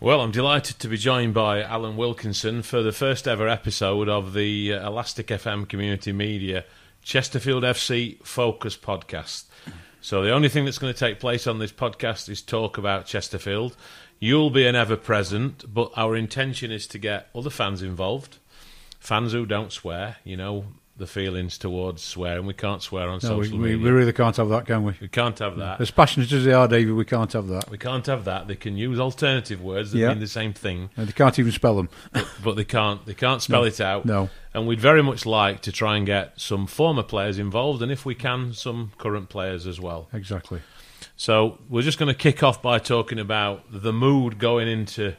Well, 0.00 0.20
I'm 0.20 0.30
delighted 0.30 0.78
to 0.78 0.86
be 0.88 0.96
joined 0.96 1.34
by 1.34 1.60
Alan 1.60 1.96
Wilkinson 1.96 2.62
for 2.62 2.84
the 2.84 2.92
first 2.92 3.26
ever 3.26 3.48
episode 3.48 4.08
of 4.08 4.32
the 4.32 4.72
uh, 4.74 4.86
Elastic 4.86 5.26
FM 5.26 5.68
Community 5.68 6.12
Media 6.12 6.64
Chesterfield 7.02 7.64
FC 7.64 8.24
Focus 8.24 8.76
podcast. 8.76 9.46
So, 10.00 10.22
the 10.22 10.30
only 10.30 10.48
thing 10.48 10.64
that's 10.64 10.78
going 10.78 10.94
to 10.94 10.98
take 10.98 11.18
place 11.18 11.48
on 11.48 11.58
this 11.58 11.72
podcast 11.72 12.28
is 12.28 12.40
talk 12.42 12.78
about 12.78 13.06
Chesterfield. 13.06 13.76
You'll 14.20 14.50
be 14.50 14.68
an 14.68 14.76
ever 14.76 14.96
present, 14.96 15.64
but 15.74 15.90
our 15.96 16.14
intention 16.14 16.70
is 16.70 16.86
to 16.86 16.98
get 16.98 17.28
other 17.34 17.50
fans 17.50 17.82
involved, 17.82 18.38
fans 19.00 19.32
who 19.32 19.46
don't 19.46 19.72
swear, 19.72 20.18
you 20.22 20.36
know, 20.36 20.66
the 20.98 21.06
feelings 21.06 21.56
towards 21.58 22.02
swearing. 22.02 22.44
We 22.44 22.54
can't 22.54 22.82
swear 22.82 23.08
on 23.08 23.20
No, 23.22 23.28
social 23.28 23.56
we, 23.58 23.70
media. 23.70 23.84
we 23.84 23.90
really 23.90 24.12
can't 24.12 24.36
have 24.36 24.48
that, 24.50 24.66
can 24.66 24.82
we? 24.84 24.94
we 25.00 25.08
can't 25.08 25.38
have 25.38 25.56
that. 25.56 25.80
As 25.80 25.90
passionate 25.90 26.30
as 26.32 26.44
they 26.44 26.52
are, 26.52 26.66
David, 26.68 26.94
we 26.94 27.04
can't 27.04 27.32
have 27.32 27.46
that. 27.48 27.70
We 27.70 27.78
can't 27.78 28.04
have 28.06 28.24
that. 28.24 28.48
They 28.48 28.56
can 28.56 28.76
use 28.76 28.98
alternative 28.98 29.62
words 29.62 29.92
that 29.92 29.98
Yeah. 29.98 30.08
mean 30.08 30.18
the 30.20 30.26
same 30.26 30.52
thing, 30.52 30.90
And 30.96 31.08
they 31.08 31.12
can't 31.12 31.38
even 31.38 31.52
spell 31.52 31.76
them. 31.76 31.88
but 32.44 32.56
they 32.56 32.64
can't. 32.64 33.06
They 33.06 33.14
can't 33.14 33.40
spell 33.40 33.64
it 33.64 33.80
out. 33.80 34.04
No. 34.04 34.28
And 34.52 34.66
we'd 34.66 34.80
very 34.80 35.02
much 35.02 35.24
like 35.24 35.62
to 35.62 35.72
try 35.72 35.96
and 35.96 36.04
get 36.04 36.40
some 36.40 36.66
former 36.66 37.02
players 37.04 37.38
involved, 37.38 37.80
and 37.82 37.92
if 37.92 38.04
we 38.04 38.14
can, 38.14 38.52
some 38.52 38.92
current 38.98 39.28
players 39.28 39.66
as 39.66 39.80
well. 39.80 40.08
Exactly. 40.12 40.60
So 41.16 41.58
we're 41.68 41.82
just 41.82 41.98
going 41.98 42.12
to 42.12 42.18
kick 42.18 42.42
off 42.42 42.60
by 42.60 42.78
talking 42.78 43.18
about 43.20 43.64
the 43.70 43.92
mood 43.92 44.38
going 44.38 44.68
into 44.68 45.14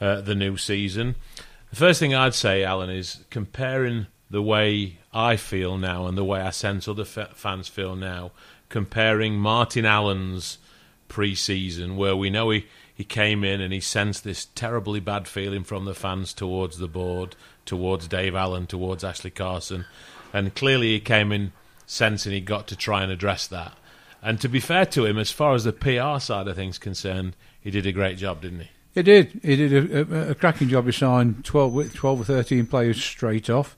uh, 0.00 0.20
the 0.20 0.34
new 0.34 0.56
season. 0.56 1.14
The 1.70 1.76
first 1.76 2.00
thing 2.00 2.14
I'd 2.14 2.34
say, 2.34 2.64
Alan, 2.64 2.90
is 2.90 3.24
comparing 3.30 4.08
the 4.30 4.42
way 4.42 4.98
I 5.12 5.36
feel 5.36 5.76
now 5.76 6.06
and 6.06 6.16
the 6.16 6.24
way 6.24 6.40
I 6.40 6.50
sense 6.50 6.88
other 6.88 7.02
f- 7.02 7.36
fans 7.36 7.68
feel 7.68 7.96
now, 7.96 8.32
comparing 8.68 9.36
Martin 9.36 9.84
Allen's 9.84 10.58
pre-season, 11.08 11.96
where 11.96 12.16
we 12.16 12.30
know 12.30 12.50
he, 12.50 12.66
he 12.94 13.04
came 13.04 13.44
in 13.44 13.60
and 13.60 13.72
he 13.72 13.80
sensed 13.80 14.24
this 14.24 14.46
terribly 14.54 15.00
bad 15.00 15.28
feeling 15.28 15.64
from 15.64 15.84
the 15.84 15.94
fans 15.94 16.32
towards 16.32 16.78
the 16.78 16.88
board, 16.88 17.36
towards 17.66 18.08
Dave 18.08 18.34
Allen, 18.34 18.66
towards 18.66 19.04
Ashley 19.04 19.30
Carson, 19.30 19.84
and 20.32 20.54
clearly 20.54 20.92
he 20.92 21.00
came 21.00 21.30
in 21.32 21.52
sensing 21.86 22.32
he 22.32 22.40
got 22.40 22.66
to 22.68 22.76
try 22.76 23.02
and 23.02 23.12
address 23.12 23.46
that. 23.46 23.76
And 24.22 24.40
to 24.40 24.48
be 24.48 24.60
fair 24.60 24.86
to 24.86 25.04
him, 25.04 25.18
as 25.18 25.30
far 25.30 25.54
as 25.54 25.64
the 25.64 25.72
PR 25.72 26.18
side 26.20 26.48
of 26.48 26.56
things 26.56 26.78
concerned, 26.78 27.34
he 27.60 27.70
did 27.70 27.86
a 27.86 27.92
great 27.92 28.16
job, 28.16 28.40
didn't 28.40 28.60
he? 28.60 28.70
He 28.94 29.02
did. 29.02 29.40
He 29.42 29.56
did 29.56 29.72
a, 29.72 30.00
a, 30.00 30.30
a 30.30 30.34
cracking 30.34 30.68
job. 30.68 30.86
He 30.86 30.92
signed 30.92 31.44
12, 31.44 31.94
12 31.94 32.20
or 32.20 32.24
13 32.24 32.66
players 32.66 33.02
straight 33.02 33.50
off. 33.50 33.76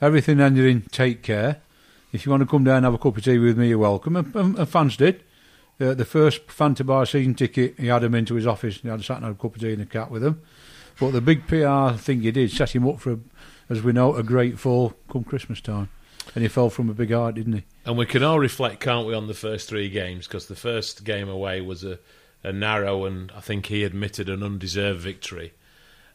Everything 0.00 0.40
ended 0.40 0.66
in 0.66 0.82
take 0.82 1.22
care. 1.22 1.60
If 2.12 2.24
you 2.24 2.30
want 2.30 2.42
to 2.42 2.46
come 2.46 2.64
down 2.64 2.78
and 2.78 2.84
have 2.84 2.94
a 2.94 2.98
cup 2.98 3.16
of 3.16 3.24
tea 3.24 3.38
with 3.38 3.58
me, 3.58 3.68
you're 3.68 3.78
welcome. 3.78 4.16
And, 4.16 4.34
and, 4.36 4.58
and 4.58 4.68
fans 4.68 4.96
did. 4.96 5.22
Uh, 5.80 5.94
the 5.94 6.04
first 6.04 6.50
fan 6.50 6.74
to 6.76 6.84
buy 6.84 7.02
a 7.02 7.06
season 7.06 7.34
ticket, 7.34 7.74
he 7.78 7.88
had 7.88 8.04
him 8.04 8.14
into 8.14 8.34
his 8.34 8.46
office. 8.46 8.76
and 8.76 8.84
He 8.84 8.88
had 8.88 9.02
sat 9.02 9.16
and 9.16 9.26
had 9.26 9.34
a 9.34 9.38
cup 9.38 9.56
of 9.56 9.60
tea 9.60 9.72
and 9.72 9.82
a 9.82 9.86
cat 9.86 10.10
with 10.10 10.24
him. 10.24 10.40
But 11.00 11.10
the 11.10 11.20
big 11.20 11.46
PR 11.48 11.96
thing 11.96 12.22
he 12.22 12.30
did 12.30 12.52
set 12.52 12.74
him 12.74 12.86
up 12.86 13.00
for, 13.00 13.18
as 13.68 13.82
we 13.82 13.92
know, 13.92 14.14
a 14.14 14.22
great 14.22 14.58
fall 14.58 14.94
come 15.10 15.24
Christmas 15.24 15.60
time. 15.60 15.88
And 16.34 16.42
he 16.42 16.48
fell 16.48 16.70
from 16.70 16.88
a 16.88 16.94
big 16.94 17.12
height, 17.12 17.34
didn't 17.34 17.52
he? 17.52 17.64
And 17.84 17.98
we 17.98 18.06
can 18.06 18.22
all 18.22 18.38
reflect, 18.38 18.80
can't 18.80 19.06
we, 19.06 19.14
on 19.14 19.26
the 19.26 19.34
first 19.34 19.68
three 19.68 19.90
games? 19.90 20.26
Because 20.26 20.46
the 20.46 20.56
first 20.56 21.04
game 21.04 21.28
away 21.28 21.60
was 21.60 21.84
a, 21.84 21.98
a 22.42 22.52
narrow 22.52 23.04
and 23.04 23.32
I 23.36 23.40
think 23.40 23.66
he 23.66 23.84
admitted 23.84 24.28
an 24.28 24.42
undeserved 24.42 25.00
victory. 25.00 25.52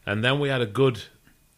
And 0.06 0.24
then 0.24 0.40
we 0.40 0.48
had 0.48 0.62
a 0.62 0.66
good 0.66 1.02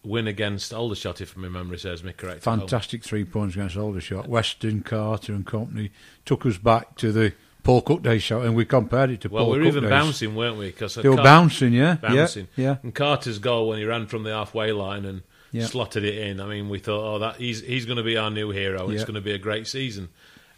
win 0.05 0.27
against 0.27 0.73
Aldershot, 0.75 1.21
if 1.21 1.37
my 1.37 1.49
memory 1.49 1.79
serves 1.79 2.03
me 2.03 2.13
correct. 2.13 2.43
Fantastic 2.43 3.05
three 3.05 3.25
points 3.25 3.55
against 3.55 3.77
Aldershot. 3.77 4.29
Weston, 4.29 4.83
Carter, 4.83 5.33
and 5.33 5.47
company 5.47 5.91
took 6.25 6.45
us 6.47 6.59
back 6.59 6.97
to 6.97 7.13
the 7.13 7.33
Paul 7.63 7.83
Cook 7.83 8.03
Day 8.03 8.19
show, 8.19 8.41
and 8.41 8.57
we 8.57 8.65
compared 8.65 9.11
it 9.11 9.21
to 9.21 9.29
Well, 9.29 9.45
Paul 9.45 9.53
we 9.53 9.59
were 9.59 9.65
Cook 9.67 9.73
even 9.77 9.83
days. 9.85 9.91
bouncing, 9.91 10.35
weren't 10.35 10.59
we? 10.59 10.73
Cause 10.73 10.97
They 10.97 11.09
were 11.09 11.17
bouncing, 11.17 11.73
yeah, 11.73 11.95
bouncing. 11.95 12.49
yeah, 12.57 12.65
yeah. 12.65 12.77
And 12.83 12.93
Carter's 12.95 13.39
goal 13.39 13.69
when 13.69 13.79
he 13.79 13.85
ran 13.85 14.07
from 14.07 14.25
the 14.25 14.31
halfway 14.33 14.73
line 14.73 15.05
and 15.05 15.23
Yeah. 15.53 15.67
slotted 15.67 16.03
it 16.03 16.17
in. 16.19 16.41
I 16.41 16.47
mean, 16.47 16.69
we 16.69 16.79
thought, 16.81 17.15
oh, 17.15 17.19
that 17.21 17.37
he's 17.37 17.61
he's 17.61 17.85
going 17.87 17.99
to 17.99 18.03
be 18.03 18.17
our 18.17 18.31
new 18.31 18.51
hero. 18.51 18.91
It's 18.91 19.05
going 19.05 19.15
to 19.15 19.21
be 19.21 19.33
a 19.33 19.39
great 19.39 19.69
season. 19.69 20.09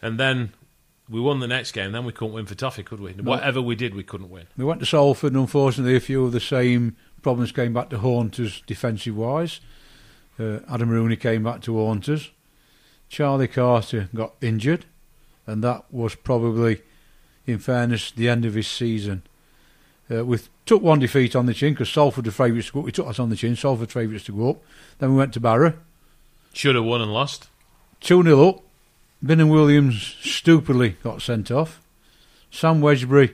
And 0.01 0.19
then 0.19 0.53
we 1.07 1.19
won 1.21 1.39
the 1.39 1.47
next 1.47 1.73
game. 1.73 1.91
Then 1.91 2.05
we 2.05 2.11
couldn't 2.11 2.33
win 2.33 2.47
for 2.47 2.55
Toffee, 2.55 2.81
could 2.81 2.99
we? 2.99 3.11
Whatever 3.11 3.61
we 3.61 3.75
did, 3.75 3.93
we 3.93 4.03
couldn't 4.03 4.31
win. 4.31 4.47
We 4.57 4.65
went 4.65 4.79
to 4.79 4.85
Salford, 4.87 5.33
and 5.33 5.41
unfortunately, 5.41 5.95
a 5.95 5.99
few 5.99 6.25
of 6.25 6.31
the 6.31 6.39
same 6.39 6.95
problems 7.25 7.51
came 7.51 7.73
back 7.73 7.89
to 7.89 7.97
haunt 7.97 8.39
us 8.39 8.61
defensive 8.67 9.17
wise. 9.17 9.59
Uh, 10.39 10.59
Adam 10.69 10.89
Rooney 10.89 11.15
came 11.15 11.41
back 11.41 11.59
to 11.61 11.75
haunt 11.75 12.07
us. 12.07 12.29
Charlie 13.09 13.47
Carter 13.47 14.09
got 14.13 14.35
injured, 14.41 14.85
and 15.47 15.63
that 15.63 15.91
was 15.91 16.13
probably, 16.13 16.83
in 17.47 17.57
fairness, 17.57 18.11
the 18.11 18.29
end 18.29 18.45
of 18.45 18.53
his 18.53 18.67
season. 18.67 19.23
Uh, 20.07 20.23
we 20.23 20.37
took 20.67 20.83
one 20.83 20.99
defeat 20.99 21.35
on 21.35 21.47
the 21.47 21.55
chin 21.55 21.73
because 21.73 21.89
Salford 21.89 22.27
were 22.27 22.31
favourites 22.31 22.67
to 22.67 22.73
go 22.73 22.79
up. 22.81 22.85
We 22.85 22.91
took 22.91 23.07
that 23.07 23.19
on 23.19 23.31
the 23.31 23.35
chin. 23.35 23.55
Salford 23.55 23.91
favourites 23.91 24.25
to 24.25 24.37
go 24.37 24.51
up. 24.51 24.61
Then 24.99 25.09
we 25.09 25.17
went 25.17 25.33
to 25.33 25.39
Barrow. 25.39 25.73
Should 26.53 26.75
have 26.75 26.85
won 26.85 27.01
and 27.01 27.11
lost. 27.11 27.49
2 28.01 28.21
0 28.21 28.47
up. 28.47 28.61
Binnom-Williams 29.23 30.15
stupidly 30.21 30.97
got 31.01 31.23
sent 31.23 31.49
off. 31.49 31.81
Sam 32.51 32.81
Wedgbury 32.81 33.33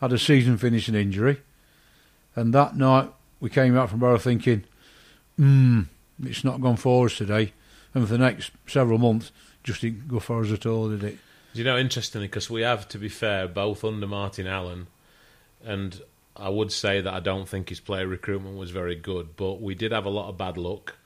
had 0.00 0.14
a 0.14 0.18
season 0.18 0.56
finishing 0.56 0.94
injury. 0.94 1.42
And 2.34 2.54
that 2.54 2.76
night 2.76 3.10
we 3.40 3.50
came 3.50 3.76
out 3.76 3.90
from 3.90 4.00
Barrow 4.00 4.18
thinking, 4.18 4.64
hmm, 5.36 5.82
it's 6.22 6.44
not 6.44 6.60
gone 6.60 6.76
for 6.76 7.06
us 7.06 7.16
today. 7.16 7.52
And 7.94 8.06
for 8.06 8.12
the 8.12 8.18
next 8.18 8.50
several 8.66 8.98
months, 8.98 9.32
just 9.64 9.80
didn't 9.80 10.08
go 10.08 10.20
for 10.20 10.42
us 10.42 10.52
at 10.52 10.66
all, 10.66 10.88
did 10.88 11.04
it? 11.04 11.18
You 11.54 11.64
know, 11.64 11.78
interestingly, 11.78 12.26
because 12.26 12.50
we 12.50 12.62
have, 12.62 12.86
to 12.88 12.98
be 12.98 13.08
fair, 13.08 13.48
both 13.48 13.84
under 13.84 14.06
Martin 14.06 14.46
Allen, 14.46 14.88
and 15.64 16.00
I 16.36 16.50
would 16.50 16.70
say 16.70 17.00
that 17.00 17.12
I 17.12 17.20
don't 17.20 17.48
think 17.48 17.70
his 17.70 17.80
player 17.80 18.06
recruitment 18.06 18.58
was 18.58 18.70
very 18.70 18.94
good, 18.94 19.36
but 19.36 19.60
we 19.62 19.74
did 19.74 19.92
have 19.92 20.04
a 20.04 20.10
lot 20.10 20.28
of 20.28 20.36
bad 20.36 20.58
luck. 20.58 20.96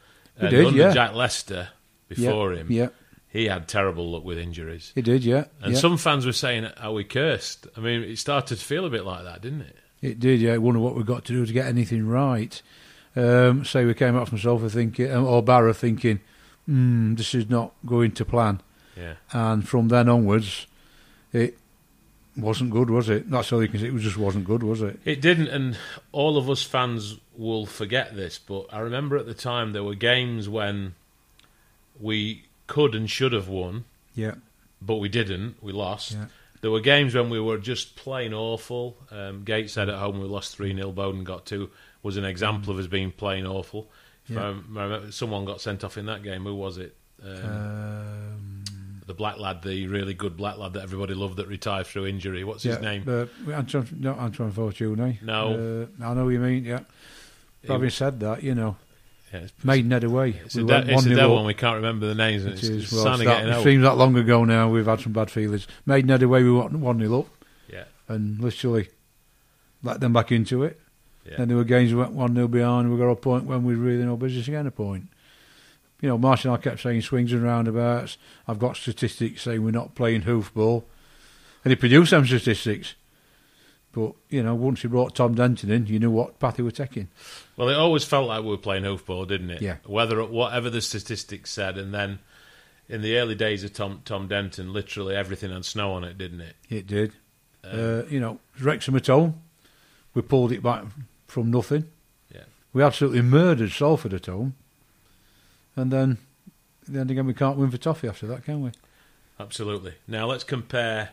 We 0.40 0.48
and 0.48 0.56
did, 0.56 0.66
under 0.66 0.78
yeah. 0.78 0.92
Jack 0.92 1.14
Lester, 1.14 1.68
before 2.08 2.52
yeah, 2.52 2.60
him, 2.60 2.72
Yeah, 2.72 2.88
he 3.28 3.46
had 3.46 3.68
terrible 3.68 4.10
luck 4.10 4.24
with 4.24 4.38
injuries. 4.38 4.90
he 4.94 5.02
did, 5.02 5.24
yeah. 5.24 5.44
And 5.62 5.74
yeah. 5.74 5.78
some 5.78 5.96
fans 5.96 6.26
were 6.26 6.32
saying, 6.32 6.64
"Are 6.64 6.92
we 6.92 7.04
cursed?" 7.04 7.68
I 7.76 7.80
mean, 7.80 8.02
it 8.02 8.18
started 8.18 8.58
to 8.58 8.64
feel 8.64 8.84
a 8.84 8.90
bit 8.90 9.04
like 9.04 9.24
that, 9.24 9.40
didn't 9.40 9.62
it? 9.62 9.76
It 10.02 10.18
did, 10.18 10.40
yeah. 10.40 10.54
I 10.54 10.58
wonder 10.58 10.80
what 10.80 10.94
we've 10.94 11.06
got 11.06 11.24
to 11.26 11.32
do 11.32 11.44
to 11.46 11.52
get 11.52 11.66
anything 11.66 12.06
right. 12.06 12.60
Um, 13.16 13.64
say 13.64 13.84
we 13.84 13.94
came 13.94 14.16
out 14.16 14.28
from 14.28 14.38
Salford 14.38 14.70
thinking, 14.72 15.10
um, 15.12 15.24
or 15.26 15.42
Barrow 15.42 15.72
thinking, 15.72 16.20
hmm, 16.66 17.14
this 17.16 17.34
is 17.34 17.50
not 17.50 17.72
going 17.84 18.12
to 18.12 18.24
plan. 18.24 18.60
Yeah. 18.96 19.14
and 19.32 19.66
from 19.66 19.88
then 19.88 20.08
onwards, 20.08 20.66
it 21.32 21.56
wasn't 22.36 22.70
good, 22.70 22.90
was 22.90 23.08
it? 23.08 23.30
That's 23.30 23.50
all 23.52 23.62
you 23.62 23.68
can 23.68 23.80
say. 23.80 23.86
It 23.88 23.96
just 23.98 24.18
wasn't 24.18 24.44
good, 24.44 24.62
was 24.62 24.82
it? 24.82 25.00
It 25.04 25.20
didn't, 25.22 25.48
and 25.48 25.78
all 26.12 26.36
of 26.36 26.50
us 26.50 26.62
fans 26.62 27.16
will 27.36 27.64
forget 27.66 28.14
this, 28.14 28.38
but 28.38 28.66
I 28.72 28.80
remember 28.80 29.16
at 29.16 29.26
the 29.26 29.34
time 29.34 29.72
there 29.72 29.84
were 29.84 29.94
games 29.94 30.48
when 30.48 30.94
we 31.98 32.44
could 32.66 32.94
and 32.94 33.08
should 33.10 33.32
have 33.32 33.48
won, 33.48 33.84
Yeah, 34.14 34.34
but 34.82 34.96
we 34.96 35.08
didn't. 35.08 35.62
We 35.62 35.72
lost. 35.72 36.12
Yeah. 36.12 36.26
There 36.60 36.70
were 36.70 36.80
games 36.80 37.14
when 37.14 37.30
we 37.30 37.40
were 37.40 37.58
just 37.58 37.96
plain 37.96 38.34
awful. 38.34 38.98
Um, 39.10 39.44
Gateshead 39.44 39.88
at 39.88 39.98
home, 39.98 40.20
we 40.20 40.26
lost 40.26 40.56
3 40.56 40.74
0. 40.74 40.92
Boden 40.92 41.24
got 41.24 41.46
two, 41.46 41.70
was 42.02 42.16
an 42.16 42.24
example 42.24 42.72
of 42.72 42.78
us 42.78 42.86
being 42.86 43.10
plain 43.12 43.46
awful. 43.46 43.90
If 44.26 44.34
Yeah. 44.34 44.42
I 44.42 44.48
remember, 44.48 45.10
someone 45.12 45.44
got 45.46 45.60
sent 45.60 45.84
off 45.84 45.96
in 45.96 46.06
that 46.06 46.22
game. 46.22 46.44
Who 46.44 46.54
was 46.54 46.76
it? 46.78 46.94
Um, 47.24 47.44
um, 47.44 48.64
the 49.06 49.14
black 49.14 49.38
lad, 49.38 49.62
the 49.62 49.86
really 49.88 50.14
good 50.14 50.36
black 50.36 50.56
lad 50.58 50.74
that 50.74 50.82
everybody 50.82 51.14
loved 51.14 51.36
that 51.38 51.48
retired 51.48 51.86
through 51.86 52.06
injury. 52.06 52.44
What's 52.44 52.62
his 52.62 52.80
name? 52.80 53.04
Uh, 53.08 53.26
Antoine, 53.50 53.88
no, 53.98 54.12
Antoine 54.14 54.52
Fortune, 54.52 55.00
eh? 55.00 55.14
No. 55.22 55.88
Uh, 56.00 56.04
I 56.04 56.14
know 56.14 56.24
what 56.24 56.30
you 56.30 56.38
mean, 56.40 56.64
yeah. 56.64 56.80
Having 57.66 57.90
said 57.90 58.20
that, 58.20 58.42
you 58.42 58.54
know, 58.54 58.76
Yeah, 59.32 59.40
it's- 59.40 59.64
Maidenhead 59.64 60.04
away. 60.04 60.30
It's 60.44 60.56
we 60.56 60.62
a, 60.62 60.66
de- 60.66 60.92
it's 60.92 61.06
a 61.06 61.08
1-0 61.10 61.16
devil 61.16 61.44
we 61.44 61.54
can't 61.54 61.76
remember 61.76 62.06
the 62.06 62.14
names. 62.14 62.44
And 62.44 62.54
It 62.54 62.64
it's, 62.64 62.92
Well, 62.92 63.06
it's 63.14 63.24
that- 63.24 63.46
it 63.48 63.62
seems 63.62 63.82
that 63.82 63.96
long 63.96 64.16
ago 64.16 64.44
now. 64.44 64.68
We've 64.70 64.86
had 64.86 65.00
some 65.00 65.12
bad 65.12 65.30
feelings. 65.30 65.66
Maidenhead 65.86 66.22
away, 66.22 66.42
we 66.42 66.52
went 66.52 66.72
1 66.72 66.98
0 66.98 67.18
up 67.20 67.26
Yeah, 67.72 67.84
and 68.08 68.40
literally 68.40 68.88
let 69.82 70.00
them 70.00 70.12
back 70.12 70.32
into 70.32 70.64
it. 70.64 70.80
yeah. 71.24 71.36
Then 71.38 71.48
there 71.48 71.56
were 71.56 71.64
games 71.64 71.92
we 71.92 72.00
went 72.00 72.12
1 72.12 72.34
nil 72.34 72.48
behind. 72.48 72.90
We 72.92 72.98
got 72.98 73.08
a 73.08 73.16
point 73.16 73.44
when 73.44 73.64
we 73.64 73.74
really 73.74 74.02
no 74.04 74.16
business 74.16 74.48
again 74.48 74.66
a 74.66 74.70
point. 74.70 75.04
You 76.00 76.08
know, 76.08 76.18
Martin, 76.18 76.50
I 76.50 76.56
kept 76.56 76.80
saying 76.80 77.02
swings 77.02 77.32
and 77.32 77.42
roundabouts. 77.42 78.16
I've 78.48 78.58
got 78.58 78.76
statistics 78.76 79.42
saying 79.42 79.62
we're 79.62 79.70
not 79.70 79.94
playing 79.94 80.22
hoofball. 80.22 80.84
And 81.62 81.70
he 81.72 81.76
produced 81.76 82.10
them 82.10 82.24
statistics. 82.24 82.94
But, 83.92 84.12
you 84.28 84.42
know, 84.42 84.54
once 84.54 84.82
he 84.82 84.88
brought 84.88 85.16
Tom 85.16 85.34
Denton 85.34 85.70
in, 85.70 85.86
you 85.86 85.98
knew 85.98 86.12
what 86.12 86.38
path 86.38 86.56
he 86.56 86.62
was 86.62 86.74
taking. 86.74 87.08
Well, 87.56 87.68
it 87.68 87.74
always 87.74 88.04
felt 88.04 88.28
like 88.28 88.42
we 88.42 88.50
were 88.50 88.56
playing 88.56 88.84
hoofball, 88.84 89.26
didn't 89.26 89.50
it? 89.50 89.62
Yeah. 89.62 89.76
Whether 89.84 90.24
whatever 90.24 90.70
the 90.70 90.80
statistics 90.80 91.50
said, 91.50 91.76
and 91.76 91.92
then 91.92 92.20
in 92.88 93.02
the 93.02 93.16
early 93.18 93.34
days 93.34 93.64
of 93.64 93.72
Tom 93.72 94.02
Tom 94.04 94.28
Denton, 94.28 94.72
literally 94.72 95.16
everything 95.16 95.50
had 95.50 95.64
snow 95.64 95.92
on 95.92 96.04
it, 96.04 96.16
didn't 96.18 96.40
it? 96.40 96.54
It 96.68 96.86
did. 96.86 97.12
Um, 97.64 97.70
uh, 97.72 98.02
you 98.08 98.20
know, 98.20 98.38
Wrexham 98.60 98.94
at 98.96 99.08
home, 99.08 99.40
we 100.14 100.22
pulled 100.22 100.52
it 100.52 100.62
back 100.62 100.84
from 101.26 101.50
nothing. 101.50 101.86
Yeah. 102.32 102.44
We 102.72 102.82
absolutely 102.82 103.22
murdered 103.22 103.72
Salford 103.72 104.14
at 104.14 104.26
home. 104.26 104.54
And 105.76 105.92
then, 105.92 106.18
then 106.86 107.10
again, 107.10 107.26
we 107.26 107.34
can't 107.34 107.56
win 107.56 107.70
for 107.70 107.76
Toffee 107.76 108.08
after 108.08 108.26
that, 108.28 108.44
can 108.44 108.62
we? 108.62 108.72
Absolutely. 109.38 109.94
Now 110.06 110.26
let's 110.26 110.44
compare 110.44 111.10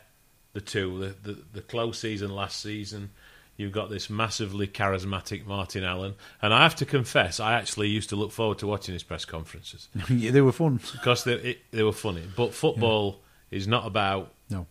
the 0.53 0.61
two. 0.61 0.99
The, 1.23 1.31
the 1.33 1.41
the 1.53 1.61
close 1.61 1.99
season 1.99 2.31
last 2.31 2.59
season, 2.61 3.11
You've 3.59 3.71
got 3.71 3.89
this 3.89 4.07
massively 4.07 4.67
charismatic 4.67 5.47
Martin 5.47 5.83
Allen, 5.83 6.13
and 6.43 6.53
I 6.53 6.61
have 6.61 6.75
to 6.75 6.85
confess, 6.85 7.39
I 7.39 7.53
actually 7.53 7.87
used 7.89 8.09
to 8.09 8.15
look 8.15 8.31
forward 8.31 8.59
to 8.59 8.67
watching 8.67 8.93
his 8.93 9.01
press 9.01 9.25
conferences 9.25 9.89
yeah, 10.09 10.29
they 10.29 10.41
were 10.41 10.51
fun. 10.51 10.79
because 10.91 11.23
they 11.23 11.33
it, 11.33 11.59
they 11.71 11.81
were 11.81 11.91
funny. 11.91 12.21
But 12.35 12.53
football 12.53 13.19
is 13.49 13.67
not 13.67 13.87
about 13.87 14.31
No. 14.51 14.67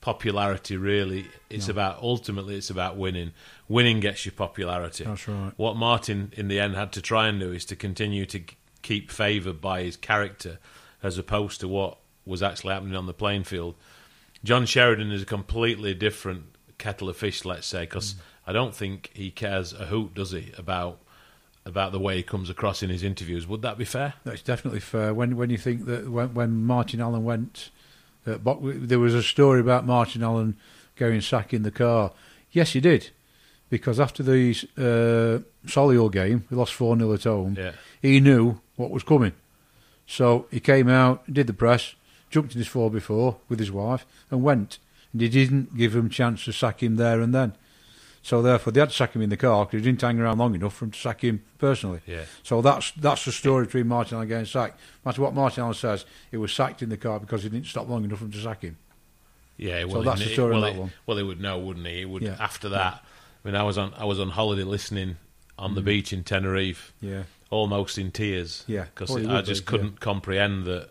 popularity, 0.00 0.76
really. 0.76 1.26
It's 1.50 1.68
No. 1.68 1.72
about 1.72 1.98
ultimately, 2.02 2.56
it's 2.56 2.70
about 2.70 2.96
winning. 2.96 3.32
Winning 3.68 4.00
gets 4.00 4.24
you 4.24 4.32
popularity. 4.32 5.04
That's 5.04 5.28
right. 5.28 5.52
What 5.56 5.76
Martin 5.76 6.32
in 6.36 6.48
the 6.48 6.60
end 6.60 6.74
had 6.76 6.92
to 6.92 7.02
try 7.02 7.28
and 7.28 7.38
do 7.40 7.52
is 7.52 7.64
to 7.66 7.76
continue 7.76 8.26
to 8.26 8.40
keep 8.82 9.10
favoured 9.10 9.60
by 9.60 9.82
his 9.82 9.96
character, 9.96 10.58
as 11.02 11.18
opposed 11.18 11.60
to 11.60 11.68
what 11.68 11.98
was 12.26 12.42
actually 12.42 12.72
happening 12.72 12.96
on 12.96 13.04
the 13.06 13.12
playing 13.14 13.44
field. 13.44 13.74
John 14.44 14.66
Sheridan 14.66 15.10
is 15.10 15.22
a 15.22 15.26
completely 15.26 15.94
different 15.94 16.44
kettle 16.78 17.08
of 17.08 17.16
fish, 17.16 17.44
let's 17.44 17.66
say, 17.66 17.80
because 17.84 18.14
I 18.46 18.52
don't 18.52 18.74
think 18.74 19.10
he 19.14 19.30
cares 19.30 19.72
a 19.72 19.86
hoot, 19.86 20.14
does 20.14 20.32
he, 20.32 20.52
about 20.56 21.00
about 21.66 21.92
the 21.92 21.98
way 21.98 22.16
he 22.16 22.22
comes 22.22 22.50
across 22.50 22.82
in 22.82 22.90
his 22.90 23.02
interviews. 23.02 23.46
Would 23.46 23.62
that 23.62 23.78
be 23.78 23.86
fair? 23.86 24.12
That's 24.24 24.42
definitely 24.42 24.80
fair. 24.80 25.14
When 25.14 25.36
when 25.36 25.48
you 25.48 25.56
think 25.56 25.86
that 25.86 26.10
when, 26.10 26.34
when 26.34 26.64
Martin 26.64 27.00
Allen 27.00 27.24
went, 27.24 27.70
uh, 28.26 28.36
there 28.62 28.98
was 28.98 29.14
a 29.14 29.22
story 29.22 29.60
about 29.60 29.86
Martin 29.86 30.22
Allen 30.22 30.56
going 30.96 31.22
sack 31.22 31.54
in 31.54 31.62
the 31.62 31.70
car. 31.70 32.12
Yes, 32.52 32.74
he 32.74 32.80
did, 32.80 33.10
because 33.70 33.98
after 33.98 34.22
the 34.22 34.50
uh, 34.76 35.42
Solihull 35.66 36.12
game, 36.12 36.44
we 36.50 36.56
lost 36.56 36.74
four 36.74 36.96
0 36.96 37.12
at 37.14 37.24
home. 37.24 37.56
Yeah. 37.58 37.72
He 38.00 38.20
knew 38.20 38.60
what 38.76 38.90
was 38.90 39.02
coming, 39.02 39.32
so 40.06 40.46
he 40.50 40.60
came 40.60 40.88
out, 40.88 41.32
did 41.32 41.46
the 41.46 41.54
press, 41.54 41.94
jumped 42.34 42.52
in 42.54 42.58
his 42.58 42.68
four 42.68 42.90
before 42.90 43.36
with 43.48 43.58
his 43.60 43.70
wife, 43.72 44.04
and 44.30 44.42
went. 44.42 44.78
And 45.12 45.20
he 45.22 45.28
didn't 45.28 45.76
give 45.76 45.94
him 45.94 46.10
chance 46.10 46.44
to 46.44 46.52
sack 46.52 46.82
him 46.82 46.96
there 46.96 47.20
and 47.20 47.32
then. 47.34 47.54
So 48.22 48.42
therefore, 48.42 48.72
they 48.72 48.80
had 48.80 48.88
to 48.90 48.94
sack 48.96 49.14
him 49.14 49.22
in 49.22 49.30
the 49.30 49.36
car 49.36 49.64
because 49.66 49.80
he 49.84 49.84
didn't 49.90 50.00
hang 50.00 50.18
around 50.18 50.38
long 50.38 50.54
enough 50.54 50.74
for 50.74 50.86
him 50.86 50.90
to 50.90 50.98
sack 50.98 51.20
him 51.22 51.42
personally. 51.58 52.00
Yeah. 52.06 52.24
So 52.42 52.60
that's 52.62 52.90
that's 52.92 53.24
the 53.24 53.32
story 53.32 53.66
between 53.66 53.86
Martin 53.86 54.16
Allen 54.16 54.28
getting 54.28 54.46
sacked. 54.46 54.78
No 55.04 55.10
matter 55.10 55.22
what 55.22 55.34
Martin 55.34 55.62
Allen 55.62 55.74
says, 55.74 56.04
he 56.30 56.36
was 56.36 56.52
sacked 56.52 56.82
in 56.82 56.88
the 56.88 56.96
car 56.96 57.20
because 57.20 57.42
he 57.44 57.48
didn't 57.50 57.66
stop 57.66 57.88
long 57.88 58.02
enough 58.04 58.18
for 58.18 58.24
him 58.24 58.32
to 58.32 58.38
sack 58.42 58.62
him. 58.62 58.76
Yeah, 59.56 59.84
well, 59.84 60.02
that's 60.02 60.20
he- 60.20 60.26
the 60.28 60.32
story 60.32 60.54
well, 60.54 60.64
on 60.64 60.72
that 60.72 60.80
one. 60.80 60.92
Well, 61.06 61.16
he 61.18 61.22
would 61.22 61.40
know, 61.40 61.58
wouldn't 61.58 61.86
he? 61.86 61.98
He 61.98 62.04
would 62.06 62.22
Yeah. 62.22 62.36
after 62.40 62.68
that. 62.70 63.04
I 63.44 63.48
mean, 63.48 63.54
I 63.54 63.62
was 63.62 63.78
on 63.78 63.92
I 63.96 64.04
was 64.04 64.18
on 64.18 64.30
holiday 64.30 64.64
listening 64.64 65.16
on 65.58 65.74
the 65.76 65.82
Mm. 65.82 65.84
beach 65.84 66.12
in 66.12 66.24
Tenerife, 66.24 66.92
Yeah, 67.00 67.24
almost 67.50 67.98
in 67.98 68.10
tears. 68.10 68.64
Yeah. 68.66 68.86
because 68.92 69.10
Well, 69.10 69.30
I 69.30 69.42
just 69.42 69.62
be, 69.66 69.70
couldn't 69.70 70.00
comprehend 70.00 70.64
that 70.64 70.88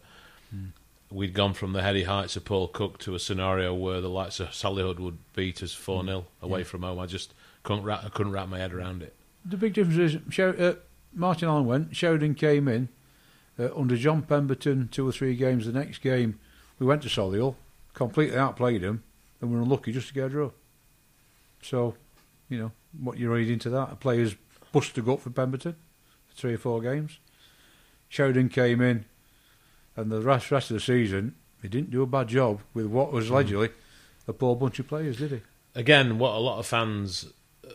Mm. 0.56 0.68
We'd 1.14 1.34
gone 1.34 1.54
from 1.54 1.74
the 1.74 1.82
heady 1.84 2.04
heights 2.04 2.36
of 2.36 2.44
Paul 2.46 2.68
Cook 2.68 2.98
to 3.00 3.14
a 3.16 3.20
scenario 3.20 3.74
where 3.74 4.02
the 4.02 4.10
likes 4.10 4.40
of 4.40 4.50
Solihull 4.50 5.00
would 5.00 5.18
beat 5.34 5.62
us 5.62 5.74
four 5.74 6.04
0 6.04 6.26
away 6.42 6.60
Mm. 6.60 6.64
Yeah. 6.64 6.68
from 6.70 6.82
home. 6.84 7.00
I 7.00 7.06
just 7.06 7.34
couldn't 7.64 7.84
wrap, 7.84 8.04
I 8.04 8.10
couldn't 8.10 8.32
wrap 8.34 8.50
my 8.50 8.58
head 8.58 8.74
around 8.74 9.02
it. 9.04 9.16
the 9.46 9.58
big 9.58 9.74
difference 9.74 10.00
is 10.14 10.22
Sher- 10.34 10.56
uh, 10.60 10.74
Martin 11.14 11.48
Allen 11.48 11.66
went, 11.66 11.96
Sheridan 11.96 12.34
came 12.36 12.68
in 12.68 12.90
uh, 13.60 13.70
under 13.76 13.96
John 13.96 14.24
Pemberton. 14.24 14.88
Two 14.92 15.08
or 15.08 15.12
three 15.12 15.36
games. 15.36 15.66
The 15.66 15.72
next 15.72 16.00
game, 16.00 16.40
we 16.80 16.86
went 16.88 17.04
to 17.04 17.08
Solihull, 17.10 17.56
completely 17.94 18.38
outplayed 18.38 18.82
him, 18.82 19.04
and 19.40 19.52
we 19.52 19.56
were 19.58 19.62
unlucky 19.64 19.92
just 19.92 20.08
to 20.08 20.14
get 20.16 20.26
a 20.26 20.30
draw. 20.30 20.50
So, 21.62 21.96
you 22.50 22.58
know 22.58 22.72
what 23.00 23.18
you 23.20 23.32
read 23.32 23.50
into 23.50 23.70
that. 23.70 23.92
A 23.92 23.96
player's 23.96 24.36
busted 24.72 24.98
a 24.98 25.02
gut 25.06 25.22
for 25.22 25.30
Pemberton 25.30 25.76
for 26.28 26.36
three 26.36 26.54
or 26.54 26.58
four 26.58 26.82
games. 26.82 27.20
Sheridan 28.10 28.50
came 28.50 28.82
in, 28.82 29.06
and 29.96 30.12
the 30.12 30.22
rest 30.22 30.52
rest 30.52 30.72
of 30.72 30.76
the 30.76 30.82
season, 30.82 31.36
he 31.62 31.68
didn't 31.68 31.92
do 31.92 32.02
a 32.02 32.08
bad 32.08 32.28
job 32.28 32.62
with 32.74 32.88
what 32.88 33.12
was 33.12 33.28
hmm. 33.28 33.34
allegedly 33.34 33.70
a 34.28 34.34
poor 34.34 34.56
bunch 34.56 34.80
of 34.80 34.88
players, 34.88 35.18
did 35.18 35.32
he? 35.32 35.42
again, 35.76 36.20
what 36.20 36.36
a 36.36 36.40
lot 36.40 36.60
of 36.60 36.66
fans, 36.66 37.32
uh, 37.66 37.72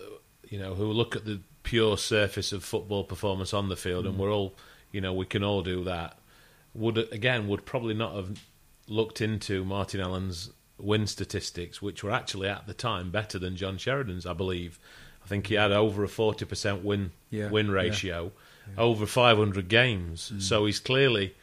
you 0.48 0.58
know, 0.58 0.74
who 0.74 0.86
look 0.86 1.16
at 1.16 1.24
the 1.24 1.40
pure 1.62 1.98
surface 1.98 2.52
of 2.52 2.64
football 2.64 3.04
performance 3.04 3.52
on 3.52 3.68
the 3.68 3.76
field, 3.76 4.06
and 4.06 4.14
hmm. 4.14 4.22
we're 4.22 4.32
all, 4.32 4.54
you 4.92 5.00
know, 5.00 5.12
we 5.12 5.26
can 5.26 5.42
all 5.42 5.62
do 5.62 5.84
that. 5.84 6.16
Would 6.74 6.98
again 7.12 7.48
would 7.48 7.64
probably 7.64 7.94
not 7.94 8.14
have 8.14 8.40
looked 8.86 9.20
into 9.20 9.64
Martin 9.64 10.00
Allen's 10.00 10.52
win 10.78 11.06
statistics, 11.06 11.82
which 11.82 12.04
were 12.04 12.12
actually 12.12 12.48
at 12.48 12.66
the 12.66 12.74
time 12.74 13.10
better 13.10 13.38
than 13.38 13.56
John 13.56 13.78
Sheridan's, 13.78 14.26
I 14.26 14.32
believe. 14.32 14.78
I 15.24 15.28
think 15.28 15.48
he 15.48 15.54
had 15.54 15.72
over 15.72 16.04
a 16.04 16.08
forty 16.08 16.44
percent 16.44 16.84
win 16.84 17.12
Yeah, 17.30 17.50
win 17.50 17.66
yeah. 17.66 17.72
ratio, 17.72 18.32
over 18.76 19.06
five 19.06 19.38
hundred 19.38 19.68
games. 19.68 20.28
Hmm. 20.28 20.40
So 20.40 20.66
he's 20.66 20.78
clearly 20.78 21.34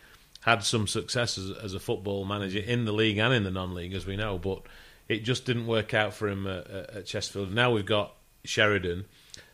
had 0.45 0.63
some 0.63 0.85
success 0.87 1.39
as, 1.39 1.49
as 1.57 1.73
a 1.73 1.79
football 1.79 2.23
manager 2.23 2.59
in 2.59 2.85
the 2.85 2.91
league 2.93 3.17
and 3.17 3.33
in 3.33 3.43
the 3.43 3.49
non-league, 3.51 3.93
as 3.93 4.05
we 4.05 4.15
know. 4.15 4.37
But 4.37 4.61
it 5.09 5.23
just 5.23 5.43
didn't 5.45 5.65
work 5.65 5.93
out 5.95 6.13
for 6.13 6.29
him 6.29 6.45
at, 6.45 6.67
at 6.67 7.05
Chesterfield. 7.07 7.51
Now 7.51 7.71
we've 7.71 7.85
got 7.85 8.13
Sheridan, 8.43 9.05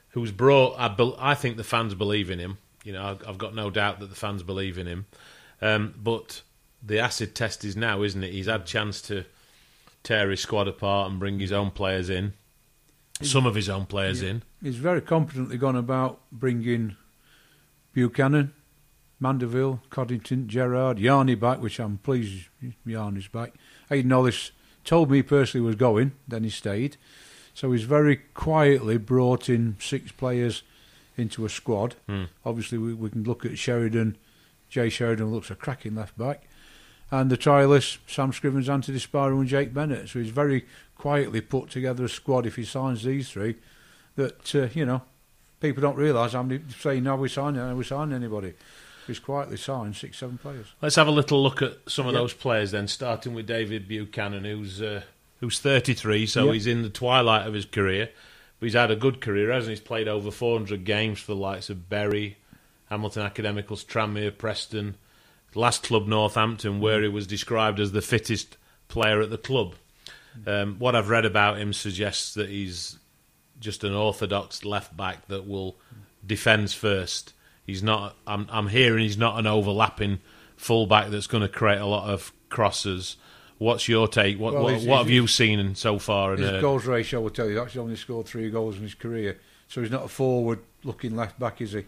who's 0.10 0.32
brought. 0.32 0.78
I, 0.78 0.90
bel 0.90 1.16
I 1.18 1.34
think 1.34 1.56
the 1.56 1.64
fans 1.64 1.94
believe 1.94 2.30
in 2.30 2.40
him. 2.40 2.58
You 2.84 2.92
know, 2.94 3.06
I've, 3.06 3.28
I've 3.30 3.38
got 3.38 3.56
no 3.56 3.70
doubt 3.70 4.00
that 4.02 4.10
the 4.10 4.16
fans 4.16 4.44
believe 4.44 4.78
in 4.78 4.86
him. 4.88 5.06
Um, 5.62 5.94
but 6.02 6.42
the 6.84 7.00
acid 7.00 7.36
test 7.36 7.64
is 7.64 7.78
now, 7.78 8.02
isn't 8.04 8.24
it? 8.24 8.32
He's 8.34 8.48
had 8.48 8.66
chance 8.66 9.02
to 9.04 9.24
tear 10.04 10.30
his 10.30 10.42
squad 10.42 10.68
apart 10.68 11.10
and 11.10 11.20
bring 11.20 11.40
his 11.40 11.52
own 11.52 11.70
players 11.72 12.10
in, 12.10 12.34
some 13.22 13.46
of 13.46 13.54
his 13.56 13.70
own 13.70 13.86
players 13.86 14.22
Yeah. 14.24 14.30
in. 14.32 14.44
He's 14.64 14.78
very 14.78 15.00
competently 15.02 15.58
gone 15.58 15.76
about 15.76 16.20
bringing 16.32 16.96
Buchanan, 17.94 18.54
Mandeville, 19.22 19.82
Coddington, 19.90 20.48
Gerrard, 20.48 20.98
Yarney 20.98 21.40
back, 21.40 21.62
which 21.62 21.80
I'm 21.80 22.00
pleased 22.00 22.48
Yarney's 22.86 23.28
back. 23.28 23.54
Aidan 23.90 24.12
Hollis 24.12 24.52
told 24.84 25.12
me 25.12 25.22
personally 25.22 25.66
was 25.66 25.76
going, 25.76 26.14
then 26.28 26.44
he 26.44 26.50
stayed. 26.50 26.98
So 27.54 27.72
he's 27.72 27.84
very 27.84 28.18
quietly 28.34 28.98
brought 28.98 29.48
in 29.48 29.76
six 29.80 30.12
players 30.12 30.64
into 31.18 31.46
a 31.46 31.50
squad. 31.50 31.96
Hmm. 32.08 32.26
Obviously, 32.46 32.78
we, 32.78 32.94
we 32.94 33.10
can 33.10 33.24
look 33.24 33.46
at 33.46 33.60
Sheridan. 33.60 34.18
Jay 34.70 34.90
Sheridan 34.90 35.32
looks 35.32 35.52
a 35.52 35.56
cracking 35.56 35.96
left 35.96 36.18
back. 36.18 36.44
And 37.12 37.30
the 37.30 37.38
trialists, 37.38 37.98
Sam 38.08 38.32
Scrivens, 38.32 38.70
Anthony 38.70 38.98
Sparrow, 38.98 39.40
and 39.40 39.48
Jake 39.48 39.74
Bennett. 39.74 40.10
So 40.10 40.20
he's 40.20 40.30
very 40.32 40.66
quietly 40.96 41.42
put 41.42 41.70
together 41.70 42.06
a 42.06 42.10
squad 42.10 42.46
if 42.46 42.56
he 42.56 42.64
signs 42.64 43.04
these 43.04 43.30
three 43.30 43.56
that, 44.16 44.56
uh, 44.56 44.68
you 44.74 44.86
know, 44.86 45.02
people 45.60 45.82
don't 45.82 45.98
realise 45.98 46.34
how 46.34 46.44
many 46.44 46.62
saying, 46.80 47.04
no, 47.04 47.18
we 47.18 47.30
signed, 47.30 47.58
no, 47.58 47.76
we 47.76 47.84
signed 47.84 48.14
anybody. 48.14 48.54
He's 49.08 49.20
quietly 49.20 49.58
signed 49.58 49.96
six, 49.96 50.18
seven 50.20 50.38
players. 50.38 50.68
Let's 50.82 50.96
have 50.96 51.08
a 51.08 51.12
little 51.12 51.42
look 51.42 51.62
at 51.62 51.78
some 51.88 52.08
of 52.08 52.14
Yep. 52.14 52.22
those 52.22 52.34
players 52.34 52.72
then, 52.72 52.88
starting 52.88 53.34
with 53.34 53.48
David 53.48 53.88
Buchanan, 53.88 54.44
who's 54.46 54.82
uh, 54.82 55.02
who's 55.40 55.60
33, 55.60 56.26
so 56.28 56.46
Yep. 56.46 56.54
he's 56.54 56.68
in 56.68 56.84
the 56.84 56.90
twilight 56.90 57.48
of 57.48 57.54
his 57.54 57.66
career. 57.66 58.10
But 58.60 58.66
he's 58.68 58.74
had 58.76 58.92
a 58.92 58.96
good 58.96 59.22
career, 59.22 59.52
hasn't 59.52 59.70
he? 59.70 59.76
He's 59.80 59.80
played 59.88 60.08
over 60.08 60.30
400 60.30 60.86
games 60.86 61.20
for 61.20 61.34
the 61.34 61.40
likes 61.40 61.70
of 61.72 61.90
Bury, 61.90 62.38
Hamilton 62.90 63.24
Academicals, 63.24 63.84
Tranmere, 63.84 64.38
Preston, 64.38 64.96
last 65.56 65.82
club 65.84 66.08
Northampton, 66.08 66.80
where 66.80 67.02
he 67.02 67.08
was 67.08 67.26
described 67.26 67.80
as 67.80 67.92
the 67.92 68.02
fittest 68.04 68.58
player 68.88 69.20
at 69.20 69.32
the 69.32 69.38
club. 69.40 69.74
Um, 70.46 70.76
what 70.78 70.96
I've 70.96 71.10
read 71.10 71.26
about 71.26 71.58
him 71.58 71.74
suggests 71.74 72.36
that 72.36 72.50
he's 72.50 73.00
just 73.60 73.84
an 73.84 73.94
orthodox 73.94 74.64
left 74.64 74.96
back 74.96 75.28
that 75.28 75.48
will 75.48 75.76
defends 76.26 76.74
first. 76.74 77.34
He's 77.66 77.84
not. 77.84 78.16
I'm, 78.28 78.48
I'm 78.50 78.68
hearing 78.68 79.04
he's 79.04 79.18
not 79.18 79.38
an 79.40 79.48
overlapping 79.48 80.20
fullback 80.58 81.10
that's 81.10 81.28
going 81.28 81.42
to 81.42 81.50
create 81.50 81.80
a 81.80 81.86
lot 81.86 82.10
of 82.10 82.32
crosses. 82.50 83.18
What's 83.58 83.88
your 83.88 84.08
take? 84.08 84.40
What 84.40 84.54
Well, 84.54 84.64
what, 84.64 84.74
he's- 84.74 84.86
what 84.86 84.98
have 85.00 85.08
he's- 85.08 85.16
you 85.16 85.28
seen 85.28 85.60
in 85.60 85.76
so 85.76 86.00
far? 86.00 86.36
His 86.36 86.50
uh, 86.50 86.62
goals 86.62 86.86
ratio 86.86 87.22
will 87.22 87.30
tell 87.30 87.48
you 87.48 87.56
that's 87.56 87.78
only 87.78 87.96
scored 87.96 88.26
three 88.28 88.50
goals 88.50 88.76
in 88.78 88.82
his 88.84 88.96
career. 88.96 89.40
So 89.68 89.82
he's 89.82 89.92
not 89.92 90.04
a 90.04 90.08
forward 90.08 90.60
looking 90.84 91.16
left 91.16 91.40
back, 91.40 91.62
is 91.62 91.74
he? 91.74 91.86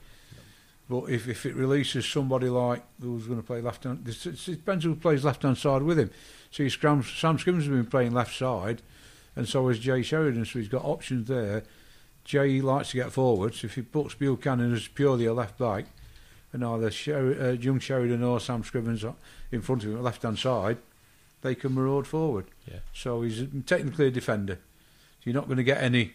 But 0.90 1.06
if, 1.10 1.28
if 1.28 1.46
it 1.46 1.56
releases 1.56 2.06
somebody 2.06 2.48
like 2.50 2.84
who's 3.02 3.26
going 3.26 3.40
to 3.42 3.46
play 3.46 3.62
left 3.62 3.86
hand, 3.86 4.08
it 4.08 4.26
it 4.26 4.46
depends 4.46 4.84
who 4.86 4.96
plays 4.96 5.24
left 5.26 5.44
hand 5.44 5.58
side 5.58 5.82
with 5.82 5.98
him. 5.98 6.12
So 6.52 6.68
Scram, 6.68 7.04
Sam 7.04 7.40
Skimmons 7.40 7.66
has 7.66 7.74
been 7.74 7.86
playing 7.86 8.14
left 8.14 8.36
side, 8.38 8.82
and 9.36 9.48
so 9.50 9.68
has 9.70 9.80
Jay 9.80 10.02
Sheridan. 10.04 10.46
So 10.46 10.60
he's 10.60 10.68
got 10.68 10.84
options 10.86 11.28
there. 11.28 11.64
Jay 12.24 12.62
likes 12.62 12.92
to 12.92 12.98
get 12.98 13.12
forward. 13.12 13.56
So 13.56 13.66
if 13.66 13.76
he 13.76 13.82
puts 13.82 14.16
Buchanan 14.16 14.74
as 14.74 14.88
purely 14.88 15.26
a 15.26 15.34
left 15.34 15.58
back, 15.58 15.86
and 16.52 16.64
either 16.64 16.92
Sher- 16.92 17.38
uh, 17.42 17.52
young 17.52 17.80
Sheridan 17.80 18.24
or 18.24 18.40
Sam 18.40 18.64
Scrivens 18.64 19.14
in 19.52 19.62
front 19.62 19.84
of 19.84 19.90
him, 19.90 20.02
left 20.02 20.22
hand 20.24 20.38
side, 20.40 20.78
they 21.42 21.56
can 21.56 21.74
maraud 21.74 22.08
forward. 22.08 22.46
Yeah. 22.72 22.80
So 22.94 23.22
he's 23.24 23.44
technically 23.66 24.08
a 24.08 24.12
defender. 24.12 24.56
So 24.56 25.22
you're 25.30 25.34
not 25.34 25.48
going 25.48 25.58
to 25.58 25.64
get 25.64 25.82
any 25.82 26.14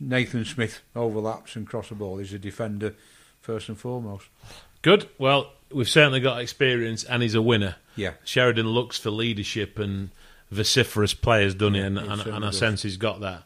Nathan 0.00 0.44
Smith 0.44 0.80
overlaps 0.94 1.56
and 1.56 1.66
cross 1.66 1.88
the 1.88 1.94
ball. 1.94 2.18
He's 2.18 2.32
a 2.32 2.38
defender 2.38 2.94
first 3.40 3.68
and 3.68 3.78
foremost. 3.78 4.26
good. 4.82 5.08
Well, 5.18 5.52
we've 5.72 5.88
certainly 5.88 6.20
got 6.20 6.40
experience, 6.40 7.02
and 7.04 7.22
he's 7.22 7.34
a 7.34 7.42
winner. 7.42 7.76
Yeah. 7.96 8.12
Sheridan 8.24 8.68
looks 8.68 8.98
for 8.98 9.10
leadership 9.10 9.78
and 9.78 10.10
vociferous 10.50 11.14
players, 11.14 11.54
doesn't 11.54 11.74
he? 11.74 11.80
And, 11.80 11.98
and, 11.98 12.20
and 12.20 12.44
I 12.44 12.48
does. 12.48 12.58
sense 12.58 12.82
he's 12.82 12.96
got 12.96 13.20
that. 13.20 13.44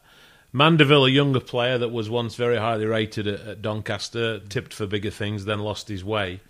Mandeville, 0.55 1.05
a 1.05 1.09
younger 1.09 1.39
player 1.39 1.79
that 1.79 1.89
was 1.89 2.11
once 2.11 2.35
very 2.35 2.57
highly 2.57 2.85
rated 2.85 3.25
at, 3.25 3.39
at 3.41 3.61
Doncaster, 3.63 4.39
tipped 4.39 4.71
for 4.71 4.85
bigger 4.85 5.09
things, 5.09 5.45
then 5.45 5.57
lost 5.57 5.87
his 5.87 6.05
way. 6.05 6.41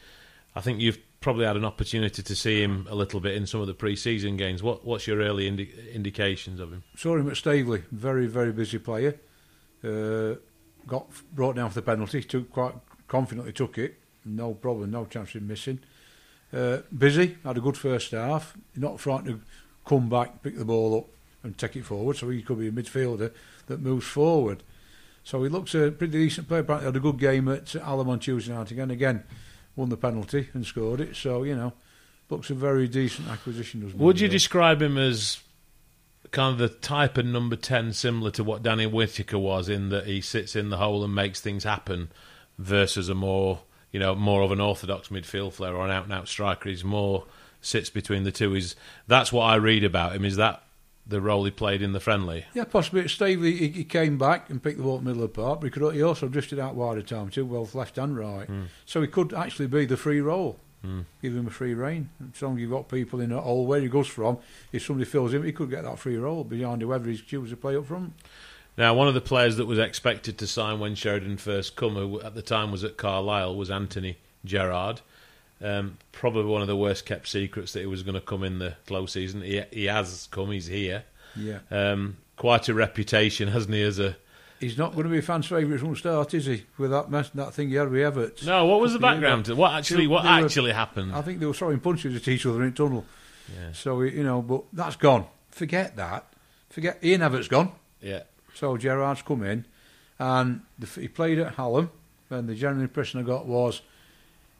I 0.54 0.60
think 0.60 0.82
you've 0.82 1.00
probably 1.22 1.46
had 1.46 1.56
an 1.56 1.64
opportunity 1.64 2.22
to 2.22 2.36
see 2.36 2.62
him 2.62 2.86
a 2.90 2.96
little 2.96 3.22
bit 3.22 3.34
in 3.36 3.48
some 3.48 3.62
of 3.62 3.68
the 3.68 3.74
pre-season 3.74 4.36
games. 4.36 4.62
What, 4.62 4.86
what's 4.86 5.08
your 5.08 5.20
early 5.20 5.48
indi- 5.48 5.74
indications 5.94 6.60
of 6.60 6.74
him? 6.74 6.84
Saw 6.98 7.16
him 7.16 7.30
at 7.30 7.38
Staveley. 7.38 7.84
Very, 7.94 8.28
very 8.28 8.52
busy 8.52 8.78
player. 8.78 9.18
Uh, 9.82 10.36
got 10.86 11.08
brought 11.34 11.56
down 11.56 11.70
for 11.70 11.76
the 11.76 11.82
penalty. 11.82 12.22
Took 12.24 12.52
quite 12.52 12.76
confidently 13.08 13.54
took 13.54 13.78
it. 13.78 14.00
No 14.26 14.54
problem. 14.54 14.92
No 14.92 15.06
chance 15.06 15.34
of 15.36 15.44
missing. 15.44 15.80
Uh, 16.52 16.80
busy. 16.96 17.38
Had 17.46 17.58
a 17.58 17.62
good 17.62 17.78
first 17.78 18.12
half. 18.12 18.58
Not 18.76 19.00
frightened 19.00 19.28
to 19.28 19.42
come 19.88 20.10
back, 20.10 20.44
pick 20.44 20.58
the 20.58 20.66
ball 20.66 20.98
up, 20.98 21.06
and 21.44 21.58
take 21.58 21.78
it 21.78 21.86
forward. 21.86 22.18
So 22.18 22.30
he 22.30 22.42
could 22.42 22.60
be 22.60 22.68
a 22.68 22.72
midfielder 22.72 23.32
that 23.68 23.82
moves 23.82 24.06
forward. 24.06 24.64
So 25.24 25.44
he 25.44 25.50
looks 25.50 25.74
a 25.74 25.92
pretty 25.92 26.14
decent 26.14 26.48
player. 26.48 26.62
Apparently 26.62 26.86
had 26.86 26.96
a 26.96 27.00
good 27.00 27.20
game 27.20 27.48
at 27.48 27.76
Alum 27.76 28.10
on 28.10 28.20
Tuesday 28.20 28.54
night 28.54 28.72
again. 28.72 28.92
Again, 28.92 29.24
won 29.76 29.90
the 29.90 29.98
penalty 29.98 30.50
and 30.54 30.66
scored 30.66 31.00
it. 31.00 31.16
So 31.16 31.44
you 31.44 31.56
know, 31.56 31.74
looks 32.30 32.50
a 32.50 32.54
very 32.54 32.88
decent 32.88 33.30
acquisition. 33.30 33.82
Doesn't 33.82 34.00
Would 34.00 34.20
you 34.20 34.28
describe 34.28 34.82
him 34.82 34.98
as 34.98 35.40
kind 36.32 36.52
of 36.52 36.58
the 36.58 36.68
type 36.68 37.18
of 37.18 37.26
number 37.26 37.56
10 37.56 37.94
similar 37.94 38.32
to 38.32 38.44
what 38.44 38.64
Danny 38.64 38.88
Whitaker 38.88 39.38
was 39.38 39.70
in 39.70 39.90
that 39.90 40.08
he 40.08 40.20
sits 40.20 40.56
in 40.56 40.70
the 40.70 40.78
hole 40.78 41.04
and 41.04 41.14
makes 41.14 41.40
things 41.40 41.64
happen 41.64 42.10
versus 42.58 43.08
a 43.08 43.16
more, 43.16 43.60
you 43.92 44.00
know, 44.00 44.16
more 44.16 44.42
of 44.42 44.52
an 44.52 44.60
orthodox 44.60 45.10
midfield 45.10 45.54
player 45.54 45.76
or 45.76 45.86
an 45.86 45.92
out 45.92 46.06
and 46.06 46.14
out 46.14 46.28
striker. 46.28 46.70
He's 46.70 46.84
more 46.84 47.26
sits 47.62 47.90
between 47.90 48.24
the 48.24 48.32
two. 48.32 48.54
He's, 48.54 48.76
that's 49.08 49.32
what 49.32 49.44
I 49.44 49.56
read 49.56 49.84
about 49.84 50.16
him. 50.16 50.26
Is 50.26 50.36
that 50.38 50.64
the 51.06 51.22
role 51.22 51.44
he 51.46 51.52
played 51.52 51.82
in 51.82 51.94
the 51.94 52.00
friendly? 52.00 52.46
Yeah, 52.54 52.66
possibly. 52.66 53.08
Staveley, 53.08 53.56
he, 53.58 53.68
he 53.70 53.84
came 53.84 54.18
back 54.18 54.50
and 54.50 54.62
picked 54.62 54.78
the 54.78 54.84
ball 54.84 54.98
the 54.98 55.06
middle 55.06 55.24
of 55.24 55.34
the 55.34 55.42
park, 55.42 55.62
but 55.62 55.66
he, 55.66 55.72
could, 55.72 55.94
he 55.94 56.02
also 56.02 56.28
drifted 56.28 56.60
out 56.60 56.76
wide 56.76 56.98
at 56.98 57.08
time 57.08 57.30
too, 57.30 57.46
both 57.46 57.76
left 57.76 57.98
and 57.98 58.18
right. 58.18 58.48
Hmm. 58.48 58.64
So 58.86 59.02
he 59.02 59.08
could 59.08 59.34
actually 59.34 59.68
be 59.68 59.86
the 59.86 59.98
free 59.98 60.22
role. 60.22 60.60
Hmm. 60.82 61.02
Give 61.22 61.36
him 61.36 61.48
a 61.48 61.50
free 61.50 61.74
rein. 61.74 62.10
As 62.34 62.42
long 62.42 62.56
as 62.56 62.62
you've 62.62 62.72
got 62.72 62.90
people 62.90 63.22
in 63.22 63.32
a 63.32 63.40
hole 63.40 63.66
where 63.66 63.80
he 63.80 63.88
goes 63.88 64.08
from, 64.08 64.40
if 64.72 64.86
somebody 64.86 65.10
fills 65.10 65.34
him, 65.34 65.44
he 65.44 65.54
could 65.54 65.70
get 65.70 65.84
that 65.84 66.00
free 66.00 66.18
role 66.18 66.44
behind 66.44 66.82
whoever 66.82 67.10
he's 67.10 67.22
chooses 67.22 67.52
to 67.52 67.58
play 67.58 67.76
up 67.76 67.86
front. 67.86 68.14
Now, 68.78 68.94
one 68.96 69.08
of 69.08 69.14
the 69.14 69.22
players 69.22 69.58
that 69.58 69.66
was 69.66 69.78
expected 69.78 70.38
to 70.40 70.48
sign 70.48 70.80
when 70.80 70.96
Sheridan 70.96 71.38
first 71.38 71.76
come, 71.76 71.96
who 71.96 72.20
at 72.22 72.34
the 72.34 72.42
time 72.42 72.72
was 72.72 72.84
at 72.84 72.98
Carlisle, 72.98 73.56
was 73.56 73.70
Anthony 73.70 74.18
Gerrard. 74.44 75.02
Um, 75.64 75.98
probably 76.12 76.44
one 76.46 76.62
of 76.62 76.68
the 76.68 76.76
worst 76.76 77.06
kept 77.06 77.28
secrets 77.28 77.72
that 77.74 77.80
he 77.80 77.86
was 77.86 78.04
going 78.04 78.16
to 78.16 78.22
come 78.22 78.44
in 78.44 78.60
the 78.60 78.76
close 78.86 79.14
season. 79.14 79.42
He, 79.42 79.62
he 79.72 79.86
has 79.86 80.28
come. 80.30 80.52
He's 80.52 80.68
here. 80.68 81.04
Yeah. 81.36 81.60
Um, 81.72 82.18
quite 82.36 82.68
a 82.70 82.74
reputation, 82.74 83.48
hasn't 83.48 83.74
he? 83.74 83.82
As 83.82 83.98
a 84.00 84.18
He's 84.60 84.78
not 84.78 84.94
going 84.94 85.04
to 85.04 85.10
be 85.10 85.18
a 85.18 85.22
fan's 85.22 85.46
favourite 85.48 85.80
from 85.80 85.90
the 85.92 85.96
start, 85.98 86.34
is 86.34 86.46
he? 86.46 86.64
With 86.78 86.92
that 86.92 87.10
mess, 87.12 87.30
that 87.32 87.54
thing 87.54 87.68
he 87.70 87.76
had 87.76 87.90
with 87.90 88.00
Evatt. 88.16 88.46
no. 88.46 88.66
What 88.66 88.80
was 88.80 88.94
the 88.94 89.00
Couple 89.00 89.10
of 89.10 89.14
years 89.16 89.22
background? 89.24 89.46
to 89.46 89.56
What 89.56 89.74
actually? 89.74 90.08
What 90.08 90.24
were- 90.24 90.30
actually 90.30 90.72
happened? 90.72 91.14
I 91.14 91.22
think 91.22 91.40
they 91.40 91.46
were 91.46 91.54
throwing 91.54 91.80
punches 91.82 92.16
at 92.16 92.28
each 92.28 92.46
other 92.46 92.62
in 92.64 92.70
the 92.70 92.76
tunnel. 92.76 93.06
Yeah. 93.54 93.72
So, 93.74 94.02
you 94.02 94.24
know, 94.24 94.42
but 94.42 94.64
that's 94.72 94.96
gone. 94.96 95.26
Forget 95.50 95.96
that. 95.98 96.26
Forget 96.70 97.00
Ian 97.04 97.22
Evatt's 97.22 97.48
gone. 97.50 97.72
Yeah. 98.02 98.24
So 98.54 98.78
Gerrard's 98.78 99.22
come 99.22 99.44
in, 99.44 99.66
and 100.20 100.62
the, 100.80 100.88
he 100.88 101.08
played 101.10 101.40
at 101.40 101.56
Hallam, 101.56 101.90
and 102.30 102.48
the 102.48 102.56
general 102.56 102.82
impression 102.82 103.20
I 103.20 103.24
got 103.24 103.46
was 103.46 103.82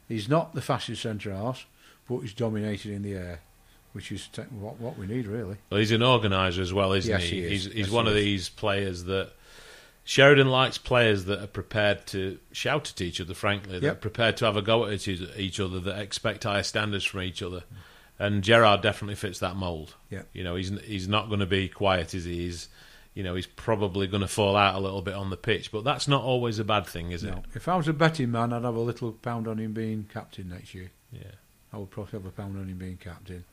he's 0.08 0.28
not 0.28 0.54
the 0.54 0.62
fastest 0.62 1.02
centre 1.02 1.32
half, 1.34 1.66
but 2.08 2.18
he's 2.20 2.34
dominated 2.34 2.92
in 2.92 3.02
the 3.02 3.14
air, 3.14 3.40
which 3.92 4.10
is 4.12 4.26
te- 4.28 4.42
what, 4.42 4.78
what 4.80 4.98
we 4.98 5.06
need 5.06 5.26
really. 5.26 5.56
Well, 5.70 5.80
he's 5.80 5.90
an 5.92 6.02
organizer 6.02 6.62
as 6.62 6.72
well, 6.72 6.92
isn't 6.92 7.10
Yes, 7.10 7.22
he? 7.24 7.40
he 7.40 7.44
is. 7.44 7.50
He's 7.50 7.64
he's 7.66 7.76
Yes, 7.86 7.90
one 7.90 8.04
he 8.06 8.10
of 8.10 8.16
these 8.16 8.48
players 8.48 9.04
that 9.04 9.32
Sheridan 10.04 10.48
likes 10.50 10.76
players 10.76 11.24
that 11.24 11.42
are 11.42 11.46
prepared 11.46 12.06
to 12.08 12.38
shout 12.52 12.90
at 12.90 13.00
each 13.00 13.20
other. 13.20 13.32
Frankly, 13.34 13.72
that 13.78 13.82
Yep. 13.86 13.92
are 13.92 13.98
prepared 14.00 14.36
to 14.38 14.44
have 14.44 14.56
a 14.56 14.62
go 14.62 14.84
at 14.86 15.08
each 15.08 15.60
other, 15.60 15.80
that 15.80 15.98
expect 15.98 16.44
higher 16.44 16.62
standards 16.62 17.04
from 17.04 17.22
each 17.22 17.42
other. 17.42 17.64
And 18.18 18.44
Gerrard 18.44 18.82
definitely 18.82 19.14
fits 19.16 19.38
that 19.40 19.56
mould. 19.56 19.94
Yep. 20.10 20.28
You 20.34 20.44
know, 20.44 20.54
he's 20.56 20.70
he's 20.82 21.08
not 21.08 21.28
going 21.28 21.40
to 21.40 21.46
be 21.46 21.68
quiet, 21.68 22.14
is 22.14 22.24
he? 22.24 22.34
He's 22.34 22.68
you 23.14 23.22
know, 23.22 23.34
he's 23.34 23.46
probably 23.46 24.06
going 24.06 24.20
to 24.20 24.28
fall 24.28 24.56
out 24.56 24.74
a 24.74 24.80
little 24.80 25.02
bit 25.02 25.14
on 25.14 25.30
the 25.30 25.36
pitch, 25.36 25.70
but 25.70 25.84
that's 25.84 26.08
not 26.08 26.22
always 26.22 26.58
a 26.58 26.64
bad 26.64 26.86
thing, 26.86 27.12
is 27.12 27.22
it? 27.22 27.34
If 27.54 27.68
I 27.68 27.76
was 27.76 27.88
a 27.88 27.92
betting 27.92 28.32
man, 28.32 28.52
I'd 28.52 28.64
have 28.64 28.74
a 28.74 28.80
little 28.80 29.12
pound 29.12 29.46
on 29.46 29.58
him 29.58 29.72
being 29.72 30.08
captain 30.12 30.48
next 30.48 30.74
year. 30.74 30.90
Yeah. 31.12 31.22
I 31.72 31.78
would 31.78 31.90
probably 31.90 32.12
have 32.12 32.26
a 32.26 32.30
pound 32.30 32.58
on 32.58 32.68
him 32.68 32.76
being 32.76 32.96
captain. 32.96 33.44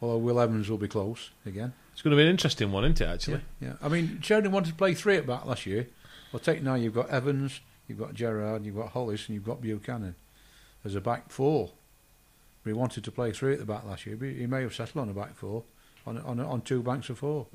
Although 0.00 0.18
Will 0.18 0.40
Evans 0.40 0.70
will 0.70 0.78
be 0.78 0.88
close 0.88 1.30
again. 1.44 1.72
It's 1.92 2.02
going 2.02 2.12
to 2.12 2.16
be 2.16 2.22
an 2.22 2.30
interesting 2.30 2.70
one, 2.70 2.84
isn't 2.84 3.00
it? 3.00 3.06
Actually, 3.08 3.40
Yeah, 3.60 3.72
I 3.82 3.88
mean, 3.88 4.20
Sheridan 4.22 4.52
wanted 4.52 4.70
to 4.70 4.76
play 4.76 4.94
three 4.94 5.16
at 5.16 5.26
back 5.26 5.44
last 5.44 5.66
year. 5.66 5.88
Well, 6.32 6.40
take 6.40 6.62
now 6.62 6.74
you've 6.74 6.94
got 6.94 7.08
Evans, 7.08 7.60
you've 7.88 7.98
got 7.98 8.14
Gerrard, 8.14 8.64
you've 8.64 8.76
got 8.76 8.90
Hollis, 8.90 9.26
and 9.26 9.34
you've 9.34 9.44
got 9.44 9.60
Buchanan 9.60 10.14
as 10.84 10.94
a 10.94 11.00
back 11.00 11.30
four. 11.30 11.70
But 12.62 12.70
he 12.70 12.74
wanted 12.74 13.04
to 13.04 13.10
play 13.10 13.32
three 13.32 13.54
at 13.54 13.58
the 13.58 13.64
back 13.64 13.84
last 13.84 14.06
year, 14.06 14.16
but 14.16 14.28
he 14.28 14.46
may 14.46 14.62
have 14.62 14.74
settled 14.74 15.02
on 15.02 15.08
a 15.08 15.14
back 15.14 15.34
four, 15.34 15.64
on 16.08 16.18
on, 16.18 16.40
on 16.40 16.60
two 16.62 16.82
banks 16.82 17.08
of 17.10 17.18
four, 17.18 17.46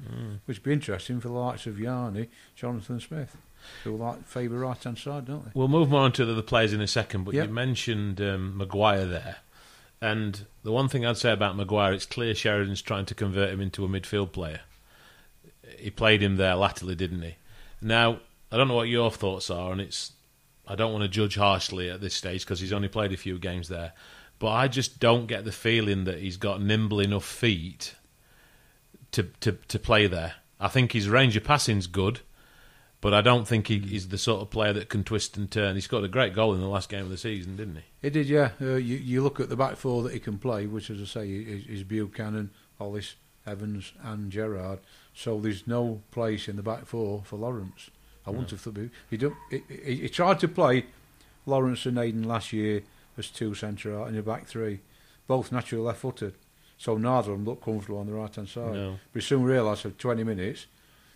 which 0.45 0.57
would 0.59 0.63
be 0.63 0.73
interesting 0.73 1.19
for 1.19 1.27
the 1.27 1.33
likes 1.33 1.65
of 1.67 1.75
Yarney, 1.75 2.27
Jonathan 2.55 2.99
Smith, 2.99 3.35
who 3.83 3.95
like 3.97 4.25
favour 4.25 4.59
right 4.59 4.81
hand 4.83 4.97
side, 4.97 5.25
don't 5.25 5.45
they? 5.45 5.51
We'll 5.53 5.67
move 5.67 5.89
more 5.89 6.01
on 6.01 6.11
to 6.13 6.25
the 6.25 6.33
other 6.33 6.41
players 6.41 6.73
in 6.73 6.81
a 6.81 6.87
second, 6.87 7.23
but 7.25 7.33
Yep. 7.33 7.47
you 7.47 7.53
mentioned 7.53 8.21
um, 8.21 8.57
Maguire 8.57 9.05
there. 9.05 9.37
And 10.01 10.45
the 10.63 10.71
one 10.73 10.89
thing 10.89 11.05
I'd 11.05 11.15
say 11.17 11.31
about 11.31 11.55
Maguire, 11.55 11.93
it's 11.93 12.05
clear 12.05 12.35
Sheridan's 12.35 12.81
trying 12.81 13.05
to 13.05 13.15
convert 13.15 13.49
him 13.51 13.61
into 13.61 13.85
a 13.85 13.87
midfield 13.87 14.33
player. 14.33 14.59
He 15.77 15.89
played 15.89 16.21
him 16.21 16.35
there 16.35 16.55
latterly, 16.55 16.95
didn't 16.95 17.21
he? 17.21 17.35
Now, 17.81 18.19
I 18.51 18.57
don't 18.57 18.67
know 18.67 18.75
what 18.75 18.89
your 18.89 19.11
thoughts 19.11 19.49
are, 19.49 19.71
and 19.71 19.79
it's 19.81 20.11
I 20.67 20.75
don't 20.75 20.91
want 20.91 21.03
to 21.03 21.07
judge 21.09 21.35
harshly 21.35 21.89
at 21.89 22.01
this 22.01 22.13
stage 22.13 22.43
because 22.45 22.59
he's 22.59 22.73
only 22.73 22.87
played 22.87 23.11
a 23.13 23.17
few 23.17 23.37
games 23.39 23.67
there. 23.69 23.93
But 24.39 24.49
I 24.51 24.67
just 24.67 24.99
don't 24.99 25.27
get 25.27 25.45
the 25.45 25.51
feeling 25.51 26.03
that 26.05 26.19
he's 26.19 26.37
got 26.37 26.61
nimble 26.61 26.99
enough 26.99 27.25
feet 27.25 27.95
to 29.13 29.23
to, 29.39 29.53
to 29.53 29.79
play 29.79 30.05
there. 30.07 30.35
I 30.59 30.67
think 30.67 30.91
his 30.91 31.09
range 31.09 31.35
of 31.35 31.43
passing's 31.43 31.87
good, 31.87 32.21
but 33.01 33.13
I 33.13 33.21
don't 33.21 33.47
think 33.47 33.67
he, 33.67 33.79
he's 33.79 34.07
the 34.07 34.17
sort 34.17 34.41
of 34.41 34.49
player 34.49 34.71
that 34.73 34.87
can 34.87 35.03
twist 35.03 35.35
and 35.35 35.49
turn. 35.49 35.75
He 35.75 35.81
scored 35.81 36.05
a 36.05 36.07
great 36.07 36.33
goal 36.33 36.53
in 36.53 36.61
the 36.61 36.67
last 36.67 36.89
game 36.89 37.01
of 37.03 37.09
the 37.09 37.17
season, 37.17 37.57
didn't 37.57 37.75
he? 37.75 37.83
He 38.01 38.09
did, 38.09 38.27
yeah. 38.27 38.51
Uh, 38.61 38.75
you, 38.75 38.97
you 38.97 39.21
look 39.21 39.39
at 39.39 39.49
the 39.49 39.57
back 39.57 39.75
four 39.75 40.03
that 40.03 40.13
he 40.13 40.19
can 40.19 40.37
play, 40.37 40.67
which, 40.67 40.89
as 40.89 41.01
I 41.01 41.05
say, 41.05 41.29
is, 41.29 41.65
is 41.67 41.83
Buchanan, 41.83 42.51
Hollis, 42.77 43.15
Evans, 43.45 43.91
and 44.01 44.31
Gerrard. 44.31 44.79
So 45.13 45.39
there's 45.39 45.67
no 45.67 46.01
place 46.11 46.47
in 46.47 46.55
the 46.55 46.63
back 46.63 46.85
four 46.85 47.23
for 47.25 47.35
Laurence. 47.35 47.89
I 48.25 48.29
wouldn't 48.29 48.51
have 48.51 48.61
thought 48.61 48.77
he, 49.09 49.17
don't, 49.17 49.35
he, 49.49 49.63
he, 49.67 49.95
he 49.95 50.09
tried 50.09 50.39
to 50.39 50.47
play 50.47 50.85
Laurence 51.45 51.85
and 51.85 51.97
Aiden 51.97 52.25
last 52.25 52.53
year 52.53 52.83
as 53.17 53.29
two 53.29 53.53
centre 53.53 53.99
out 53.99 54.07
in 54.07 54.15
the 54.15 54.21
back 54.21 54.47
three, 54.47 54.79
both 55.27 55.51
naturally 55.51 55.83
left-footed. 55.83 56.35
So 56.83 56.97
neither 56.97 57.31
of 57.31 57.37
them 57.37 57.45
looked 57.45 57.63
comfortable 57.63 57.99
on 57.99 58.07
the 58.07 58.11
right-hand 58.13 58.49
side. 58.49 58.73
No. 58.73 58.99
But 59.13 59.21
he 59.21 59.25
soon 59.25 59.43
realised 59.43 59.83
for 59.83 59.91
20 59.91 60.21
minutes 60.25 60.65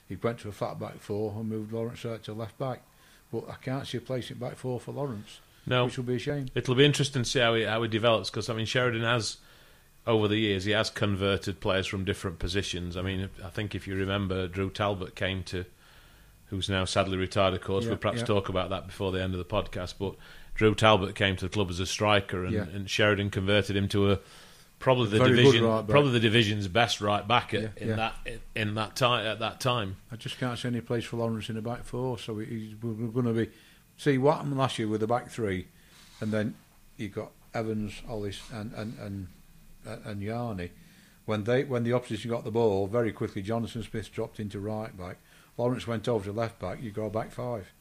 he 0.07 0.15
went 0.15 0.39
to 0.39 0.47
a 0.47 0.53
flat 0.53 0.79
back 0.79 1.00
four 1.01 1.33
and 1.38 1.50
moved 1.50 1.74
Laurence 1.74 2.05
out 2.05 2.24
to 2.24 2.33
left 2.33 2.57
back. 2.57 2.83
But 3.33 3.50
I 3.50 3.55
can't 3.62 3.86
see 3.86 3.97
a 3.97 4.01
place 4.01 4.31
in 4.31 4.38
back 4.38 4.55
four 4.55 4.79
for 4.79 4.93
Laurence, 4.93 5.41
No, 5.65 5.83
which 5.83 5.97
will 5.97 6.05
be 6.05 6.15
a 6.15 6.19
shame. 6.19 6.45
it'll 6.55 6.75
be 6.75 6.86
interesting 6.86 7.24
to 7.24 7.29
see 7.29 7.39
how 7.39 7.53
he 7.55 7.63
how 7.63 7.81
he 7.81 7.89
develops 7.89 8.29
because 8.29 8.50
I 8.50 8.53
mean 8.53 8.65
Sheridan 8.65 9.01
has 9.01 9.38
over 10.05 10.29
the 10.29 10.38
years 10.38 10.63
he 10.63 10.71
has 10.71 10.89
converted 10.89 11.59
players 11.59 11.86
from 11.86 12.05
different 12.05 12.39
positions. 12.39 12.95
I 12.95 13.01
mean 13.01 13.29
I 13.43 13.50
think 13.50 13.75
if 13.75 13.86
you 13.89 13.95
remember 13.95 14.47
Drew 14.47 14.69
Talbot 14.69 15.15
came 15.15 15.43
to 15.51 15.65
who's 16.45 16.69
now 16.69 16.86
sadly 16.86 17.17
retired 17.17 17.53
of 17.55 17.59
course 17.59 17.83
Yeah, 17.83 17.89
we'll 17.89 17.97
perhaps 17.97 18.19
yeah. 18.21 18.25
talk 18.27 18.47
about 18.47 18.69
that 18.69 18.88
before 18.88 19.12
the 19.12 19.21
end 19.21 19.33
of 19.33 19.39
the 19.39 19.43
podcast 19.43 19.95
but 20.00 20.15
Drew 20.55 20.74
Talbot 20.74 21.13
came 21.15 21.36
to 21.36 21.43
the 21.43 21.50
club 21.51 21.69
as 21.69 21.81
a 21.81 21.86
striker 21.86 22.45
and, 22.45 22.53
Yeah. 22.53 22.67
and 22.74 22.89
Sheridan 22.89 23.29
converted 23.31 23.75
him 23.75 23.89
to 23.89 24.13
a 24.13 24.19
probably 24.79 25.10
the 25.10 25.17
Very 25.17 25.36
division 25.36 25.63
right 25.65 25.88
probably 25.88 26.12
the 26.12 26.19
division's 26.19 26.67
best 26.67 27.01
right 27.01 27.27
back 27.27 27.53
at, 27.53 27.62
Yeah, 27.62 27.69
in 27.77 27.88
yeah. 27.89 27.96
that 27.96 28.15
in 28.55 28.75
that 28.75 28.96
time 28.96 29.25
at 29.25 29.39
that 29.39 29.60
time. 29.60 29.98
I 30.12 30.15
just 30.15 30.38
can't 30.39 30.57
see 30.57 30.67
any 30.67 30.81
place 30.81 31.03
for 31.05 31.17
Laurence 31.17 31.50
in 31.50 31.55
the 31.55 31.62
back 31.62 31.84
four. 31.84 32.17
So 32.19 32.38
he's, 32.39 32.75
we're 32.81 33.07
going 33.07 33.25
to 33.25 33.34
be 33.34 33.50
see 33.98 34.17
what 34.17 34.38
happened 34.38 34.57
last 34.57 34.77
year 34.79 34.88
with 34.88 35.01
the 35.01 35.07
back 35.07 35.29
three, 35.29 35.67
and 36.22 36.31
then 36.31 36.55
you 36.98 37.10
got 37.10 37.31
Evans, 37.53 38.01
Hollis, 38.07 38.41
and 38.51 38.72
and 38.74 38.98
and 39.00 39.27
and 39.86 40.22
Yarney. 40.22 40.69
When 41.25 41.43
they 41.43 41.63
when 41.63 41.84
the 41.84 41.93
opposition 41.93 42.29
got 42.31 42.43
the 42.43 42.51
ball, 42.51 42.88
very 42.88 43.12
quickly 43.12 43.41
Jonathan 43.41 43.84
Smith 43.84 44.12
dropped 44.12 44.39
into 44.39 44.60
right 44.60 44.96
back. 44.98 45.17
Laurence 45.57 45.88
went 45.88 46.07
over 46.07 46.24
to 46.25 46.31
left 46.31 46.60
back. 46.60 46.81
You 46.81 46.91
go 46.91 47.10
back 47.10 47.31
five. 47.31 47.74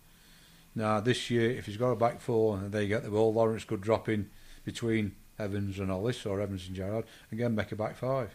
Now 0.75 1.01
this 1.01 1.31
year, 1.31 1.51
if 1.51 1.67
he's 1.67 1.77
got 1.77 1.91
a 1.91 1.97
back 1.97 2.21
four 2.21 2.57
and 2.57 2.73
they 2.73 2.89
get 2.89 3.03
the 3.03 3.11
ball, 3.11 3.33
Laurence 3.35 3.65
could 3.65 3.83
drop 3.83 4.09
in 4.09 4.31
between 4.65 5.15
Evans 5.39 5.79
and 5.79 5.91
Hollis 5.91 6.25
or 6.27 6.41
Evans 6.41 6.67
and 6.67 6.77
Gerrard 6.77 7.05
again 7.33 7.55
make 7.55 7.73
a 7.73 7.77
back 7.77 7.97
five. 7.97 8.35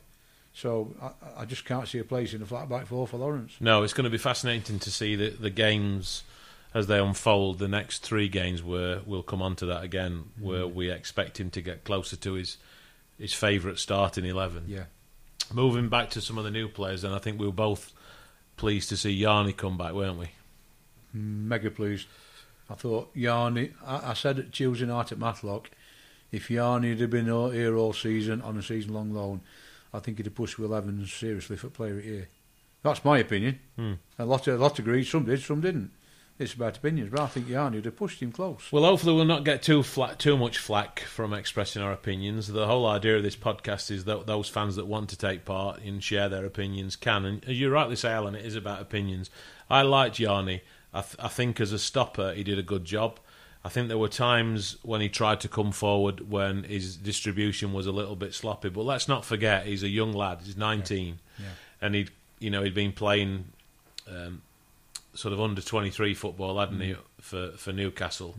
So 0.53 0.93
I, 1.01 1.41
I 1.41 1.45
just 1.45 1.63
can't 1.65 1.87
see 1.87 1.99
a 1.99 2.03
place 2.03 2.33
in 2.33 2.41
the 2.41 2.45
flat 2.45 2.67
back 2.69 2.85
four 2.85 3.07
for 3.07 3.17
Laurence. 3.17 3.53
No, 3.59 3.83
it's 3.83 3.93
going 3.93 4.03
to 4.03 4.09
be 4.09 4.17
fascinating 4.17 4.79
to 4.79 4.91
see 4.91 5.15
the, 5.15 5.29
the 5.29 5.49
games 5.49 6.23
as 6.73 6.87
they 6.87 6.99
unfold. 6.99 7.59
The 7.59 7.67
next 7.69 8.03
three 8.03 8.27
games 8.27 8.61
where 8.61 8.99
we'll 9.05 9.23
come 9.23 9.41
on 9.41 9.55
to 9.57 9.65
that 9.67 9.83
again, 9.83 10.25
where 10.39 10.63
Mm. 10.63 10.73
we 10.73 10.91
expect 10.91 11.39
him 11.39 11.49
to 11.51 11.61
get 11.61 11.83
closer 11.83 12.15
to 12.17 12.33
his 12.33 12.57
his 13.17 13.33
favourite 13.33 13.77
starting 13.77 14.25
eleven. 14.25 14.65
Yeah. 14.67 14.85
Moving 15.53 15.89
back 15.89 16.09
to 16.11 16.21
some 16.21 16.37
of 16.37 16.43
the 16.43 16.51
new 16.51 16.67
players, 16.67 17.03
and 17.03 17.13
I 17.13 17.19
think 17.19 17.39
we 17.39 17.45
were 17.45 17.51
both 17.51 17.93
pleased 18.57 18.89
to 18.89 18.97
see 18.97 19.17
Yarney 19.21 19.55
come 19.55 19.77
back, 19.77 19.93
weren't 19.93 20.17
we? 20.19 20.29
mega 21.13 21.69
pleased. 21.71 22.07
I 22.69 22.75
thought 22.75 23.13
Yarney. 23.15 23.71
I, 23.85 24.11
I 24.11 24.13
said 24.13 24.39
it 24.39 24.51
Tuesday 24.53 24.85
night 24.85 25.11
at 25.11 25.17
Matlock. 25.19 25.69
If 26.31 26.47
Yarney 26.49 26.97
had 26.97 27.09
been 27.09 27.25
here 27.25 27.75
all 27.75 27.93
season 27.93 28.41
on 28.41 28.57
a 28.57 28.63
season-long 28.63 29.13
loan, 29.13 29.41
I 29.93 29.99
think 29.99 30.17
he'd 30.17 30.25
have 30.27 30.35
pushed 30.35 30.57
Will 30.57 30.73
Evans 30.73 31.11
seriously 31.11 31.57
for 31.57 31.69
player 31.69 31.97
of 31.97 32.03
the 32.03 32.09
year. 32.09 32.27
That's 32.83 33.03
my 33.03 33.19
opinion. 33.19 33.59
Hmm. 33.75 33.93
A 34.17 34.25
lot, 34.25 34.47
of, 34.47 34.59
a 34.59 34.63
lot 34.63 34.79
agreed. 34.79 35.03
Some 35.03 35.25
did, 35.25 35.41
some 35.41 35.61
didn't. 35.61 35.91
it's 36.39 36.53
about 36.53 36.77
opinions. 36.77 37.11
But 37.11 37.19
I 37.21 37.27
think 37.27 37.47
Yarney 37.47 37.75
would 37.75 37.85
have 37.85 37.95
pushed 37.95 38.21
him 38.21 38.31
close. 38.31 38.69
Well, 38.71 38.83
hopefully 38.85 39.13
we'll 39.13 39.25
not 39.25 39.43
get 39.43 39.61
too 39.61 39.83
flat, 39.83 40.17
too 40.19 40.37
much 40.37 40.57
flack 40.57 41.01
from 41.01 41.33
expressing 41.33 41.81
our 41.81 41.91
opinions. 41.91 42.47
The 42.47 42.65
whole 42.65 42.87
idea 42.87 43.17
of 43.17 43.23
this 43.23 43.35
podcast 43.35 43.91
is 43.91 44.05
that 44.05 44.25
those 44.25 44.49
fans 44.49 44.75
that 44.77 44.87
want 44.87 45.09
to 45.09 45.17
take 45.17 45.45
part 45.45 45.81
and 45.81 46.03
share 46.03 46.29
their 46.29 46.45
opinions 46.45 46.95
can. 46.95 47.25
And 47.25 47.43
as 47.45 47.59
you 47.59 47.69
rightly 47.69 47.95
say, 47.95 48.11
Alan, 48.11 48.35
it 48.35 48.45
is 48.45 48.55
about 48.55 48.81
opinions. 48.81 49.29
I 49.69 49.83
liked 49.83 50.17
Yarney. 50.17 50.61
I, 50.93 51.01
th- 51.01 51.15
I 51.19 51.27
think 51.27 51.59
as 51.61 51.71
a 51.71 51.79
stopper, 51.79 52.33
he 52.33 52.43
did 52.43 52.57
a 52.57 52.63
good 52.63 52.85
job. 52.85 53.19
I 53.63 53.69
think 53.69 53.87
there 53.89 53.97
were 53.97 54.07
times 54.09 54.77
when 54.81 55.01
he 55.01 55.09
tried 55.09 55.39
to 55.41 55.47
come 55.47 55.71
forward 55.71 56.29
when 56.31 56.63
his 56.63 56.97
distribution 56.97 57.73
was 57.73 57.85
a 57.85 57.91
little 57.91 58.15
bit 58.15 58.33
sloppy. 58.33 58.69
But 58.69 58.83
let's 58.85 59.07
not 59.07 59.23
forget, 59.23 59.65
he's 59.67 59.83
a 59.83 59.87
young 59.89 60.13
lad. 60.13 60.39
He's 60.43 60.57
19, 60.57 61.19
Yeah. 61.37 61.45
and 61.81 61.93
he'd 61.95 62.09
you 62.39 62.49
know 62.49 62.63
he'd 62.63 62.73
been 62.73 62.91
playing 62.91 63.45
um, 64.09 64.41
sort 65.13 65.31
of 65.33 65.39
under 65.39 65.61
23 65.61 66.13
football, 66.15 66.59
hadn't 66.59 66.81
he, 66.81 66.95
for 67.19 67.51
for 67.51 67.71
Newcastle. 67.71 68.35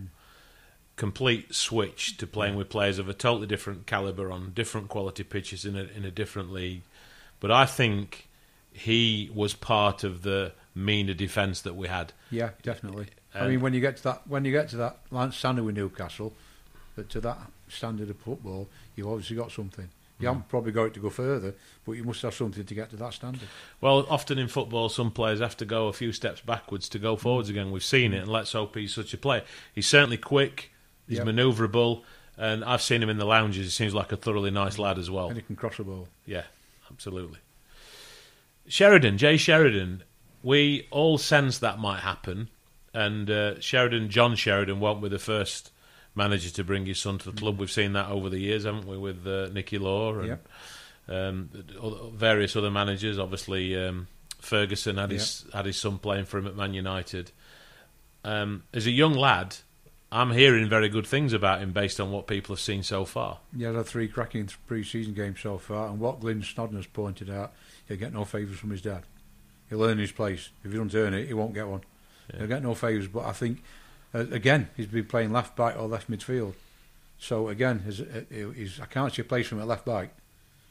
Complete 0.96 1.54
switch 1.54 2.16
to 2.18 2.26
playing 2.26 2.54
with 2.54 2.68
players 2.68 2.98
of 2.98 3.08
a 3.08 3.14
totally 3.14 3.46
different 3.46 3.86
caliber 3.86 4.30
on 4.30 4.52
different 4.54 4.88
quality 4.88 5.22
pitches 5.24 5.64
in 5.64 5.74
a 5.76 5.84
in 5.96 6.04
a 6.04 6.10
different 6.10 6.52
league. 6.52 6.82
But 7.40 7.50
I 7.50 7.64
think 7.64 8.28
he 8.72 9.30
was 9.34 9.54
part 9.54 10.04
of 10.04 10.22
the 10.22 10.52
meaner 10.74 11.14
defence 11.14 11.62
that 11.62 11.74
we 11.76 11.88
had. 11.88 12.12
Yeah, 12.30 12.50
definitely. 12.62 13.06
I 13.06 13.21
Um, 13.34 13.48
mean, 13.48 13.60
when 13.60 13.74
you 13.74 13.80
get 13.80 13.96
to 13.98 14.02
that, 14.04 14.22
when 14.26 14.44
you 14.44 14.52
get 14.52 14.68
to 14.70 14.76
that 14.76 14.98
line 15.10 15.32
standard 15.32 15.64
with 15.64 15.76
Newcastle, 15.76 16.32
but 16.96 17.08
to 17.10 17.20
that 17.22 17.38
standard 17.68 18.10
of 18.10 18.16
football, 18.18 18.68
you've 18.96 19.08
obviously 19.08 19.36
got 19.36 19.50
something. 19.52 19.88
You 20.20 20.28
haven't 20.28 20.48
probably 20.48 20.70
got 20.70 20.84
it 20.84 20.94
to 20.94 21.00
go 21.00 21.10
further, 21.10 21.52
but 21.84 21.92
you 21.92 22.04
must 22.04 22.22
have 22.22 22.32
something 22.32 22.64
to 22.64 22.74
get 22.74 22.90
to 22.90 22.96
that 22.96 23.12
standard. 23.12 23.48
Well, 23.80 24.06
often 24.08 24.38
in 24.38 24.46
football, 24.46 24.88
some 24.88 25.10
players 25.10 25.40
have 25.40 25.56
to 25.56 25.64
go 25.64 25.88
a 25.88 25.92
few 25.92 26.12
steps 26.12 26.40
backwards 26.40 26.88
to 26.90 27.00
go 27.00 27.16
forwards 27.16 27.48
again. 27.48 27.72
We've 27.72 27.82
seen 27.82 28.12
it, 28.14 28.18
and 28.18 28.28
let's 28.30 28.52
hope 28.52 28.76
he's 28.76 28.94
such 28.94 29.12
a 29.14 29.18
player. 29.18 29.42
He's 29.74 29.88
certainly 29.88 30.18
quick, 30.18 30.70
he's 31.08 31.18
Yep. 31.18 31.26
manoeuvrable, 31.26 32.02
and 32.38 32.64
I've 32.64 32.82
seen 32.82 33.02
him 33.02 33.10
in 33.10 33.18
the 33.18 33.24
lounges. 33.24 33.64
He 33.66 33.70
seems 33.70 33.94
like 33.94 34.12
a 34.12 34.16
thoroughly 34.16 34.52
nice 34.52 34.78
lad 34.78 34.96
as 34.96 35.10
well. 35.10 35.26
And 35.26 35.36
he 35.38 35.42
can 35.42 35.56
cross 35.56 35.78
the 35.78 35.82
ball. 35.82 36.06
Yeah, 36.24 36.44
absolutely. 36.88 37.40
Sheridan, 38.68 39.18
Jay 39.18 39.36
Sheridan, 39.36 40.04
we 40.42 40.86
all 40.92 41.18
sense 41.18 41.58
that 41.58 41.80
might 41.80 42.00
happen, 42.00 42.48
and 42.94 43.30
uh, 43.30 43.60
Sheridan, 43.60 44.08
John 44.10 44.34
Sheridan, 44.36 44.80
won't 44.80 45.02
be 45.02 45.08
the 45.08 45.18
first 45.18 45.70
manager 46.14 46.50
to 46.50 46.64
bring 46.64 46.86
his 46.86 46.98
son 47.00 47.18
to 47.18 47.30
the 47.30 47.36
club. 47.40 47.58
We've 47.58 47.70
seen 47.70 47.94
that 47.94 48.08
over 48.10 48.28
the 48.28 48.38
years, 48.38 48.64
haven't 48.64 48.86
we, 48.86 48.98
with 48.98 49.26
uh, 49.26 49.48
Nicky 49.52 49.78
Law 49.78 50.18
and 50.18 50.28
Yep. 50.28 50.48
um, 51.08 51.50
various 52.14 52.54
other 52.56 52.70
managers. 52.70 53.18
Obviously, 53.18 53.76
um, 53.76 54.08
Ferguson 54.40 54.96
had 54.98 55.10
his 55.10 55.44
had 55.52 55.66
his 55.66 55.78
son 55.78 55.98
playing 55.98 56.26
for 56.26 56.38
him 56.38 56.46
at 56.46 56.56
Man 56.56 56.74
United. 56.74 57.30
Um, 58.24 58.62
as 58.72 58.86
a 58.86 58.90
young 58.90 59.14
lad, 59.14 59.56
I'm 60.12 60.30
hearing 60.30 60.68
very 60.68 60.88
good 60.88 61.06
things 61.06 61.32
about 61.32 61.60
him 61.60 61.72
based 61.72 61.98
on 61.98 62.10
what 62.12 62.26
people 62.26 62.54
have 62.54 62.60
seen 62.60 62.82
so 62.82 63.04
far. 63.04 63.38
He 63.56 63.64
had 63.64 63.84
three 63.86 64.06
cracking 64.08 64.48
pre-season 64.66 65.14
games 65.14 65.40
so 65.40 65.58
far, 65.58 65.88
and 65.88 65.98
what 65.98 66.20
Glynn 66.20 66.42
Snodin 66.42 66.76
has 66.76 66.86
pointed 66.86 67.30
out, 67.30 67.52
he'll 67.88 67.96
get 67.96 68.12
no 68.12 68.24
favours 68.24 68.58
from 68.58 68.70
his 68.70 68.82
dad. 68.82 69.04
He'll 69.70 69.82
earn 69.82 69.98
his 69.98 70.12
place. 70.12 70.50
If 70.62 70.70
he 70.72 70.76
doesn't 70.78 70.94
earn 70.94 71.14
it, 71.14 71.26
he 71.28 71.34
won't 71.34 71.54
get 71.54 71.66
one. 71.66 71.80
He'll 72.36 72.46
get 72.46 72.62
no 72.62 72.74
favours. 72.74 73.08
But 73.08 73.24
I 73.24 73.32
think, 73.32 73.62
uh, 74.14 74.26
again, 74.30 74.68
he's 74.76 74.86
been 74.86 75.06
playing 75.06 75.32
left 75.32 75.56
back 75.56 75.78
or 75.78 75.86
left 75.86 76.10
midfield. 76.10 76.54
So 77.18 77.48
again, 77.48 77.80
his, 77.80 78.00
uh, 78.00 78.24
he's, 78.30 78.80
I 78.80 78.86
can't 78.86 79.12
see 79.12 79.22
a 79.22 79.24
place 79.24 79.46
for 79.46 79.54
him 79.54 79.60
at 79.60 79.68
left 79.68 79.84
back. 79.84 80.10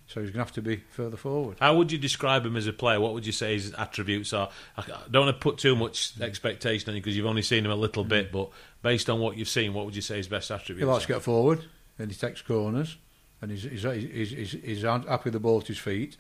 So 0.08 0.20
he's 0.20 0.32
going 0.32 0.40
to 0.40 0.46
have 0.46 0.52
to 0.56 0.62
be 0.62 0.84
further 0.90 1.16
forward. 1.16 1.56
How 1.62 1.74
would 1.78 1.90
you 1.90 1.98
describe 1.98 2.46
him 2.46 2.58
as 2.58 2.68
a 2.68 2.74
player? 2.74 3.00
What 3.00 3.14
would 3.14 3.26
you 3.26 3.32
say 3.32 3.54
his 3.54 3.74
attributes 3.76 4.34
are? 4.34 4.50
I 4.76 4.84
don't 5.10 5.26
want 5.26 5.38
to 5.38 5.42
put 5.42 5.58
too 5.58 5.74
much 5.74 6.20
expectation 6.20 6.90
on 6.90 6.96
you 6.96 7.02
because 7.02 7.16
you've 7.16 7.26
only 7.26 7.42
seen 7.42 7.64
him 7.64 7.72
a 7.72 7.76
little 7.76 8.04
bit, 8.04 8.30
but 8.30 8.50
based 8.82 9.10
on 9.10 9.22
what 9.22 9.38
you've 9.38 9.48
seen, 9.48 9.74
what 9.74 9.86
would 9.86 9.96
you 9.96 10.02
say 10.02 10.18
his 10.18 10.28
best 10.28 10.52
attributes 10.52 10.84
are? 10.84 10.88
He 10.88 10.92
likes 10.92 11.06
to 11.06 11.14
get 11.14 11.22
forward, 11.22 11.64
and 11.98 12.12
he 12.12 12.18
takes 12.18 12.42
corners, 12.42 12.98
and 13.42 13.52
he's, 13.52 13.64
he's, 13.64 13.84
he's, 13.84 14.32
he's, 14.32 14.52
he's 14.52 14.82
happy 14.82 15.22
with 15.24 15.34
the 15.34 15.40
ball 15.40 15.62
at 15.62 15.68
his 15.68 15.78
feet. 15.78 16.18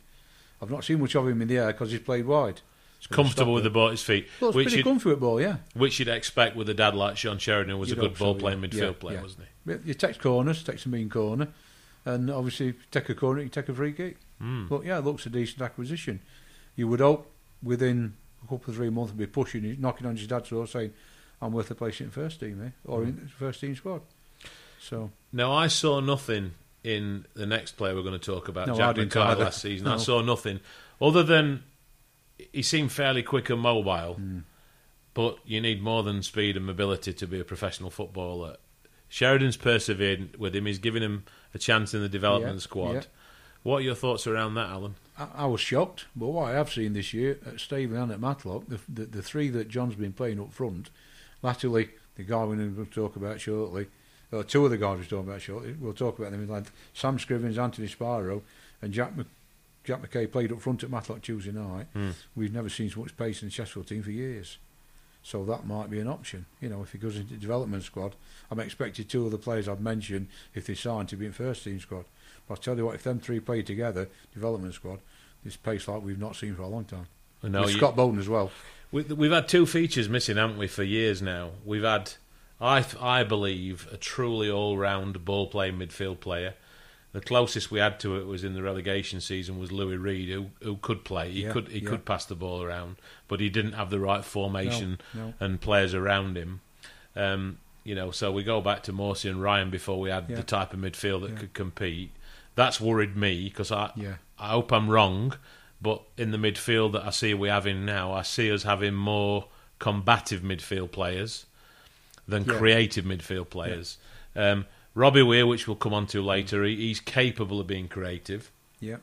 I've 0.62 0.72
not 0.72 0.86
seen 0.86 1.02
much 1.02 1.14
of 1.16 1.28
him 1.28 1.42
in 1.42 1.50
the 1.50 1.58
air 1.58 1.74
because 1.74 1.92
he's 1.92 2.00
played 2.00 2.26
wide. 2.26 2.62
He's 3.02 3.08
comfortable 3.08 3.54
with 3.54 3.64
the 3.64 3.70
ball 3.72 3.88
at 3.88 3.92
his 3.92 4.04
feet, 4.04 4.28
Well, 4.40 4.52
it's 4.52 4.56
which, 4.56 4.66
pretty 4.68 4.78
you'd, 4.78 4.84
comfy 4.86 5.10
with 5.10 5.20
ball, 5.20 5.42
yeah. 5.42 5.58
which 5.74 5.98
you'd 6.00 6.08
expect 6.08 6.56
with 6.56 6.70
a 6.70 6.74
dad 6.74 6.94
like 6.96 7.18
Sean 7.18 7.40
Sheridan, 7.40 7.72
who 7.72 7.78
was 7.78 7.90
You'd 7.90 7.98
a 7.98 8.02
good 8.02 8.10
hope 8.12 8.18
so, 8.20 8.26
ball 8.26 8.36
playing 8.36 8.62
yeah. 8.62 8.68
midfield 8.70 8.80
Yeah, 8.82 8.92
player, 9.00 9.16
yeah. 9.18 9.22
wasn't 9.24 9.46
he? 9.66 9.78
You 9.86 9.94
take 9.96 10.20
corners, 10.22 10.64
takes 10.64 10.86
a 10.86 10.90
mean 10.90 11.10
corner, 11.10 11.48
and 12.06 12.30
obviously 12.30 12.70
if 12.70 12.76
you 12.76 12.82
take 12.92 13.10
a 13.10 13.16
corner, 13.16 13.42
you 13.42 13.50
take 13.50 13.70
a 13.70 13.74
free 13.74 13.92
kick. 13.94 14.18
Mm. 14.42 14.70
But 14.70 14.86
yeah, 14.86 15.00
it 15.00 15.04
looks 15.06 15.26
a 15.26 15.30
decent 15.30 15.62
acquisition. 15.62 16.20
You 16.76 16.88
would 16.88 17.00
hope 17.00 17.30
within 17.64 18.14
a 18.44 18.48
couple 18.48 18.70
of 18.72 18.76
three 18.78 18.90
months, 18.90 19.12
he'd 19.12 19.18
be 19.20 19.26
pushing, 19.28 19.76
knocking 19.80 20.06
on 20.08 20.16
his 20.16 20.28
dad's 20.28 20.50
door, 20.50 20.66
saying, 20.68 20.94
"I'm 21.42 21.52
worth 21.54 21.70
a 21.72 21.76
place 21.76 22.02
in 22.02 22.10
first 22.12 22.40
team, 22.40 22.62
eh? 22.64 22.70
or 22.86 23.04
in 23.04 23.16
the 23.24 23.30
first 23.30 23.62
team 23.62 23.76
squad." 23.76 24.02
So 24.80 25.12
Now, 25.34 25.52
I 25.54 25.68
saw 25.68 26.00
nothing 26.00 26.54
in 26.84 27.26
the 27.36 27.46
next 27.46 27.74
player 27.74 27.94
we're 27.96 28.02
going 28.02 28.20
to 28.20 28.26
talk 28.26 28.48
about, 28.48 28.68
No, 28.68 28.74
I 28.74 28.78
Jack 28.78 28.96
didn't 28.96 29.12
McKay, 29.12 29.26
either. 29.26 29.44
last 29.44 29.62
season. 29.62 29.88
I 29.88 29.98
saw 29.98 30.22
nothing 30.22 30.60
other 31.00 31.22
than 31.24 31.64
he 32.54 32.62
seemed 32.62 32.92
fairly 32.92 33.24
quick 33.24 33.50
and 33.50 33.60
mobile, 33.62 34.16
Mm. 34.20 34.44
but 35.14 35.38
you 35.46 35.60
need 35.62 35.82
more 35.82 36.04
than 36.04 36.22
speed 36.24 36.56
and 36.58 36.66
mobility 36.66 37.14
to 37.14 37.28
be 37.28 37.40
a 37.40 37.44
professional 37.46 37.90
footballer. 37.90 38.58
Sheridan's 39.10 39.58
persevered 39.58 40.38
with 40.38 40.56
him. 40.56 40.66
He's 40.66 40.80
given 40.80 41.04
him 41.04 41.26
a 41.54 41.58
chance 41.60 41.94
in 41.94 42.02
the 42.02 42.08
development 42.10 42.56
Yeah, 42.56 42.60
squad. 42.62 42.94
yeah. 42.94 43.02
What 43.64 43.78
are 43.78 43.82
your 43.82 43.96
thoughts 43.96 44.26
around 44.26 44.56
that, 44.56 44.70
Alan? 44.70 44.96
I, 45.18 45.28
I 45.36 45.46
was 45.46 45.60
shocked, 45.62 46.06
but 46.16 46.28
what 46.28 46.50
I 46.52 46.56
have 46.56 46.72
seen 46.72 46.94
this 46.94 47.14
year 47.14 47.38
at 47.46 47.60
Staveley 47.60 47.98
and 47.98 48.12
at 48.12 48.20
Matlock, 48.22 48.68
the, 48.68 48.80
the 48.88 49.06
the 49.06 49.22
three 49.22 49.50
that 49.50 49.68
John's 49.68 49.96
been 49.96 50.14
playing 50.14 50.40
up 50.40 50.52
front, 50.54 50.90
latterly 51.42 51.90
the 52.16 52.24
guy 52.24 52.44
we're 52.44 52.56
going 52.56 52.76
to 52.76 52.86
talk 52.86 53.16
about 53.16 53.40
shortly, 53.42 53.88
or 54.32 54.44
two 54.44 54.64
of 54.66 54.72
the 54.72 54.78
guys 54.78 54.98
we're 54.98 55.04
talking 55.04 55.30
about 55.30 55.42
shortly, 55.42 55.74
we'll 55.80 55.94
talk 55.94 56.18
about 56.18 56.32
them 56.32 56.42
in 56.44 56.50
length. 56.50 56.72
Sam 56.94 57.18
Scrivens, 57.18 57.58
Anthony 57.58 57.88
Sparrow, 57.88 58.42
and 58.82 58.94
Jack 58.94 59.16
Mc, 59.16 59.28
Jack 59.84 60.02
McKay 60.02 60.32
played 60.32 60.52
up 60.52 60.62
front 60.62 60.84
at 60.84 60.90
Matlock 60.92 61.22
Tuesday 61.22 61.52
night. 61.52 61.88
Hmm. 61.94 62.12
We've 62.36 62.54
never 62.54 62.70
seen 62.70 62.90
so 62.90 63.02
much 63.02 63.18
pace 63.18 63.42
in 63.42 63.48
the 63.48 63.52
Chesterfield 63.52 63.88
team 63.88 64.04
for 64.04 64.12
years. 64.12 64.58
So 65.24 65.46
that 65.46 65.66
might 65.68 65.90
be 65.90 66.00
an 66.00 66.08
option. 66.08 66.46
You 66.60 66.70
know, 66.70 66.82
if 66.82 66.92
he 66.92 66.98
goes 66.98 67.16
into 67.16 67.34
the 67.34 67.40
development 67.40 67.84
squad, 67.84 68.16
I'm 68.50 68.60
expecting 68.60 69.06
two 69.06 69.26
of 69.26 69.32
the 69.32 69.38
players 69.38 69.68
I've 69.68 69.80
mentioned, 69.82 70.28
if 70.56 70.66
they 70.66 70.74
sign, 70.76 71.06
to 71.08 71.16
be 71.16 71.26
in 71.28 71.32
first 71.32 71.64
team 71.64 71.80
squad. 71.80 72.06
But 72.48 72.56
I'll 72.56 72.62
tell 72.62 72.78
you 72.78 72.86
what, 72.86 72.96
if 72.96 73.04
them 73.04 73.20
three 73.20 73.40
play 73.40 73.62
together, 73.62 74.10
development 74.34 74.74
squad, 74.74 75.00
this 75.44 75.58
pace 75.58 75.88
like 75.88 76.02
we've 76.04 76.20
not 76.20 76.36
seen 76.36 76.56
for 76.56 76.64
a 76.64 76.68
long 76.68 76.86
time. 76.86 77.06
With 77.44 77.54
you- 77.54 77.68
Scott 77.78 77.96
Boden 77.96 78.20
as 78.20 78.30
well. 78.30 78.52
We, 78.92 79.04
we've 79.04 79.32
had 79.32 79.48
two 79.48 79.66
features 79.66 80.10
missing, 80.10 80.38
haven't 80.38 80.58
we, 80.58 80.68
for 80.68 80.84
years 80.84 81.22
now? 81.22 81.52
We've 81.66 81.84
had, 81.84 82.14
I, 82.60 82.84
I 83.00 83.24
believe, 83.24 83.88
a 83.92 83.98
truly 83.98 84.50
all-round 84.50 85.24
ball-playing 85.24 85.78
midfield 85.78 86.20
player. 86.20 86.56
The 87.14 87.22
closest 87.22 87.72
we 87.72 87.80
had 87.80 88.00
to 88.02 88.16
it 88.16 88.26
was 88.26 88.44
in 88.46 88.54
the 88.54 88.64
relegation 88.64 89.20
season 89.20 89.60
was 89.60 89.72
Louis 89.72 89.98
Reed, 89.98 90.30
who 90.30 90.52
who 90.62 90.78
could 90.78 91.04
play. 91.04 91.32
He 91.32 91.44
Yeah, 91.44 91.52
could 91.52 91.68
he 91.70 91.80
yeah. 91.80 91.90
could 91.90 92.06
pass 92.06 92.26
the 92.26 92.36
ball 92.36 92.64
around, 92.64 92.96
but 93.28 93.40
he 93.42 93.50
didn't 93.50 93.74
have 93.74 93.90
the 93.90 94.00
right 94.00 94.24
formation 94.24 95.00
No, 95.14 95.28
no. 95.28 95.34
and 95.40 95.60
players 95.60 95.94
around 95.94 96.38
him. 96.38 96.62
Um, 97.16 97.58
you 97.84 97.96
know, 97.96 98.12
so 98.12 98.32
we 98.32 98.44
go 98.44 98.62
back 98.62 98.84
to 98.84 98.94
Morsy 98.94 99.30
and 99.30 99.42
Ryan 99.42 99.70
before 99.70 100.00
we 100.00 100.10
had 100.10 100.30
Yeah. 100.30 100.38
the 100.38 100.44
type 100.44 100.72
of 100.74 100.80
midfield 100.80 101.22
that 101.22 101.36
could 101.38 101.54
compete. 101.54 102.12
That's 102.56 102.80
worried 102.80 103.18
me 103.18 103.46
because 103.50 103.72
I 103.72 103.92
Yeah. 103.96 104.16
I 104.40 104.50
hope 104.52 104.72
I'm 104.72 104.88
wrong, 104.90 105.34
but 105.82 106.02
in 106.18 106.32
the 106.32 106.38
midfield 106.38 106.94
that 106.94 107.04
I 107.06 107.10
see 107.10 107.34
we 107.34 107.50
having 107.50 107.86
now, 107.86 108.14
I 108.14 108.22
see 108.22 108.52
us 108.52 108.64
having 108.64 108.94
more 108.94 109.48
combative 109.80 110.42
midfield 110.42 110.92
players 110.92 111.46
than 112.28 112.46
creative 112.46 113.04
midfield 113.04 113.50
players. 113.50 113.98
Um, 114.36 114.66
Robbie 114.94 115.24
Weir, 115.24 115.48
which 115.48 115.68
we'll 115.68 115.76
come 115.78 115.94
on 115.94 116.08
to 116.08 116.22
later, 116.22 116.64
he, 116.64 116.76
he's 116.76 117.00
capable 117.00 117.60
of 117.60 117.68
being 117.68 117.88
creative, 117.88 118.52
Yeah. 118.80 118.98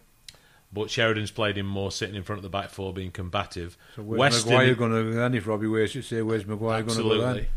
but 0.72 0.90
Sheridan's 0.90 1.30
played 1.30 1.56
him 1.56 1.66
more 1.66 1.90
sitting 1.90 2.14
in 2.14 2.22
front 2.22 2.38
of 2.38 2.42
the 2.42 2.48
back 2.50 2.70
four, 2.70 2.92
being 2.92 3.10
combative. 3.10 3.76
So 3.96 4.02
where's 4.02 4.18
Weston- 4.18 4.52
Maguire 4.52 4.74
going 4.74 4.92
to 4.92 5.12
go? 5.12 5.36
If 5.36 5.46
Robbie 5.46 5.66
Weir 5.66 5.86
should 5.86 6.04
say, 6.04 6.20
where's 6.22 6.46
Maguire 6.46 6.82
going 6.82 6.98
to 6.98 7.02
go 7.02 7.12
Absolutely. 7.14 7.48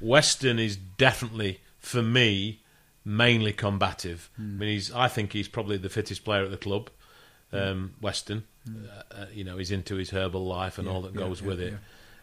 Weston 0.00 0.58
is 0.58 0.76
definitely, 0.76 1.60
for 1.78 2.02
me, 2.02 2.60
mainly 3.04 3.52
combative. 3.52 4.30
Hmm. 4.36 4.42
I 4.42 4.58
mean, 4.58 4.68
he's. 4.70 4.92
I 4.92 5.08
think 5.08 5.32
he's 5.32 5.48
probably 5.48 5.76
the 5.76 5.88
fittest 5.88 6.24
player 6.24 6.44
at 6.44 6.50
the 6.50 6.56
club. 6.56 6.90
Um, 7.52 7.94
Weston, 8.00 8.44
uh, 8.68 9.02
uh, 9.12 9.26
you 9.32 9.42
know, 9.42 9.58
he's 9.58 9.72
into 9.72 9.96
his 9.96 10.10
Herbalife 10.12 10.78
and. 10.78 10.86
Yeah, 10.86 10.94
all 10.94 11.02
that 11.02 11.14
yeah, 11.14 11.18
goes 11.18 11.40
yeah, 11.42 11.48
with 11.48 11.60
it, 11.60 11.74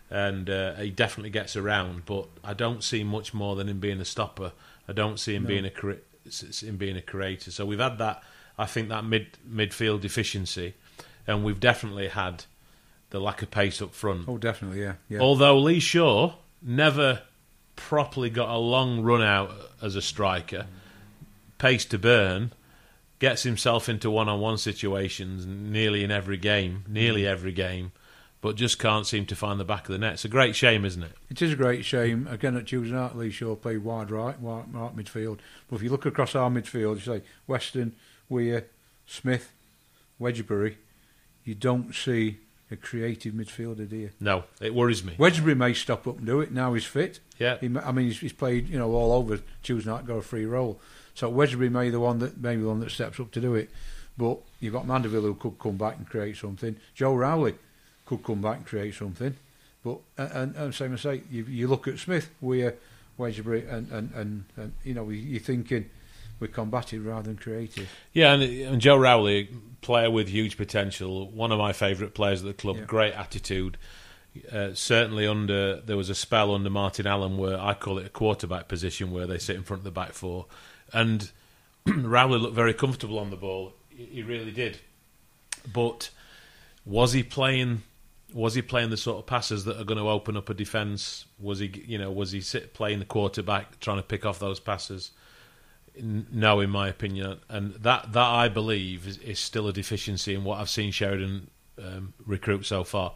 and 0.10 0.49
uh, 0.49 0.75
he 0.75 0.89
definitely 0.89 1.30
gets 1.32 1.56
around. 1.56 2.06
But 2.06 2.30
I 2.43 2.53
don't 2.53 2.84
see 2.84 3.03
much 3.03 3.34
more 3.34 3.56
than 3.56 3.67
him 3.67 3.80
being 3.80 3.99
a 3.99 4.06
stopper. 4.06 4.53
I 4.88 4.93
don't 4.93 5.19
see 5.19 5.36
him 5.36 5.43
No. 5.43 5.47
being 5.50 5.65
a 5.65 5.69
cre- 5.69 6.04
s- 6.26 6.43
s- 6.47 6.63
him 6.63 6.78
being 6.78 6.97
a 6.97 7.02
creator. 7.02 7.52
So 7.52 7.65
we've 7.65 7.80
had 7.80 7.97
that. 8.00 8.23
I 8.58 8.65
think 8.65 8.89
that 8.89 9.04
mid 9.06 9.38
midfield 9.47 10.02
deficiency, 10.02 10.73
and 11.28 11.43
we've 11.43 11.60
definitely 11.60 12.08
had 12.08 12.45
the 13.10 13.19
lack 13.19 13.41
of 13.41 13.52
pace 13.52 13.82
up 13.82 13.93
front. 13.93 14.28
Oh, 14.28 14.38
definitely, 14.38 14.82
yeah. 14.82 14.93
yeah. 15.10 15.19
Although 15.19 15.60
Lee 15.60 15.80
Shaw 15.80 16.34
never 16.62 17.21
properly 17.76 18.30
got 18.30 18.50
a 18.50 18.58
long 18.58 19.02
run 19.02 19.21
out 19.21 19.52
as 19.82 19.95
a 19.95 20.02
striker, 20.02 20.65
pace 21.58 21.86
to 21.86 21.97
burn, 21.97 22.52
gets 23.19 23.43
himself 23.43 23.88
into 23.88 24.10
one 24.10 24.28
on 24.28 24.39
one 24.39 24.58
situations 24.58 25.45
nearly 25.45 26.04
in 26.04 26.12
every 26.12 26.38
game, 26.38 26.84
nearly 26.88 27.23
mm. 27.23 27.28
every 27.28 27.52
game. 27.52 27.91
But 28.41 28.56
just 28.56 28.80
can't 28.80 29.08
seem 29.08 29.26
to 29.26 29.36
find 29.36 29.60
the 29.60 29.65
back 29.65 29.84
of 29.88 29.93
the 29.93 29.97
net. 29.97 30.13
It's 30.13 30.26
a 30.26 30.30
great 30.30 30.56
shame, 30.56 30.86
isn't 30.86 31.04
it? 31.04 31.12
It 31.30 31.41
is 31.41 31.54
a 31.54 31.56
great 31.56 31.84
shame. 31.86 32.28
Again, 32.28 32.56
at 32.56 32.67
Tuesday 32.67 32.95
night, 32.95 33.15
Lee 33.15 33.32
Shaw 33.32 33.56
played 33.56 33.84
wide 33.84 34.12
right, 34.12 34.39
wide, 34.39 34.73
right 34.73 34.95
midfield. 34.95 35.39
But 35.69 35.78
if 35.78 35.84
you 35.84 35.89
look 35.89 36.06
across 36.06 36.36
our 36.36 36.50
midfield, 36.50 36.95
you 36.95 37.02
say 37.02 37.21
Weston, 37.47 37.95
Weir, 38.30 38.67
Smith, 39.06 39.52
Wedgbury, 40.21 40.76
you 41.43 41.56
don't 41.56 41.95
see 41.95 42.38
a 42.69 42.76
creative 42.76 43.34
midfielder, 43.34 43.89
do 43.89 43.95
you? 43.95 44.10
No, 44.19 44.43
it 44.60 44.76
worries 44.76 45.04
me. 45.04 45.15
Wedgbury 45.17 45.56
may 45.56 45.73
stop 45.73 46.06
up 46.08 46.17
and 46.17 46.26
do 46.26 46.41
it. 46.41 46.52
Now 46.52 46.73
he's 46.73 46.86
fit. 46.86 47.19
Yeah, 47.39 47.58
He, 47.60 47.67
I 47.78 47.91
mean, 47.91 48.08
he's, 48.08 48.19
he's 48.19 48.34
played, 48.34 48.67
you 48.67 48.78
know, 48.78 48.91
all 48.91 49.13
over 49.13 49.39
Tuesday 49.63 49.89
night, 49.89 50.06
got 50.06 50.15
a 50.17 50.21
free 50.21 50.45
role. 50.45 50.80
So 51.13 51.32
Wedgbury 51.32 51.71
may 51.71 51.86
be 51.86 51.91
the 51.91 52.00
one 52.00 52.19
that 52.19 52.39
maybe 52.39 52.62
the 52.62 52.67
one 52.67 52.82
that 52.82 52.91
steps 52.91 53.19
up 53.19 53.32
to 53.32 53.41
do 53.41 53.56
it. 53.56 53.69
But 54.17 54.39
you've 54.60 54.73
got 54.73 54.88
Mandeville 54.88 55.21
who 55.21 55.36
could 55.36 55.60
come 55.60 55.78
back 55.78 55.97
and 55.97 56.08
create 56.10 56.38
something. 56.38 56.76
Joe 56.93 57.15
Rowley 57.15 57.56
could 58.08 58.24
come 58.24 58.41
back 58.41 58.58
and 58.58 58.65
create 58.65 58.96
something. 58.96 59.36
But 59.84 60.00
and, 60.17 60.56
and 60.56 60.74
same 60.74 60.93
as 60.93 61.06
I 61.06 61.15
say, 61.15 61.24
you, 61.30 61.43
you 61.43 61.67
look 61.67 61.88
at 61.88 62.00
Smith, 62.00 62.30
Weir, 62.41 62.76
Wedgbury, 63.20 63.72
and, 63.72 63.91
and, 63.91 64.12
and, 64.13 64.46
and 64.56 64.74
you 64.84 64.93
know 64.93 65.10
you're 65.10 65.39
thinking 65.39 65.89
we're 66.39 66.48
combative 66.48 67.06
rather 67.06 67.24
than 67.24 67.38
creative. 67.38 67.89
yeah, 68.13 68.34
and, 68.34 68.43
and 68.43 68.82
Joe 68.82 68.98
Rowley, 68.98 69.50
player 69.82 70.12
with 70.12 70.28
huge 70.28 70.58
potential, 70.58 71.30
one 71.30 71.52
of 71.52 71.58
my 71.58 71.74
favourite 71.74 72.13
players 72.13 72.41
at 72.41 72.48
the 72.48 72.54
club. 72.54 72.78
Yeah. 72.78 72.86
Great 72.86 73.13
attitude. 73.13 73.78
Uh, 74.52 74.72
certainly 74.74 75.26
under 75.26 75.82
there 75.82 75.98
was 75.98 76.12
a 76.12 76.15
spell 76.15 76.54
under 76.54 76.70
Martin 76.70 77.08
Allen 77.08 77.38
where 77.38 77.60
I 77.60 77.74
call 77.74 77.98
it 77.98 78.06
a 78.06 78.10
quarterback 78.10 78.67
position 78.67 79.10
where 79.10 79.26
they 79.26 79.39
sit 79.39 79.56
in 79.56 79.63
front 79.63 79.80
of 79.80 79.84
the 79.84 79.91
back 79.91 80.13
four, 80.13 80.46
and 80.93 81.32
Rowley 81.88 82.39
looked 82.39 82.56
very 82.56 82.74
comfortable 82.74 83.20
on 83.20 83.30
the 83.30 83.38
ball. 83.38 83.74
He 83.89 84.22
really 84.22 84.52
did. 84.52 84.80
But 85.72 86.10
was 86.86 87.13
he 87.13 87.24
playing? 87.24 87.84
Was 88.34 88.56
he 88.56 88.62
playing 88.62 88.90
the 88.90 88.98
sort 88.98 89.20
of 89.20 89.26
passes 89.26 89.63
that 89.66 89.80
are 89.80 89.86
going 89.86 89.98
to 89.98 90.10
open 90.10 90.36
up 90.36 90.50
a 90.50 90.54
defence? 90.54 91.26
Was 91.40 91.60
he, 91.60 91.84
you 91.86 91.98
know, 91.98 92.12
was 92.12 92.32
he 92.32 92.42
sit, 92.42 92.74
playing 92.74 93.00
the 93.00 93.06
quarterback, 93.06 93.80
trying 93.80 93.98
to 93.98 94.04
pick 94.04 94.26
off 94.26 94.40
those 94.40 94.60
passes? 94.60 95.12
No, 96.00 96.60
in 96.60 96.70
my 96.70 96.90
opinion, 96.90 97.40
and 97.50 97.74
that 97.76 98.13
that 98.13 98.28
I 98.28 98.50
believe 98.50 99.08
is, 99.08 99.18
is 99.18 99.40
still 99.40 99.68
a 99.68 99.74
deficiency 99.74 100.36
in 100.36 100.44
what 100.44 100.60
I've 100.60 100.70
seen 100.70 100.92
Sheridan 100.92 101.48
um, 101.84 102.13
recruit 102.26 102.66
so 102.66 102.84
far. 102.84 103.13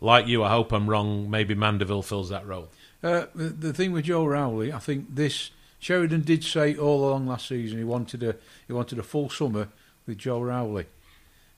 Like 0.00 0.26
you, 0.26 0.44
I 0.44 0.50
hope 0.50 0.72
I'm 0.72 0.90
wrong. 0.90 1.30
Maybe 1.30 1.54
Mandeville 1.54 2.02
fills 2.02 2.28
that 2.28 2.46
role. 2.46 2.68
Uh, 3.02 3.26
the, 3.34 3.44
the 3.44 3.72
thing 3.72 3.92
with 3.92 4.04
Joe 4.04 4.26
Rowley, 4.26 4.72
I 4.72 4.78
think 4.78 5.14
this 5.14 5.50
Sheridan 5.78 6.22
did 6.22 6.44
say 6.44 6.76
all 6.76 7.08
along 7.08 7.26
last 7.26 7.48
season 7.48 7.78
he 7.78 7.84
wanted 7.84 8.22
a 8.22 8.36
he 8.66 8.72
wanted 8.72 8.98
a 8.98 9.02
full 9.02 9.30
summer 9.30 9.68
with 10.06 10.18
Joe 10.18 10.40
Rowley, 10.40 10.86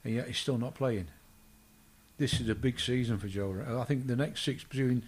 and 0.05 0.15
yet 0.15 0.27
he's 0.29 0.39
still 0.39 0.59
not 0.59 0.75
playing. 0.75 1.09
This 2.21 2.39
is 2.39 2.51
a 2.51 2.55
big 2.55 2.79
season 2.79 3.17
for 3.17 3.29
Joe. 3.29 3.49
Rowley. 3.49 3.81
I 3.81 3.85
think 3.85 4.07
the 4.07 4.15
next 4.15 4.43
six 4.43 4.63
between 4.63 5.05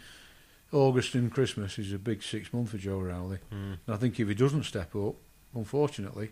August 0.72 1.14
and 1.14 1.31
Christmas 1.31 1.79
is 1.79 1.92
a 1.92 1.98
big 1.98 2.22
six 2.22 2.51
months 2.55 2.70
for 2.70 2.79
Joe 2.79 3.01
Rowley. 3.01 3.37
Mm. 3.53 3.77
And 3.87 3.94
I 3.94 3.96
think 3.98 4.18
if 4.18 4.29
he 4.29 4.35
doesn't 4.35 4.62
step 4.62 4.96
up, 4.96 5.16
unfortunately, 5.55 6.31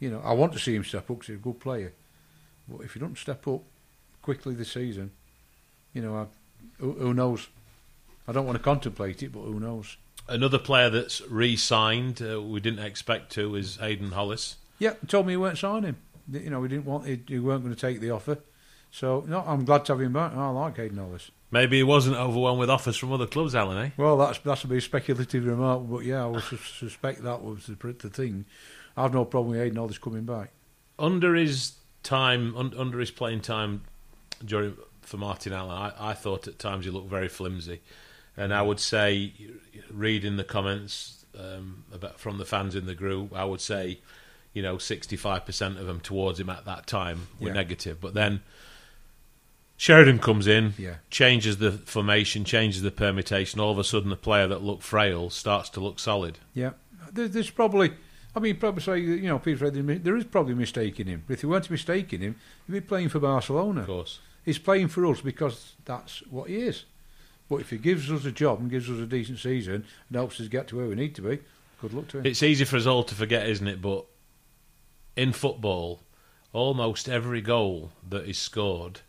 you 0.00 0.08
know, 0.08 0.22
I 0.24 0.32
want 0.32 0.54
to 0.54 0.58
see 0.58 0.74
him 0.74 0.82
step 0.82 1.10
up 1.10 1.18
because 1.18 1.26
he's 1.26 1.36
a 1.36 1.40
good 1.40 1.60
player. 1.60 1.92
But 2.66 2.86
if 2.86 2.94
he 2.94 3.00
doesn't 3.00 3.18
step 3.18 3.46
up 3.46 3.60
quickly 4.22 4.54
this 4.54 4.72
season, 4.72 5.10
you 5.92 6.00
know, 6.00 6.16
I, 6.16 6.24
who, 6.78 6.92
who 6.92 7.12
knows? 7.12 7.48
I 8.26 8.32
don't 8.32 8.46
want 8.46 8.56
to 8.56 8.64
contemplate 8.64 9.22
it, 9.22 9.30
but 9.30 9.40
who 9.40 9.60
knows? 9.60 9.98
Another 10.26 10.58
player 10.58 10.88
that's 10.88 11.20
re-signed, 11.28 12.22
uh, 12.22 12.40
we 12.40 12.60
didn't 12.60 12.82
expect 12.82 13.30
to, 13.32 13.56
is 13.56 13.78
Aidan 13.78 14.12
Hollis. 14.12 14.56
Yeah, 14.78 14.94
told 15.06 15.26
me 15.26 15.34
he 15.34 15.36
weren't 15.36 15.58
signing. 15.58 15.96
You 16.32 16.48
know, 16.48 16.60
we 16.60 16.68
didn't 16.68 16.86
want 16.86 17.04
he, 17.06 17.20
he 17.28 17.38
weren't 17.38 17.62
going 17.62 17.74
to 17.74 17.78
take 17.78 18.00
the 18.00 18.10
offer. 18.10 18.38
So 18.94 19.24
no, 19.26 19.42
I'm 19.44 19.64
glad 19.64 19.84
to 19.86 19.92
have 19.94 20.00
him 20.00 20.12
back. 20.12 20.34
I 20.36 20.50
like 20.50 20.76
Haydn 20.76 20.98
Hollis. 20.98 21.32
Maybe 21.50 21.78
he 21.78 21.82
wasn't 21.82 22.14
overwhelmed 22.16 22.60
with 22.60 22.70
offers 22.70 22.96
from 22.96 23.10
other 23.12 23.26
clubs, 23.26 23.52
Alan. 23.52 23.86
Eh? 23.86 23.90
Well, 23.96 24.16
that's 24.16 24.38
that's 24.38 24.62
a 24.62 24.68
bit 24.68 24.82
speculative 24.84 25.44
remark, 25.46 25.82
but 25.90 26.04
yeah, 26.04 26.22
I 26.22 26.26
would 26.26 26.44
sus- 26.44 26.60
suspect 26.78 27.22
that 27.24 27.42
was 27.42 27.66
the, 27.66 27.74
the 27.74 28.08
thing. 28.08 28.44
I've 28.96 29.12
no 29.12 29.24
problem 29.24 29.50
with 29.50 29.60
Haydn 29.60 29.76
Hollis 29.76 29.98
coming 29.98 30.22
back. 30.24 30.50
Under 30.96 31.34
his 31.34 31.72
time, 32.04 32.56
un, 32.56 32.72
under 32.78 33.00
his 33.00 33.10
playing 33.10 33.40
time 33.40 33.82
during 34.44 34.76
for 35.00 35.16
Martin 35.16 35.52
Allen, 35.52 35.72
I, 35.76 36.10
I 36.10 36.14
thought 36.14 36.46
at 36.46 36.60
times 36.60 36.84
he 36.84 36.92
looked 36.92 37.10
very 37.10 37.28
flimsy, 37.28 37.80
and 38.36 38.54
I 38.54 38.62
would 38.62 38.78
say, 38.78 39.32
reading 39.90 40.36
the 40.36 40.44
comments 40.44 41.24
um, 41.36 41.82
about 41.92 42.20
from 42.20 42.38
the 42.38 42.44
fans 42.44 42.76
in 42.76 42.86
the 42.86 42.94
group, 42.94 43.32
I 43.34 43.44
would 43.44 43.60
say, 43.60 43.98
you 44.52 44.62
know, 44.62 44.78
sixty-five 44.78 45.44
percent 45.44 45.78
of 45.80 45.86
them 45.86 45.98
towards 45.98 46.38
him 46.38 46.48
at 46.48 46.64
that 46.66 46.86
time 46.86 47.26
were 47.40 47.48
Yeah. 47.48 47.54
negative. 47.54 48.00
But 48.00 48.14
then 48.14 48.42
Sheridan 49.84 50.18
comes 50.18 50.46
in, 50.46 50.72
Yeah, 50.78 50.94
changes 51.10 51.58
the 51.58 51.72
formation, 51.72 52.46
changes 52.46 52.80
the 52.80 52.90
permutation. 52.90 53.60
All 53.60 53.70
of 53.70 53.78
a 53.78 53.84
sudden, 53.84 54.08
the 54.08 54.16
player 54.16 54.46
that 54.46 54.62
looked 54.62 54.82
frail 54.82 55.28
starts 55.28 55.68
to 55.70 55.80
look 55.80 55.98
solid. 55.98 56.38
yeah. 56.54 56.70
There, 57.12 57.28
there's 57.28 57.50
probably, 57.50 57.92
I 58.34 58.40
mean, 58.40 58.56
probably 58.56 58.82
say 58.82 58.98
you 58.98 59.28
know, 59.28 59.38
Peter, 59.38 59.68
there 59.68 60.16
is 60.16 60.24
probably 60.24 60.54
a 60.54 60.56
mistake 60.56 61.00
in 61.00 61.06
him. 61.06 61.24
But 61.26 61.34
if 61.34 61.40
he 61.42 61.46
weren't 61.46 61.68
mistaken 61.68 62.22
him, 62.22 62.36
he'd 62.66 62.72
be 62.72 62.80
playing 62.80 63.10
for 63.10 63.20
Barcelona. 63.20 63.82
Of 63.82 63.86
course. 63.86 64.20
He's 64.42 64.58
playing 64.58 64.88
for 64.88 65.04
us 65.04 65.20
because 65.20 65.74
that's 65.84 66.20
what 66.30 66.48
he 66.48 66.62
is. 66.62 66.86
But 67.50 67.56
if 67.56 67.68
he 67.68 67.76
gives 67.76 68.10
us 68.10 68.24
a 68.24 68.32
job 68.32 68.60
and 68.60 68.70
gives 68.70 68.88
us 68.88 68.98
a 68.98 69.06
decent 69.06 69.38
season 69.38 69.84
and 70.08 70.16
helps 70.16 70.40
us 70.40 70.48
get 70.48 70.66
to 70.68 70.76
where 70.76 70.86
we 70.86 70.94
need 70.94 71.14
to 71.16 71.22
be, 71.22 71.40
good 71.82 71.92
luck 71.92 72.08
to 72.08 72.20
him. 72.20 72.26
It's 72.26 72.42
easy 72.42 72.64
for 72.64 72.76
us 72.76 72.86
all 72.86 73.04
to 73.04 73.14
forget, 73.14 73.46
isn't 73.50 73.68
it? 73.68 73.82
But 73.82 74.06
in 75.14 75.34
football, 75.34 76.00
almost 76.54 77.06
every 77.06 77.42
goal 77.42 77.92
that 78.08 78.26
is 78.26 78.38
scored 78.38 79.02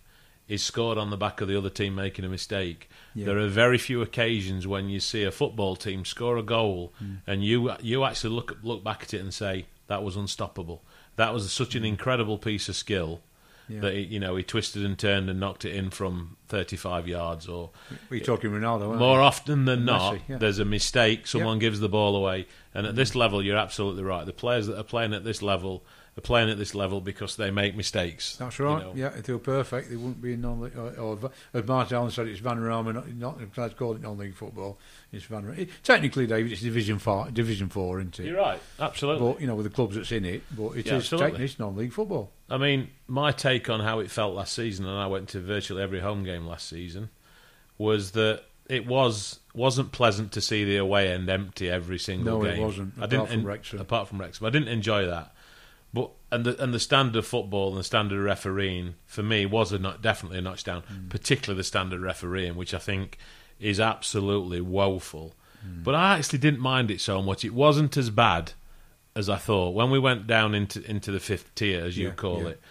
is 0.47 0.61
scored 0.63 0.97
on 0.97 1.09
the 1.09 1.17
back 1.17 1.41
of 1.41 1.47
the 1.47 1.57
other 1.57 1.69
team 1.69 1.95
making 1.95 2.23
a 2.25 2.29
mistake. 2.29 2.87
Yeah. 3.15 3.25
There 3.25 3.39
are 3.39 3.47
very 3.47 3.77
few 3.79 4.01
occasions 4.01 4.67
when 4.67 4.89
you 4.89 4.99
see 4.99 5.23
a 5.23 5.31
football 5.31 5.75
team 5.75 6.05
score 6.05 6.37
a 6.37 6.43
goal 6.43 6.93
Mm. 7.03 7.17
and 7.25 7.43
you 7.43 7.71
you 7.81 8.03
actually 8.03 8.35
look 8.35 8.57
look 8.63 8.83
back 8.83 9.01
at 9.03 9.13
it 9.13 9.21
and 9.21 9.33
say 9.33 9.65
that 9.87 10.03
was 10.03 10.15
unstoppable. 10.15 10.83
That 11.15 11.33
was 11.33 11.51
such 11.51 11.75
an 11.75 11.83
incredible 11.85 12.37
piece 12.37 12.69
of 12.69 12.75
skill 12.75 13.21
Yeah. 13.67 13.79
that 13.79 13.93
he, 13.95 14.01
you 14.01 14.19
know 14.19 14.35
he 14.35 14.43
twisted 14.43 14.85
and 14.85 14.97
turned 14.99 15.29
and 15.31 15.39
knocked 15.39 15.65
it 15.65 15.73
in 15.75 15.89
from 15.89 16.37
35 16.49 17.07
yards 17.07 17.47
or 17.47 17.71
We're 18.11 18.19
talking 18.19 18.51
Ronaldo, 18.51 18.89
aren't 18.89 18.99
more 18.99 19.17
we? 19.17 19.23
often 19.25 19.65
than 19.65 19.79
Messi, 19.81 19.85
not, 19.85 20.19
yeah. 20.29 20.37
there's 20.37 20.59
a 20.59 20.65
mistake. 20.65 21.25
Someone 21.25 21.57
gives 21.57 21.79
the 21.79 21.89
ball 21.89 22.15
away, 22.15 22.45
and 22.75 22.85
at 22.85 22.95
this 22.95 23.15
level, 23.15 23.41
you're 23.41 23.57
absolutely 23.57 24.03
right. 24.03 24.25
The 24.27 24.33
players 24.33 24.67
that 24.67 24.77
are 24.77 24.83
playing 24.83 25.15
at 25.15 25.23
this 25.23 25.41
level 25.41 25.83
are 26.17 26.21
playing 26.21 26.49
at 26.49 26.57
this 26.57 26.73
level 26.73 27.01
because 27.01 27.35
they 27.35 27.51
make 27.51 27.75
mistakes. 27.75 28.37
That's 28.37 28.57
you 28.57 28.65
right. 28.65 28.81
know. 28.81 28.93
Yeah, 28.95 29.07
if 29.17 29.23
they 29.23 29.33
were 29.33 29.39
perfect, 29.39 29.89
they 29.89 29.97
wouldn't 29.97 30.21
be 30.21 30.33
in 30.33 30.41
non-league. 30.41 30.77
Uh, 30.77 31.01
or, 31.01 31.17
or 31.21 31.31
as 31.53 31.67
Martin 31.67 31.97
Allen 31.97 32.11
said, 32.11 32.27
it's 32.27 32.39
Vanarama. 32.39 32.93
Not, 32.93 33.09
not 33.15 33.57
let's 33.57 33.73
call 33.73 33.95
it 33.95 34.01
non-league 34.01 34.35
football. 34.35 34.79
It's 35.11 35.25
Van. 35.25 35.53
It, 35.57 35.69
technically, 35.83 36.25
David, 36.25 36.53
it's 36.53 36.61
Division 36.61 36.99
Four. 36.99 37.29
Division 37.31 37.67
Four, 37.67 37.99
isn't 37.99 38.19
it? 38.19 38.27
You're 38.27 38.37
right, 38.37 38.61
absolutely. 38.79 39.33
But 39.33 39.41
you 39.41 39.47
know, 39.47 39.55
with 39.55 39.65
the 39.65 39.69
clubs 39.69 39.95
that's 39.95 40.11
in 40.13 40.23
it, 40.23 40.43
but 40.55 40.71
it 40.71 40.79
is 40.79 40.85
Yeah, 40.85 40.95
absolutely. 40.95 41.25
technically 41.25 41.45
it's 41.45 41.59
non-league 41.59 41.91
football. 41.93 42.31
I 42.49 42.57
mean, 42.57 42.89
my 43.07 43.31
take 43.31 43.69
on 43.69 43.81
how 43.81 43.99
it 43.99 44.09
felt 44.09 44.35
last 44.35 44.53
season, 44.53 44.85
and 44.85 44.97
I 44.97 45.07
went 45.07 45.29
to 45.29 45.41
virtually 45.41 45.81
every 45.83 45.99
home 45.99 46.23
game 46.23 46.45
last 46.47 46.69
season, 46.69 47.09
was 47.77 48.11
that 48.11 48.43
it 48.69 48.87
was 48.87 49.39
wasn't 49.53 49.91
pleasant 49.91 50.31
to 50.33 50.41
see 50.41 50.63
the 50.63 50.77
away 50.77 51.11
end 51.11 51.29
empty 51.29 51.69
every 51.69 51.99
single 51.99 52.41
game. 52.41 52.55
No, 52.57 52.63
it 52.63 52.65
wasn't, 52.65 52.93
I 52.93 52.97
apart 52.99 53.09
didn't 53.09 53.25
from 53.27 53.39
en- 53.39 53.45
Wrexham. 53.45 53.79
Apart 53.81 54.07
from 54.07 54.19
Wrexham, 54.19 54.45
I 54.45 54.49
didn't 54.49 54.69
enjoy 54.69 55.05
that. 55.07 55.33
But 55.95 56.11
and 56.31 56.45
the 56.45 56.61
and 56.63 56.73
the 56.73 56.79
standard 56.79 57.15
of 57.17 57.25
football 57.25 57.69
and 57.69 57.77
the 57.79 57.83
standard 57.83 58.19
of 58.19 58.25
refereeing 58.25 58.95
for 59.05 59.23
me 59.23 59.45
was 59.45 59.71
a 59.71 59.79
not, 59.79 60.01
definitely 60.01 60.39
a 60.39 60.41
notch 60.41 60.63
down, 60.63 60.81
Hmm. 60.83 61.07
particularly 61.09 61.57
the 61.57 61.63
standard 61.63 62.01
refereeing, 62.01 62.55
which 62.55 62.73
I 62.73 62.79
think 62.79 63.17
is 63.59 63.79
absolutely 63.79 64.59
woeful. 64.61 65.35
Hmm. 65.63 65.83
But 65.83 65.95
I 65.95 66.17
actually 66.17 66.39
didn't 66.39 66.59
mind 66.59 66.91
it 66.91 66.99
so 67.01 67.21
much. 67.21 67.45
It 67.45 67.53
wasn't 67.53 67.95
as 67.97 68.09
bad 68.09 68.51
as 69.15 69.29
I 69.29 69.37
thought 69.37 69.73
when 69.73 69.89
we 69.89 69.99
went 69.99 70.27
down 70.27 70.53
into 70.53 70.83
into 70.89 71.11
the 71.11 71.19
fifth 71.21 71.55
tier, 71.55 71.85
as 71.85 71.97
you 71.97 72.07
Yeah, 72.09 72.13
call 72.15 72.41
yeah. 72.43 72.49
it. 72.49 72.61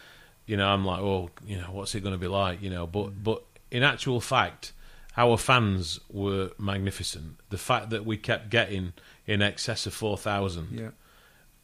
You 0.46 0.56
know, 0.58 0.68
I'm 0.68 0.84
like, 0.84 1.00
oh, 1.00 1.30
you 1.46 1.56
know, 1.56 1.70
what's 1.72 1.94
it 1.94 2.00
going 2.02 2.14
to 2.14 2.18
be 2.18 2.28
like? 2.28 2.60
You 2.62 2.68
know, 2.70 2.86
but 2.86 3.24
but 3.24 3.42
in 3.70 3.82
actual 3.82 4.20
fact, 4.20 4.72
our 5.16 5.38
fans 5.38 5.98
were 6.10 6.50
magnificent. 6.58 7.36
The 7.48 7.56
fact 7.56 7.88
that 7.90 8.04
we 8.04 8.18
kept 8.18 8.50
getting 8.50 8.92
in 9.26 9.40
excess 9.40 9.86
of 9.86 9.94
four 9.94 10.18
thousand 10.18 10.68
Yeah, 10.78 10.90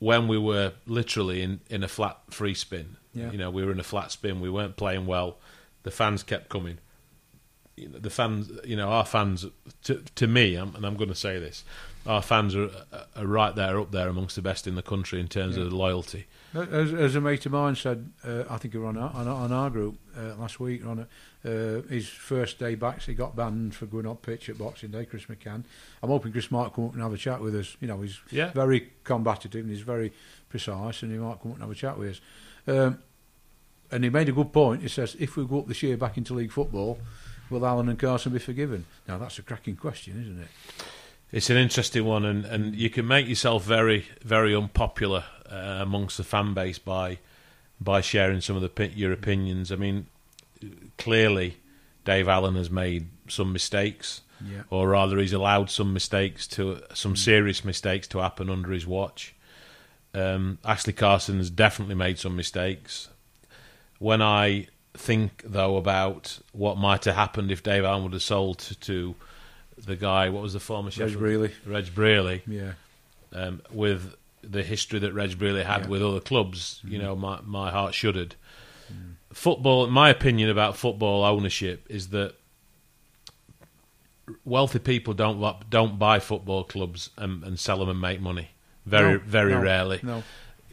when 0.01 0.27
we 0.27 0.37
were 0.39 0.73
literally 0.87 1.41
in, 1.43 1.61
in 1.71 1.83
a 1.85 1.89
flat 1.89 2.19
free 2.31 2.55
spin. 2.55 2.97
Yeah. 3.15 3.31
You 3.31 3.39
know, 3.39 3.51
we 3.51 3.65
were 3.65 3.71
in 3.73 3.79
a 3.81 3.85
flat 3.85 4.11
spin. 4.11 4.41
We 4.41 4.51
weren't 4.51 4.77
playing 4.77 5.07
well. 5.07 5.39
The 5.85 5.91
fans 5.93 6.23
kept 6.25 6.49
coming. 6.49 6.79
The 7.77 8.11
fans, 8.11 8.51
you 8.65 8.77
know, 8.77 8.89
our 8.91 9.07
fans. 9.07 9.47
To, 9.85 10.03
to 10.17 10.27
me, 10.27 10.57
um, 10.57 10.75
and 10.77 10.85
I'm 10.85 10.97
going 10.97 11.09
to 11.09 11.15
say 11.15 11.39
this, 11.39 11.65
our 12.07 12.21
fans 12.21 12.55
are, 12.55 12.69
are 13.17 13.27
right 13.27 13.55
there, 13.55 13.79
up 13.81 13.91
there 13.91 14.09
amongst 14.09 14.37
the 14.37 14.43
best 14.43 14.67
in 14.67 14.75
the 14.75 14.83
country 14.83 15.19
in 15.21 15.29
terms 15.29 15.57
Yeah. 15.57 15.65
of 15.65 15.73
loyalty. 15.73 16.27
as, 16.55 16.93
as 16.93 17.15
a 17.15 17.21
mate 17.21 17.47
of 17.47 17.53
mine 17.53 17.77
said, 17.77 18.11
uh, 18.25 18.45
I 18.51 18.59
think 18.59 18.75
we 18.75 18.81
were 18.81 18.87
on 18.87 18.99
our, 18.99 19.11
on 19.15 19.27
our, 19.29 19.35
on 19.45 19.53
our 19.53 19.71
group 19.71 19.99
uh, 20.17 20.35
last 20.37 20.61
week. 20.61 20.85
On 20.85 20.99
a, 20.99 21.09
uh, 21.45 21.83
his 21.89 22.09
first 22.09 22.59
day 22.59 22.75
back, 22.75 23.01
so 23.01 23.07
he 23.07 23.15
got 23.15 23.35
banned 23.35 23.75
for 23.75 23.87
going 23.87 24.07
up 24.07 24.23
pitch 24.23 24.49
at 24.51 24.59
Boxing 24.59 24.91
Day. 24.91 25.07
Chris 25.07 25.25
McCann. 25.25 25.65
I'm 26.03 26.11
hoping 26.11 26.33
Chris 26.33 26.51
might 26.51 26.75
come 26.75 26.87
up 26.87 26.93
and 26.93 27.03
have 27.03 27.15
a 27.15 27.19
chat 27.19 27.41
with 27.41 27.55
us. 27.55 27.77
You 27.81 27.89
know, 27.89 28.01
he's 28.03 28.21
Yeah, 28.31 28.51
very 28.53 28.91
combative 29.05 29.55
and 29.55 29.71
he's 29.71 29.81
very 29.81 30.13
precise, 30.49 31.03
and 31.03 31.13
he 31.13 31.19
might 31.19 31.41
come 31.41 31.53
up 31.53 31.57
and 31.57 31.63
have 31.63 31.71
a 31.71 31.75
chat 31.75 31.99
with 31.99 32.11
us. 32.11 32.21
Um, 32.67 32.99
and 33.91 34.05
he 34.05 34.11
made 34.11 34.29
a 34.29 34.33
good 34.33 34.53
point. 34.53 34.83
He 34.83 34.89
says 34.89 35.17
if 35.19 35.37
we 35.37 35.47
go 35.47 35.61
up 35.61 35.67
this 35.67 35.83
year 35.83 35.97
back 35.97 36.17
into 36.17 36.35
league 36.35 36.53
football, 36.53 36.99
will 37.49 37.67
Allen 37.67 37.89
and 37.89 37.99
Carson 37.99 38.33
be 38.33 38.39
forgiven? 38.39 38.85
Now 39.09 39.19
that's 39.19 39.39
a 39.39 39.43
cracking 39.43 39.77
question, 39.77 40.21
isn't 40.21 40.43
it? 40.43 40.49
It's 41.33 41.49
an 41.49 41.57
interesting 41.57 42.05
one, 42.05 42.25
and, 42.25 42.45
and 42.45 42.75
you 42.75 42.91
can 42.91 43.07
make 43.07 43.29
yourself 43.29 43.65
very, 43.65 44.07
very 44.23 44.55
unpopular 44.55 45.25
uh, 45.51 45.79
amongst 45.81 46.17
the 46.17 46.25
fan 46.25 46.55
base 46.55 46.79
by 46.79 47.19
by 47.81 48.03
sharing 48.03 48.43
some 48.43 48.57
of 48.57 48.63
the 48.63 48.89
your 48.89 49.13
opinions. 49.13 49.73
I 49.73 49.77
mean, 49.77 50.07
clearly, 50.99 51.57
Dave 52.05 52.29
Allen 52.29 52.55
has 52.57 52.71
made 52.71 53.09
some 53.29 53.53
mistakes, 53.53 54.23
Yeah. 54.45 54.63
or 54.71 54.89
rather, 54.89 55.19
he's 55.19 55.33
allowed 55.33 55.71
some 55.71 55.93
mistakes 55.93 56.47
to 56.49 56.83
some 56.95 57.17
serious 57.17 57.65
mistakes 57.65 58.07
to 58.09 58.19
happen 58.19 58.49
under 58.51 58.71
his 58.73 58.87
watch. 58.87 59.35
Um, 60.15 60.59
Ashley 60.65 60.93
Carson 60.93 61.39
has 61.39 61.51
definitely 61.51 61.95
made 61.95 62.19
some 62.19 62.35
mistakes. 62.37 63.09
When 63.99 64.21
I 64.23 64.67
think 64.95 65.43
though 65.47 65.77
about 65.77 66.41
what 66.53 66.77
might 66.77 67.05
have 67.05 67.15
happened 67.15 67.51
if 67.53 67.63
Dave 67.63 67.85
Allen 67.85 68.03
would 68.05 68.13
have 68.15 68.23
sold 68.23 68.59
to, 68.81 69.15
the 69.79 69.95
guy, 69.97 70.29
what 70.31 70.43
was 70.43 70.53
the 70.55 70.61
former 70.61 70.91
Reg 70.97 71.13
Brealey. 71.13 71.53
Reg 71.65 71.87
Brealey, 71.87 72.43
Yeah. 72.47 72.73
um, 73.33 73.63
with 73.71 74.15
the 74.43 74.63
history 74.65 74.99
that 74.99 75.13
Reg 75.13 75.39
Brealey 75.39 75.65
had 75.65 75.83
Yeah. 75.83 75.89
with 75.89 76.03
other 76.03 76.21
clubs, 76.21 76.81
you 76.83 76.99
know, 76.99 77.15
my 77.15 77.41
my 77.45 77.71
heart 77.71 77.95
shuddered. 77.95 78.35
Football, 79.33 79.87
my 79.89 80.11
opinion 80.11 80.51
about 80.51 80.77
football 80.77 81.25
ownership 81.25 81.87
is 81.89 82.09
that 82.09 82.35
wealthy 84.45 84.79
people 84.79 85.15
don't 85.15 85.71
don't 85.71 85.99
buy 85.99 86.19
football 86.19 86.65
clubs 86.65 87.11
and, 87.17 87.45
and 87.45 87.59
sell 87.59 87.79
them 87.79 87.89
and 87.89 88.01
make 88.01 88.21
money. 88.21 88.51
Very 88.87 89.15
No, 89.15 89.19
very 89.21 89.53
no, 89.53 89.61
rarely. 89.61 90.01
No. 90.03 90.23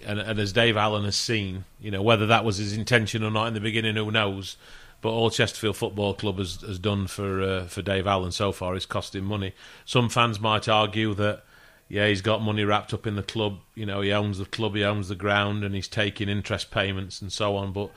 And, 0.06 0.20
and 0.20 0.40
as 0.40 0.54
Dave 0.54 0.78
Allen 0.78 1.06
has 1.06 1.16
seen, 1.16 1.66
you 1.80 1.92
know, 1.92 2.02
whether 2.02 2.28
that 2.28 2.46
was 2.46 2.58
his 2.58 2.74
intention 2.74 3.24
or 3.24 3.32
not 3.32 3.48
in 3.48 3.54
the 3.54 3.60
beginning, 3.60 3.96
who 3.96 4.12
knows? 4.12 4.58
But 5.02 5.10
all 5.10 5.30
Chesterfield 5.30 5.78
Football 5.78 6.16
Club 6.16 6.40
has, 6.40 6.62
has 6.62 6.80
done 6.80 7.06
for 7.08 7.42
uh, 7.42 7.66
for 7.66 7.82
Dave 7.82 8.08
Allen 8.08 8.32
so 8.32 8.52
far 8.52 8.76
is 8.76 8.86
cost 8.86 9.14
him 9.16 9.26
money. 9.26 9.54
Some 9.86 10.10
fans 10.10 10.40
might 10.40 10.68
argue 10.68 11.14
that, 11.16 11.44
yeah, 11.88 12.08
he's 12.08 12.22
got 12.22 12.42
money 12.42 12.64
wrapped 12.64 12.94
up 12.94 13.06
in 13.06 13.16
the 13.16 13.24
club. 13.24 13.60
You 13.76 13.86
know, 13.86 14.02
he 14.02 14.12
owns 14.12 14.40
the 14.40 14.46
club, 14.46 14.76
he 14.76 14.84
owns 14.84 15.10
the 15.10 15.16
ground, 15.16 15.64
and 15.64 15.76
he's 15.76 15.88
taking 15.88 16.30
interest 16.30 16.72
payments 16.72 17.22
and 17.22 17.32
so 17.32 17.56
on. 17.56 17.74
But 17.74 17.92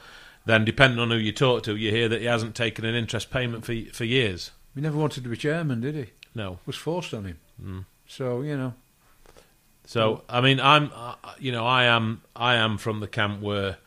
then, 0.46 0.64
depending 0.64 0.98
on 0.98 1.11
who 1.11 1.16
you 1.16 1.33
talk 1.33 1.62
to, 1.64 1.76
you 1.76 1.90
hear 1.90 2.09
that 2.09 2.20
he 2.20 2.26
hasn't 2.26 2.55
taken 2.55 2.85
an 2.85 2.94
interest 2.94 3.31
payment 3.31 3.64
for 3.64 3.74
for 3.92 4.05
years. 4.05 4.50
He 4.74 4.81
never 4.81 4.96
wanted 4.98 5.22
to 5.24 5.31
be 5.31 5.37
chairman, 5.37 5.81
did 5.81 5.94
he? 5.94 6.07
No. 6.35 6.59
was 6.64 6.76
forced 6.76 7.12
on 7.12 7.24
him. 7.24 7.38
Mm. 7.62 7.85
So 8.07 8.40
you 8.42 8.57
know, 8.57 8.74
So 9.85 10.22
I 10.29 10.40
mean, 10.40 10.61
I'm 10.61 10.90
uh, 10.94 11.14
you 11.38 11.53
know 11.53 11.66
I 11.66 11.85
am 11.85 12.22
I 12.35 12.55
am 12.55 12.79
from 12.79 13.00
the 13.00 13.09
camp 13.09 13.40
where 13.42 13.79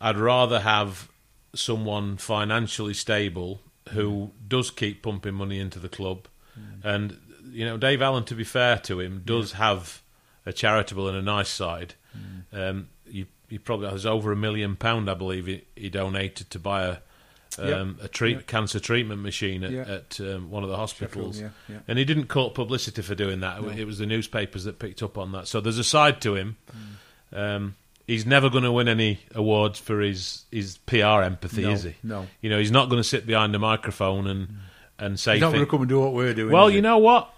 I'd 0.00 0.16
rather 0.16 0.60
have 0.60 1.08
someone 1.54 2.16
financially 2.16 2.94
stable 2.94 3.60
who 3.90 4.30
does 4.46 4.70
keep 4.70 5.02
pumping 5.02 5.34
money 5.34 5.58
into 5.60 5.78
the 5.78 5.88
club, 5.88 6.28
and 6.82 7.18
you 7.50 7.64
know 7.64 7.76
Dave 7.76 8.02
Allen, 8.02 8.24
to 8.24 8.34
be 8.34 8.44
fair 8.44 8.78
to 8.78 9.00
him, 9.00 9.22
does 9.24 9.52
have 9.52 10.02
a 10.44 10.52
charitable 10.52 11.08
and 11.08 11.16
a 11.16 11.22
nice 11.22 11.48
side. 11.48 11.94
Um, 12.52 12.88
he, 13.10 13.26
he 13.48 13.58
probably 13.58 13.88
has 13.90 14.04
over 14.06 14.32
a 14.32 14.36
million 14.36 14.76
pound, 14.76 15.08
I 15.10 15.14
believe, 15.14 15.46
he, 15.46 15.64
he 15.76 15.88
donated 15.90 16.50
to 16.50 16.58
buy 16.58 16.84
a 16.86 16.96
um, 17.60 17.98
a 18.00 18.06
treat, 18.06 18.36
Yep. 18.36 18.46
cancer 18.46 18.78
treatment 18.78 19.20
machine 19.22 19.64
at, 19.64 19.70
Yeah. 19.72 19.80
at 19.82 20.20
um, 20.20 20.48
one 20.50 20.62
of 20.62 20.68
the 20.68 20.76
hospitals. 20.76 21.36
Sheffield, 21.36 21.52
yeah. 21.68 21.78
And 21.88 21.98
he 21.98 22.04
didn't 22.04 22.26
court 22.28 22.54
publicity 22.54 23.02
for 23.02 23.16
doing 23.16 23.40
that. 23.40 23.60
No. 23.60 23.70
It 23.70 23.84
was 23.84 23.98
the 23.98 24.06
newspapers 24.06 24.62
that 24.64 24.78
picked 24.78 25.02
up 25.02 25.18
on 25.18 25.32
that. 25.32 25.48
So 25.48 25.60
there's 25.60 25.78
a 25.78 25.82
side 25.82 26.20
to 26.20 26.36
him. 26.36 26.56
Mm. 27.32 27.38
Um, 27.56 27.74
he's 28.06 28.24
never 28.26 28.48
going 28.48 28.62
to 28.64 28.70
win 28.70 28.86
any 28.86 29.20
awards 29.34 29.78
for 29.80 30.00
his, 30.00 30.44
his 30.52 30.78
PR 30.86 31.22
empathy, 31.22 31.62
no, 31.62 31.70
is 31.70 31.82
he? 31.82 31.94
No, 32.04 32.26
You 32.42 32.50
know, 32.50 32.58
he's 32.60 32.70
not 32.70 32.90
going 32.90 33.00
to 33.00 33.08
sit 33.08 33.26
behind 33.26 33.54
a 33.56 33.58
microphone 33.58 34.26
and 34.28 34.48
and 35.00 35.18
say. 35.18 35.32
he's 35.32 35.40
not 35.40 35.52
going 35.52 35.64
to 35.64 35.70
come 35.70 35.80
and 35.80 35.88
do 35.88 35.98
what 36.00 36.12
we're 36.12 36.34
doing. 36.34 36.52
well, 36.52 36.70
you 36.70 36.82
know 36.82 36.98
what? 36.98 37.32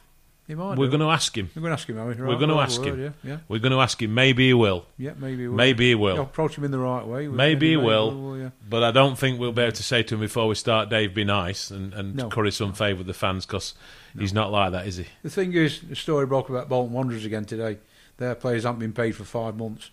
He 0.50 0.56
might. 0.56 0.76
We're 0.76 0.86
do. 0.86 0.98
going 0.98 1.00
to 1.00 1.10
ask 1.10 1.36
him. 1.36 1.48
We're 1.54 1.62
going 1.62 1.70
to 1.70 1.74
ask 1.74 1.88
him. 1.88 1.98
Are 1.98 2.06
we? 2.06 2.14
We're 2.14 2.36
going 2.36 2.48
to 2.48 2.54
right, 2.56 2.62
ask 2.64 2.80
right, 2.80 2.88
him. 2.88 3.00
Yeah, 3.00 3.30
yeah, 3.30 3.38
We're 3.48 3.60
going 3.60 3.72
to 3.72 3.80
ask 3.80 4.02
him. 4.02 4.12
Maybe 4.12 4.48
he 4.48 4.54
will. 4.54 4.84
yeah. 4.98 5.12
Maybe. 5.16 5.46
We'll, 5.46 5.56
Maybe 5.56 5.90
he 5.90 5.94
will. 5.94 6.16
Yeah, 6.16 6.22
approach 6.22 6.58
him 6.58 6.64
in 6.64 6.72
the 6.72 6.78
right 6.78 7.06
way. 7.06 7.28
Maybe 7.28 7.70
he 7.70 7.76
will. 7.76 8.36
yeah. 8.36 8.50
But 8.68 8.82
I 8.82 8.90
don't 8.90 9.16
think 9.16 9.38
we'll 9.38 9.52
be 9.52 9.62
able 9.62 9.72
to 9.72 9.82
say 9.82 10.02
to 10.02 10.14
him 10.16 10.20
before 10.20 10.48
we 10.48 10.56
start, 10.56 10.90
Dave, 10.90 11.14
be 11.14 11.24
nice 11.24 11.70
and, 11.70 11.94
and 11.94 12.16
No. 12.16 12.28
curry 12.28 12.50
some 12.50 12.72
favour 12.72 12.98
with 12.98 13.06
the 13.06 13.14
fans 13.14 13.46
because 13.46 13.74
he's 14.18 14.32
not 14.32 14.50
like 14.50 14.72
that, 14.72 14.86
is 14.88 14.96
he? 14.96 15.06
The 15.22 15.30
thing 15.30 15.52
is, 15.52 15.80
the 15.80 15.94
story 15.96 16.26
broke 16.26 16.48
about 16.48 16.68
Bolton 16.68 16.92
Wanderers 16.92 17.24
again 17.24 17.44
today. 17.44 17.78
Their 18.16 18.34
players 18.34 18.64
haven't 18.64 18.80
been 18.80 18.92
paid 18.92 19.12
for 19.16 19.24
five 19.24 19.56
months. 19.56 19.90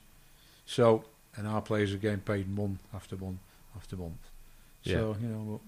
So, 0.66 1.06
and 1.36 1.48
our 1.48 1.62
players 1.62 1.94
are 1.94 1.98
getting 1.98 2.20
paid 2.20 2.50
month 2.50 2.80
after 2.94 3.16
month 3.16 3.40
after 3.76 3.96
month. 3.96 4.18
So, 4.84 5.16
you 5.22 5.28
know, 5.28 5.62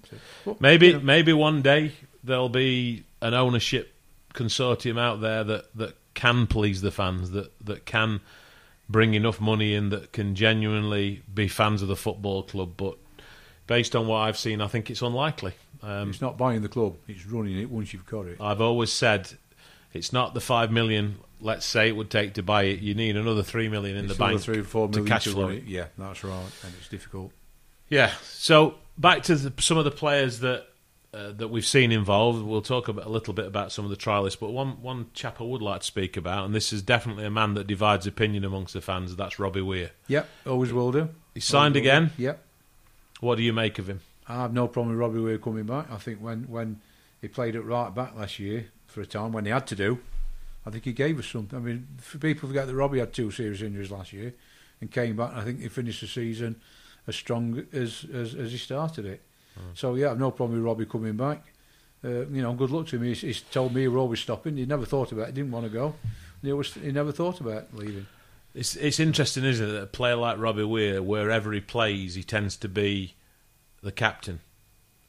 Maybe 0.60 0.88
you 0.88 0.94
know, 0.94 1.00
maybe 1.02 1.34
one 1.34 1.62
day 1.62 1.92
there'll 2.24 2.50
be 2.50 3.04
an 3.22 3.34
ownership 3.34 3.94
consortium 4.34 5.00
out 5.00 5.22
there 5.22 5.44
that, 5.44 5.76
that 5.76 5.96
can 6.14 6.48
please 6.48 6.82
the 6.82 6.92
fans, 6.92 7.32
that, 7.32 7.52
that 7.66 7.86
can 7.86 8.22
bring 8.90 9.14
enough 9.14 9.40
money 9.40 9.74
in 9.76 9.90
that 9.90 10.12
can 10.12 10.36
genuinely 10.36 11.22
be 11.34 11.48
fans 11.48 11.82
of 11.82 11.88
the 11.88 11.96
football 11.96 12.44
club. 12.44 12.74
But 12.76 12.98
based 13.68 13.96
on 13.96 14.08
what 14.08 14.18
I've 14.18 14.38
seen, 14.38 14.62
I 14.62 14.68
think 14.68 14.90
it's 14.90 15.02
unlikely. 15.02 15.54
Um, 15.82 16.10
it's 16.10 16.22
not 16.22 16.38
buying 16.38 16.62
the 16.62 16.70
club; 16.70 16.96
it's 17.08 17.26
running 17.26 17.58
it 17.58 17.70
once 17.70 17.94
you've 17.94 18.06
got 18.06 18.26
it. 18.26 18.42
I've 18.42 18.62
always 18.62 18.92
said 18.92 19.30
it's 19.94 20.12
not 20.12 20.34
the 20.34 20.42
five 20.42 20.72
million. 20.72 21.20
Let's 21.40 21.66
say 21.66 21.88
it 21.88 21.96
would 21.96 22.10
take 22.10 22.34
to 22.34 22.44
buy 22.44 22.64
it. 22.64 22.80
You 22.80 22.96
need 22.96 23.16
another 23.16 23.44
three 23.44 23.70
million 23.70 23.96
in 23.96 24.06
It's 24.06 24.14
the 24.16 24.20
bank 24.20 24.42
three 24.42 24.60
or 24.60 24.64
four 24.66 24.90
to 24.90 25.06
cash 25.06 25.28
flow 25.28 25.50
it. 25.50 25.64
Yeah, 25.64 25.86
that's 25.98 26.24
right, 26.24 26.52
and 26.64 26.74
it's 26.78 26.90
difficult. 26.90 27.32
Yeah. 27.88 28.12
So 28.24 28.76
back 28.98 29.24
to 29.24 29.36
the, 29.36 29.62
some 29.62 29.78
of 29.78 29.86
the 29.86 29.92
players 29.92 30.42
that 30.42 30.68
uh, 31.14 31.32
that 31.32 31.48
we've 31.48 31.66
seen 31.66 31.92
involved. 31.92 32.44
We'll 32.44 32.62
talk 32.62 32.88
about, 32.88 33.06
a 33.06 33.10
little 33.10 33.34
bit 33.34 33.46
about 33.46 33.72
some 33.72 33.84
of 33.86 33.92
the 33.92 33.98
trialists, 33.98 34.40
but 34.40 34.52
one 34.52 34.82
one 34.82 35.08
chap 35.14 35.42
I 35.42 35.44
would 35.44 35.62
like 35.62 35.82
to 35.82 35.86
speak 35.88 36.16
about, 36.18 36.46
and 36.46 36.54
this 36.54 36.72
is 36.72 36.82
definitely 36.82 37.26
a 37.26 37.32
man 37.32 37.54
that 37.56 37.68
divides 37.68 38.06
opinion 38.06 38.44
amongst 38.46 38.74
the 38.74 38.82
fans. 38.82 39.16
That's 39.16 39.40
Robbie 39.40 39.62
Weir. 39.62 39.92
Yep, 40.08 40.30
always 40.46 40.72
will 40.74 40.92
do. 40.92 41.10
He 41.34 41.40
signed 41.40 41.76
Always 41.76 41.82
again. 41.88 42.12
Yep, 42.18 42.44
What 43.22 43.36
do 43.38 43.44
you 43.44 43.54
make 43.54 43.80
of 43.80 43.88
him? 43.90 44.02
I 44.28 44.36
have 44.42 44.54
no 44.54 44.68
problem 44.68 44.90
with 44.96 45.00
Robbie 45.00 45.20
Weir 45.20 45.38
coming 45.40 45.66
back. 45.66 45.92
I 45.92 45.98
think 45.98 46.20
when 46.20 46.44
when 46.44 46.80
he 47.22 47.28
played 47.28 47.56
at 47.56 47.66
right 47.66 47.94
back 47.94 48.16
last 48.16 48.38
year 48.40 48.68
for 48.86 49.02
a 49.02 49.06
time 49.06 49.32
when 49.32 49.46
he 49.46 49.52
had 49.52 49.66
to 49.68 49.76
do, 49.76 50.00
I 50.66 50.70
think 50.70 50.86
he 50.86 50.94
gave 50.94 51.18
us 51.18 51.26
something. 51.28 51.58
I 51.58 51.62
mean, 51.62 51.88
for 51.98 52.20
people 52.20 52.48
forget 52.48 52.68
that 52.68 52.76
Robbie 52.76 53.00
had 53.00 53.14
two 53.14 53.32
serious 53.32 53.62
injuries 53.62 53.90
last 53.92 54.14
year 54.14 54.34
and 54.80 54.92
came 54.92 55.16
back. 55.16 55.32
And 55.32 55.40
I 55.42 55.44
think 55.44 55.62
he 55.62 55.68
finished 55.70 56.02
the 56.02 56.08
season 56.08 56.58
as 57.08 57.16
strong 57.16 57.66
as 57.74 58.06
as, 58.14 58.36
as 58.36 58.52
he 58.52 58.58
started 58.60 59.06
it. 59.06 59.22
So 59.74 59.96
yeah, 59.96 60.12
I've 60.12 60.20
no 60.20 60.32
problem 60.32 60.58
with 60.58 60.66
Robbie 60.66 60.86
coming 60.86 61.18
back. 61.18 61.44
Uh, 62.04 62.26
you 62.28 62.42
know, 62.42 62.54
good 62.54 62.72
luck 62.72 62.88
to 62.88 62.96
him. 62.96 63.04
He's, 63.04 63.22
he's 63.22 63.42
told 63.42 63.74
me 63.74 63.88
we're 63.88 64.00
always 64.00 64.22
stopping. 64.22 64.56
He 64.58 64.66
never 64.66 64.86
thought 64.86 65.12
about 65.12 65.24
it. 65.24 65.28
He 65.28 65.34
didn't 65.34 65.52
want 65.52 65.66
to 65.66 65.72
go. 65.72 65.96
He 66.42 66.52
always 66.52 66.74
he 66.74 66.92
never 66.92 67.12
thought 67.12 67.42
about 67.42 67.74
leaving. 67.74 68.08
It's 68.56 68.76
it's 68.76 69.00
interesting, 69.00 69.44
isn't 69.44 69.68
it? 69.68 69.72
That 69.72 69.84
a 69.84 69.88
player 69.88 70.16
like 70.16 70.38
Robbie 70.40 70.64
Weir, 70.64 71.04
wherever 71.04 71.52
he 71.52 71.60
plays, 71.60 72.16
he 72.16 72.24
tends 72.24 72.56
to 72.58 72.70
be 72.70 73.16
the 73.84 73.92
captain. 73.92 74.40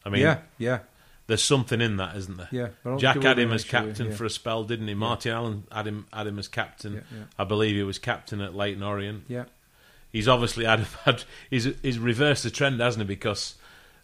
I 0.04 0.08
mean, 0.08 0.22
yeah, 0.22 0.38
yeah, 0.58 0.80
there's 1.28 1.44
something 1.44 1.80
in 1.80 1.98
that, 1.98 2.16
isn't 2.16 2.36
there? 2.36 2.48
yeah. 2.50 2.68
But 2.82 2.88
I 2.88 2.92
don't 2.92 2.98
Jack 2.98 3.22
had 3.22 3.38
him 3.38 3.52
as 3.52 3.64
captain 3.64 4.08
yeah. 4.08 4.14
for 4.14 4.24
a 4.24 4.30
spell, 4.30 4.64
didn't 4.64 4.88
he? 4.88 4.94
Martin 4.94 5.32
Allen 5.32 5.64
had 5.70 5.86
him 5.86 6.06
had 6.12 6.26
him 6.26 6.38
as 6.38 6.48
captain. 6.48 6.94
Yeah, 6.94 7.00
yeah. 7.12 7.24
I 7.38 7.44
believe 7.44 7.76
he 7.76 7.82
was 7.84 8.00
captain 8.00 8.40
at 8.40 8.54
Leyton 8.54 8.82
Orient. 8.82 9.24
Yeah, 9.28 9.44
He's 10.10 10.28
obviously 10.28 10.64
had, 10.64 10.80
had 11.04 11.24
he's, 11.48 11.68
he's 11.82 11.98
reversed 11.98 12.42
the 12.42 12.50
trend, 12.50 12.80
hasn't 12.80 13.02
he? 13.02 13.06
Because 13.06 13.54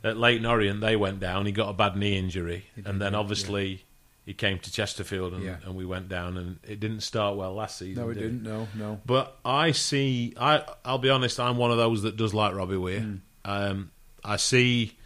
at 0.04 0.16
Leyton 0.16 0.46
Orient 0.46 0.80
they 0.80 0.96
went 0.96 1.20
down. 1.20 1.46
He 1.46 1.52
got 1.52 1.68
a 1.68 1.72
bad 1.72 1.96
knee 1.96 2.16
injury, 2.16 2.66
and 2.84 3.00
then 3.00 3.12
yeah, 3.12 3.18
obviously 3.18 3.84
he 4.24 4.34
came 4.34 4.58
to 4.58 4.72
Chesterfield, 4.72 5.34
and, 5.34 5.44
Yeah. 5.44 5.56
and 5.64 5.76
we 5.76 5.84
went 5.84 6.08
down, 6.08 6.36
and 6.36 6.58
it 6.64 6.80
didn't 6.80 7.00
start 7.02 7.36
well 7.36 7.54
last 7.54 7.78
season. 7.78 8.02
no, 8.02 8.10
it 8.10 8.14
did 8.14 8.20
didn't. 8.20 8.42
No, 8.42 8.68
no. 8.74 9.00
But 9.06 9.36
I 9.44 9.70
see. 9.72 10.34
I 10.38 10.64
I'll 10.84 10.98
be 10.98 11.10
honest. 11.10 11.38
I'm 11.40 11.56
one 11.56 11.70
of 11.70 11.76
those 11.76 12.02
that 12.02 12.16
does 12.16 12.34
like 12.34 12.54
Robbie 12.54 12.76
Weir. 12.76 13.00
Mm. 13.00 13.20
Um, 13.44 13.90
I 14.24 14.36
see 14.36 14.96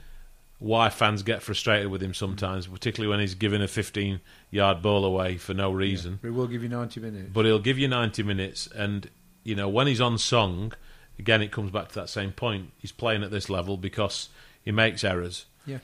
why 0.59 0.91
fans 0.91 1.23
get 1.23 1.43
frustrated 1.43 1.89
with 1.89 2.03
him 2.03 2.13
sometimes, 2.15 2.67
Mm. 2.67 2.73
particularly 2.73 3.11
when 3.11 3.21
he's 3.21 3.35
giving 3.35 3.63
a 3.63 3.69
15 3.69 4.21
yard 4.51 4.83
ball 4.83 5.05
away 5.07 5.37
for 5.39 5.55
no 5.55 5.71
reason. 5.71 6.19
We 6.23 6.31
will 6.31 6.47
give 6.47 6.63
you 6.63 6.69
90 6.69 7.01
minutes. 7.01 7.31
But 7.33 7.45
he'll 7.47 7.59
give 7.59 7.79
you 7.79 7.89
90 7.89 8.23
minutes, 8.23 8.67
and 8.75 9.09
you 9.45 9.55
know 9.55 9.69
when 9.69 9.87
he's 9.87 10.01
on 10.03 10.19
song, 10.19 10.73
again 11.19 11.41
it 11.43 11.51
comes 11.53 11.71
back 11.71 11.89
to 11.89 11.95
that 11.97 12.09
same 12.09 12.33
point. 12.33 12.73
He's 12.79 12.93
playing 12.93 13.23
at 13.23 13.31
this 13.31 13.49
level 13.51 13.77
because 13.77 14.29
he 14.63 14.73
makes 14.73 15.05
errors. 15.05 15.47
Yeah. 15.67 15.79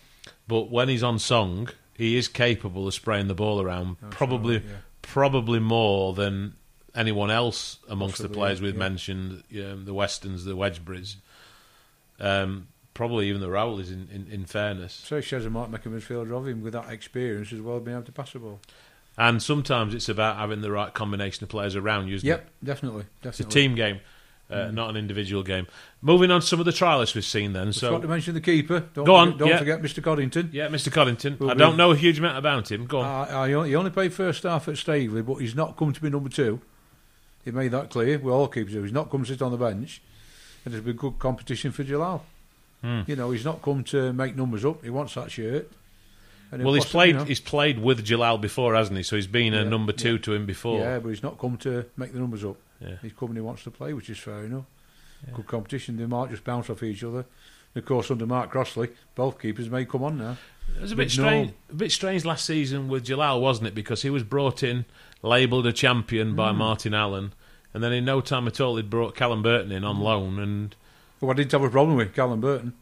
But 0.48 0.70
when 0.70 0.88
he's 0.88 1.02
on 1.02 1.18
song, 1.18 1.68
he 1.94 2.16
is 2.16 2.28
capable 2.28 2.86
of 2.86 2.94
spraying 2.94 3.28
the 3.28 3.34
ball 3.34 3.60
around, 3.60 3.96
That's 4.00 4.14
probably 4.16 4.56
right, 4.56 4.64
yeah. 4.66 4.76
probably 5.02 5.60
more 5.60 6.12
than 6.14 6.56
anyone 6.94 7.30
else 7.30 7.78
amongst 7.88 8.18
the 8.22 8.28
players 8.28 8.60
we've 8.60 8.74
yeah. 8.74 8.78
mentioned, 8.78 9.42
um, 9.54 9.84
the 9.84 9.94
Westons, 9.94 10.44
the 10.44 10.56
Wedgburys, 10.56 11.16
um, 12.20 12.68
probably 12.94 13.28
even 13.28 13.40
the 13.40 13.48
Rowleys. 13.48 13.88
In, 13.92 14.08
in, 14.12 14.26
in 14.30 14.44
fairness, 14.46 14.94
So 15.04 15.20
Shazza 15.20 15.50
might 15.50 15.70
make 15.70 15.84
a 15.86 15.88
midfielder 15.88 16.36
of 16.36 16.46
him 16.46 16.62
with 16.62 16.72
that 16.72 16.90
experience 16.90 17.52
as 17.52 17.60
well, 17.60 17.80
being 17.80 17.96
able 17.96 18.06
to 18.06 18.12
pass 18.12 18.32
the 18.32 18.38
ball. 18.38 18.60
and 19.18 19.42
sometimes 19.42 19.94
it's 19.94 20.08
about 20.08 20.36
having 20.36 20.60
the 20.62 20.70
right 20.70 20.92
combination 20.94 21.44
of 21.44 21.48
players 21.50 21.76
around 21.76 22.08
you. 22.08 22.16
Isn't 22.16 22.26
it? 22.28 22.30
Yep, 22.30 22.50
definitely, 22.64 23.04
It's 23.22 23.40
a 23.40 23.44
team 23.44 23.74
game. 23.74 24.00
Uh, 24.50 24.70
not 24.70 24.90
an 24.90 24.96
individual 24.96 25.42
game. 25.42 25.66
Moving 26.00 26.30
on 26.30 26.40
to 26.40 26.46
some 26.46 26.60
of 26.60 26.66
the 26.66 26.72
trialists 26.72 27.14
we've 27.14 27.24
seen 27.24 27.52
then. 27.52 27.72
So, 27.72 27.90
So, 27.90 28.00
to 28.00 28.08
mention 28.08 28.34
the 28.34 28.40
keeper. 28.40 28.80
Don't 28.94 29.04
Go 29.04 29.14
on, 29.14 29.32
forget, 29.32 29.38
Don't 29.38 29.48
yeah. 29.48 29.58
forget 29.58 29.82
Mr. 29.82 30.02
Coddington. 30.02 30.50
yeah, 30.52 30.68
Mr. 30.68 30.92
Coddington. 30.92 31.36
Well, 31.40 31.50
I 31.50 31.54
don't 31.54 31.76
know 31.76 31.90
a 31.90 31.96
huge 31.96 32.18
amount 32.18 32.38
about 32.38 32.70
him. 32.70 32.86
Go 32.86 33.00
on. 33.00 33.28
I, 33.28 33.48
he 33.48 33.74
only 33.74 33.90
played 33.90 34.12
first 34.12 34.44
half 34.44 34.68
at 34.68 34.76
Staveley, 34.76 35.22
but 35.22 35.36
he's 35.36 35.54
not 35.54 35.76
come 35.76 35.92
to 35.92 36.00
be 36.00 36.10
number 36.10 36.28
two. 36.28 36.60
He 37.44 37.50
made 37.50 37.70
that 37.72 37.90
clear. 37.90 38.18
We 38.18 38.30
all 38.30 38.48
keepers 38.48 38.72
do. 38.72 38.82
He's 38.82 38.92
not 38.92 39.10
come 39.10 39.24
to 39.24 39.28
sit 39.28 39.42
on 39.42 39.52
the 39.52 39.56
bench. 39.56 40.02
And 40.64 40.74
there's 40.74 40.84
been 40.84 40.96
good 40.96 41.18
competition 41.20 41.70
for 41.70 41.84
Jalal. 41.84 42.24
Hmm. 42.82 43.02
You 43.06 43.14
know, 43.16 43.30
he's 43.30 43.44
not 43.44 43.62
come 43.62 43.84
to 43.84 44.12
make 44.12 44.36
numbers 44.36 44.64
up. 44.64 44.82
He 44.82 44.90
wants 44.90 45.14
that 45.14 45.30
shirt. 45.30 45.70
Well, 46.52 46.74
he's 46.74 46.84
played. 46.84 47.08
you 47.08 47.14
know, 47.14 47.24
He's 47.24 47.40
played 47.40 47.80
with 47.80 48.04
Jalal 48.04 48.38
before, 48.38 48.74
hasn't 48.74 48.96
he? 48.96 49.02
So 49.02 49.16
he's 49.16 49.26
been 49.26 49.54
a 49.54 49.64
number 49.64 49.92
two 49.92 50.12
yeah. 50.12 50.22
to 50.22 50.34
him 50.34 50.46
before. 50.46 50.80
Yeah, 50.80 50.98
but 50.98 51.08
he's 51.08 51.22
not 51.22 51.38
come 51.38 51.56
to 51.58 51.86
make 51.96 52.12
the 52.12 52.18
numbers 52.18 52.44
up. 52.44 52.56
Yeah. 52.80 52.96
And 53.02 53.34
he 53.34 53.40
wants 53.40 53.64
to 53.64 53.70
play, 53.70 53.92
which 53.92 54.10
is 54.10 54.18
fair 54.18 54.44
enough. 54.44 54.64
Yeah. 55.26 55.34
Good 55.34 55.46
competition. 55.46 55.96
They 55.96 56.06
might 56.06 56.30
just 56.30 56.44
bounce 56.44 56.68
off 56.70 56.82
each 56.82 57.02
other. 57.02 57.24
And 57.74 57.82
of 57.82 57.84
course, 57.86 58.10
under 58.10 58.26
Mark 58.26 58.50
Crossley, 58.50 58.90
both 59.14 59.40
keepers 59.40 59.70
may 59.70 59.84
come 59.84 60.02
on 60.02 60.18
now. 60.18 60.36
It 60.76 60.82
was 60.82 60.92
a 60.92 60.96
bit 60.96 61.10
strange. 61.10 61.52
A 61.70 61.74
bit 61.74 61.92
strange 61.92 62.24
last 62.24 62.44
season 62.44 62.88
with 62.88 63.04
Jalal, 63.04 63.40
wasn't 63.40 63.68
it? 63.68 63.74
Because 63.74 64.02
he 64.02 64.10
was 64.10 64.22
brought 64.24 64.62
in, 64.62 64.84
labelled 65.22 65.66
a 65.66 65.72
champion 65.72 66.34
by 66.34 66.50
Hmm. 66.52 66.58
Martin 66.58 66.92
Allen, 66.94 67.32
and 67.72 67.82
then 67.82 67.92
in 67.92 68.04
no 68.04 68.20
time 68.20 68.46
at 68.46 68.60
all, 68.60 68.76
he'd 68.76 68.90
brought 68.90 69.14
Callum 69.14 69.42
Burton 69.42 69.72
in 69.72 69.84
on 69.84 70.00
loan, 70.00 70.38
and 70.38 70.74
But 71.20 71.28
I 71.28 71.32
didn't 71.34 71.52
have 71.52 71.62
a 71.62 71.70
problem 71.70 71.96
with 71.96 72.14
Callum 72.14 72.40
Burton. 72.40 72.74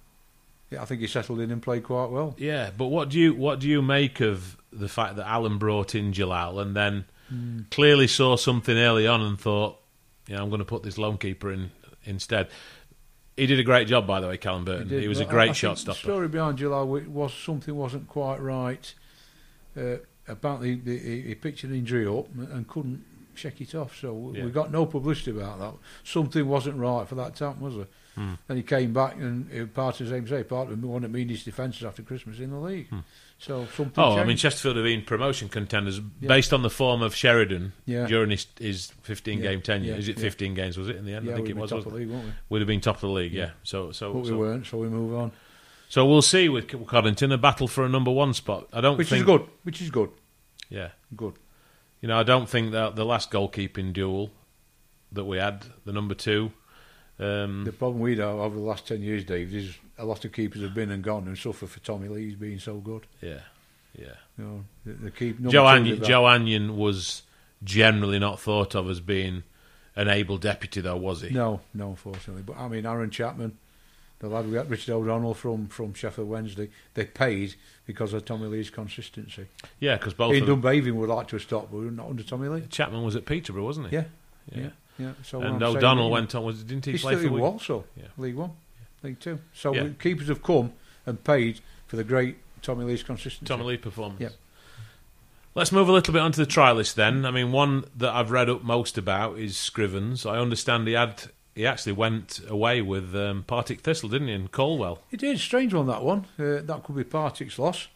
Yeah, 0.70 0.83
I 0.83 0.87
think 0.87 1.02
he 1.02 1.07
settled 1.07 1.38
in 1.40 1.50
and 1.52 1.62
played 1.62 1.85
quite 1.85 2.11
well. 2.11 2.35
yeah. 2.38 2.70
But 2.76 2.87
what 2.87 3.11
do 3.11 3.18
you 3.20 3.35
what 3.35 3.61
do 3.61 3.68
you 3.68 3.80
make 3.83 4.20
of 4.20 4.57
the 4.72 4.88
fact 4.88 5.14
that 5.16 5.28
Allen 5.28 5.59
brought 5.59 5.94
in 5.94 6.12
Jalal 6.12 6.59
and 6.59 6.74
then 6.74 7.04
Hmm. 7.28 7.61
clearly 7.70 8.07
saw 8.07 8.37
something 8.37 8.76
early 8.76 9.07
on 9.07 9.20
and 9.22 9.38
thought, 9.40 9.78
yeah, 10.26 10.40
I'm 10.40 10.48
going 10.48 10.60
to 10.60 10.64
put 10.64 10.82
this 10.82 10.98
lone 10.98 11.18
keeper 11.18 11.52
in 11.52 11.70
instead. 12.04 12.48
He 13.37 13.46
did 13.46 13.58
a 13.58 13.64
great 13.64 13.88
job, 13.88 14.06
by 14.06 14.20
the 14.20 14.28
way, 14.28 14.37
Callum 14.37 14.64
Burton. 14.64 14.88
He, 14.88 15.00
did, 15.00 15.08
was 15.08 15.20
a 15.20 15.24
great 15.24 15.50
I, 15.50 15.54
shot 15.54 15.78
think 15.78 15.88
The 15.88 15.94
story 15.94 16.28
behind 16.28 16.58
July 16.58 16.82
was 16.82 17.34
something 17.34 17.74
wasn't 17.74 18.06
quite 18.08 18.40
right 18.40 18.94
uh, 19.76 19.96
about 20.28 20.60
the, 20.60 20.76
the 20.76 20.96
he, 20.96 21.20
he 21.22 21.34
picked 21.34 21.64
an 21.64 21.74
injury 21.74 22.06
up 22.06 22.28
and 22.37 22.66
couldn't 22.68 23.04
check 23.34 23.60
it 23.60 23.74
off. 23.74 23.98
So 23.98 24.12
we, 24.14 24.38
Yeah. 24.38 24.44
we 24.44 24.50
got 24.50 24.70
no 24.70 24.87
publicity 24.87 25.32
about 25.32 25.58
that. 25.58 25.74
Something 26.04 26.46
wasn't 26.46 26.76
right 26.76 27.08
for 27.08 27.16
that 27.16 27.34
time, 27.34 27.60
was 27.60 27.74
there? 27.74 27.88
Hmm. 28.14 28.35
And 28.48 28.57
he 28.59 28.62
came 28.62 28.92
back 28.92 29.14
and 29.16 29.50
it 29.50 29.74
part 29.74 30.00
of 30.00 30.07
the 30.09 30.12
same 30.14 30.27
say 30.29 30.42
part 30.44 30.70
of 30.70 30.83
one 30.85 31.05
of 31.05 31.11
the 31.12 31.18
meanest 31.18 31.44
defences 31.44 31.85
after 31.85 32.03
Christmas 32.03 32.38
in 32.38 32.50
the 32.50 32.59
league. 32.59 32.88
Hmm. 32.88 33.00
So 33.38 33.66
something. 33.74 34.03
Oh, 34.03 34.16
I 34.16 34.24
mean, 34.24 34.37
Chesterfield 34.37 34.77
have 34.77 34.85
been 34.85 35.03
promotion 35.03 35.48
contenders 35.48 35.98
Yeah. 36.20 36.29
based 36.29 36.53
on 36.53 36.62
the 36.62 36.70
form 36.70 37.03
of 37.03 37.14
Sheridan 37.14 37.72
Yeah. 37.85 38.07
during 38.07 38.31
his, 38.31 38.46
his 38.59 38.92
15 39.03 39.40
Yeah, 39.40 39.50
game 39.50 39.61
tenure. 39.62 39.94
Is 39.94 40.09
it 40.09 40.16
yeah. 40.16 40.22
15 40.22 40.55
games? 40.55 40.79
Was 40.79 40.88
it 40.88 40.96
in 40.96 41.05
the 41.05 41.12
end? 41.14 41.27
yeah, 41.27 41.33
I 41.33 41.37
think 41.37 41.48
it 41.50 41.57
was. 41.57 41.70
top 41.70 41.85
of 41.85 41.92
the 41.92 41.98
league, 41.98 42.11
won't 42.11 42.24
we? 42.24 42.33
Would 42.50 42.61
have 42.61 42.68
been 42.68 42.81
top 42.81 42.96
of 42.96 43.00
the 43.03 43.09
league. 43.09 43.33
Yeah. 43.33 43.44
Yeah. 43.46 43.50
So 43.64 43.90
so 43.92 44.12
But 44.12 44.22
we 44.22 44.29
so, 44.29 44.37
weren't, 44.38 44.66
so 44.66 44.79
we 44.79 44.88
move 44.88 45.14
on. 45.14 45.33
so 45.88 46.07
we'll 46.07 46.22
see 46.22 46.48
with 46.48 46.68
Coddington 46.87 47.33
a 47.33 47.38
battle 47.38 47.66
for 47.68 47.85
a 47.85 47.88
number 47.88 48.11
one 48.12 48.33
spot. 48.33 48.68
I 48.72 48.81
don't 48.81 48.96
Which 48.96 49.09
think. 49.09 49.20
is 49.20 49.27
good. 49.27 49.46
Which 49.64 49.83
is 49.83 49.90
good. 49.90 50.11
Yeah. 50.70 50.90
Good. 51.16 51.35
You 52.00 52.09
know, 52.09 52.18
I 52.18 52.22
don't 52.22 52.48
think 52.48 52.72
that 52.72 52.96
the 52.96 53.05
last 53.05 53.31
goalkeeping 53.31 53.92
duel 53.92 54.31
that 55.12 55.24
we 55.24 55.38
had, 55.38 55.64
the 55.85 55.92
number 55.92 56.14
two. 56.14 56.53
Um, 57.18 57.64
The 57.64 57.72
problem 57.72 58.00
we 58.00 58.16
have 58.16 58.37
over 58.38 58.57
the 58.57 58.62
last 58.62 58.87
10 58.88 59.03
years, 59.03 59.24
Dave, 59.24 59.55
is 59.55 59.77
a 59.98 60.05
lot 60.05 60.24
of 60.24 60.33
keepers 60.33 60.62
have 60.62 60.74
been 60.74 60.90
and 60.90 61.03
gone 61.03 61.27
and 61.29 61.38
suffer 61.38 61.66
for 61.66 61.81
Tommy 61.81 62.09
Lee's 62.09 62.35
being 62.35 62.59
so 62.59 62.77
good. 62.79 63.07
yeah, 63.20 63.40
yeah. 63.96 64.14
You 64.37 64.44
know, 64.44 64.64
the, 64.85 64.92
the 64.94 65.11
keep, 65.12 65.40
Joe, 65.48 65.64
Anyon. 65.64 66.03
Joe 66.03 66.24
Anyon 66.24 66.74
was 66.77 67.22
generally 67.62 68.18
not 68.18 68.40
thought 68.40 68.74
of 68.74 68.90
as 68.90 68.98
being 69.00 69.44
an 69.94 70.09
able 70.09 70.38
deputy, 70.38 70.81
though, 70.81 70.96
was 70.96 71.20
he? 71.22 71.31
No, 71.31 71.61
no, 71.72 71.90
unfortunately. 71.90 72.42
But 72.42 72.57
I 72.59 72.66
mean, 72.66 72.85
Aaron 72.85 73.11
Chapman, 73.11 73.57
the 74.18 74.29
lad 74.29 74.46
we 74.46 74.55
got, 74.55 74.68
Richard 74.68 74.92
O'Donnell 74.94 75.35
from, 75.35 75.68
from 75.68 75.94
Sheffield 75.94 76.29
Wednesday, 76.29 76.68
they 76.94 77.05
paid 77.05 77.55
because 77.87 78.12
of 78.12 78.24
Tommy 78.24 78.48
Lee's 78.48 78.70
consistency. 78.70 79.46
Yeah, 79.79 79.96
because 79.96 80.14
both 80.14 80.35
Ian 80.35 80.46
Dunbavin 80.46 80.94
would 80.94 81.09
like 81.11 81.29
to 81.29 81.37
have 81.37 81.42
stopped, 81.42 81.70
but 81.70 81.79
not 81.92 82.09
under 82.09 82.24
Tommy 82.24 82.48
Lee. 82.48 82.62
Chapman 82.68 83.05
was 83.05 83.14
at 83.14 83.24
Peterborough, 83.24 83.64
wasn't 83.64 83.90
he? 83.90 83.94
Yeah, 83.96 84.05
yeah. 84.53 84.62
yeah. 84.62 84.70
Yeah. 84.98 85.12
So 85.22 85.40
and 85.40 85.62
O'Donnell 85.62 86.11
went 86.11 86.35
on. 86.35 86.44
Was 86.44 86.62
didn't 86.62 86.85
he 86.85 86.92
He's 86.92 87.02
play 87.02 87.14
for 87.16 87.22
Wigan? 87.22 87.38
Walsall, 87.38 87.85
Yeah. 87.96 88.04
League 88.18 88.37
One, 88.37 88.52
League 89.02 89.20
Two. 89.20 89.38
So 89.52 89.74
Yeah. 89.74 89.88
keepers 89.98 90.28
have 90.28 90.42
come 90.42 90.72
and 91.07 91.22
paid 91.24 91.61
for 91.87 91.96
the 91.96 92.04
great 92.04 92.37
Tommy 92.62 92.85
Lee's 92.85 93.02
consistency. 93.02 93.46
Tommy 93.46 93.64
Lee 93.64 93.76
performance. 93.76 94.20
Yeah. 94.20 94.28
Let's 95.54 95.70
move 95.70 95.88
a 95.88 95.92
little 95.92 96.12
bit 96.12 96.20
onto 96.20 96.38
the 96.42 96.50
try 96.50 96.72
list 96.72 96.96
then. 96.96 97.24
I 97.24 97.30
mean, 97.30 97.52
one 97.52 97.85
that 97.96 98.12
I've 98.12 98.33
read 98.33 98.50
up 98.50 98.64
most 98.64 98.98
about 98.98 99.38
is 99.38 99.54
Scrivens. 99.54 100.28
I 100.28 100.38
understand 100.38 100.88
he 100.88 100.94
had 100.94 101.24
he 101.54 101.64
actually 101.64 101.92
went 101.92 102.40
away 102.48 102.83
with 102.83 103.14
um, 103.14 103.44
Partick 103.46 103.80
Thistle, 103.83 104.09
didn't 104.09 104.26
he, 104.26 104.35
in 104.35 104.48
Colwell? 104.48 104.98
It 105.12 105.22
is 105.22 105.40
strange 105.40 105.72
one 105.72 105.87
that 105.87 106.02
one. 106.02 106.26
Uh, 106.37 106.61
that 106.62 106.83
could 106.83 106.96
be 106.96 107.04
Partick's 107.04 107.59
loss. 107.61 107.87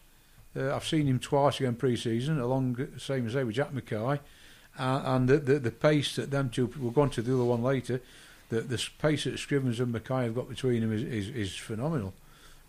Uh, 0.55 0.73
I've 0.73 0.87
seen 0.87 1.07
him 1.07 1.19
twice 1.19 1.59
again 1.59 1.75
pre-season, 1.75 2.39
along 2.39 2.87
same 2.97 3.27
as 3.27 3.33
they 3.33 3.43
with 3.43 3.55
Jack 3.55 3.73
Mackay, 3.73 4.19
uh, 4.79 5.01
and 5.05 5.27
the, 5.27 5.37
the 5.37 5.59
the 5.59 5.71
pace 5.71 6.15
that 6.15 6.31
them 6.31 6.49
two 6.49 6.71
we'll 6.79 6.91
go 6.91 7.01
on 7.01 7.09
to 7.11 7.21
the 7.21 7.33
other 7.33 7.43
one 7.43 7.61
later. 7.61 8.01
The 8.49 8.61
the 8.61 8.83
pace 8.97 9.25
that 9.25 9.35
Scrivens 9.35 9.79
and 9.79 9.91
Mackay 9.91 10.23
have 10.23 10.35
got 10.35 10.49
between 10.49 10.81
them 10.81 10.93
is, 10.93 11.03
is, 11.03 11.29
is 11.29 11.55
phenomenal. 11.55 12.13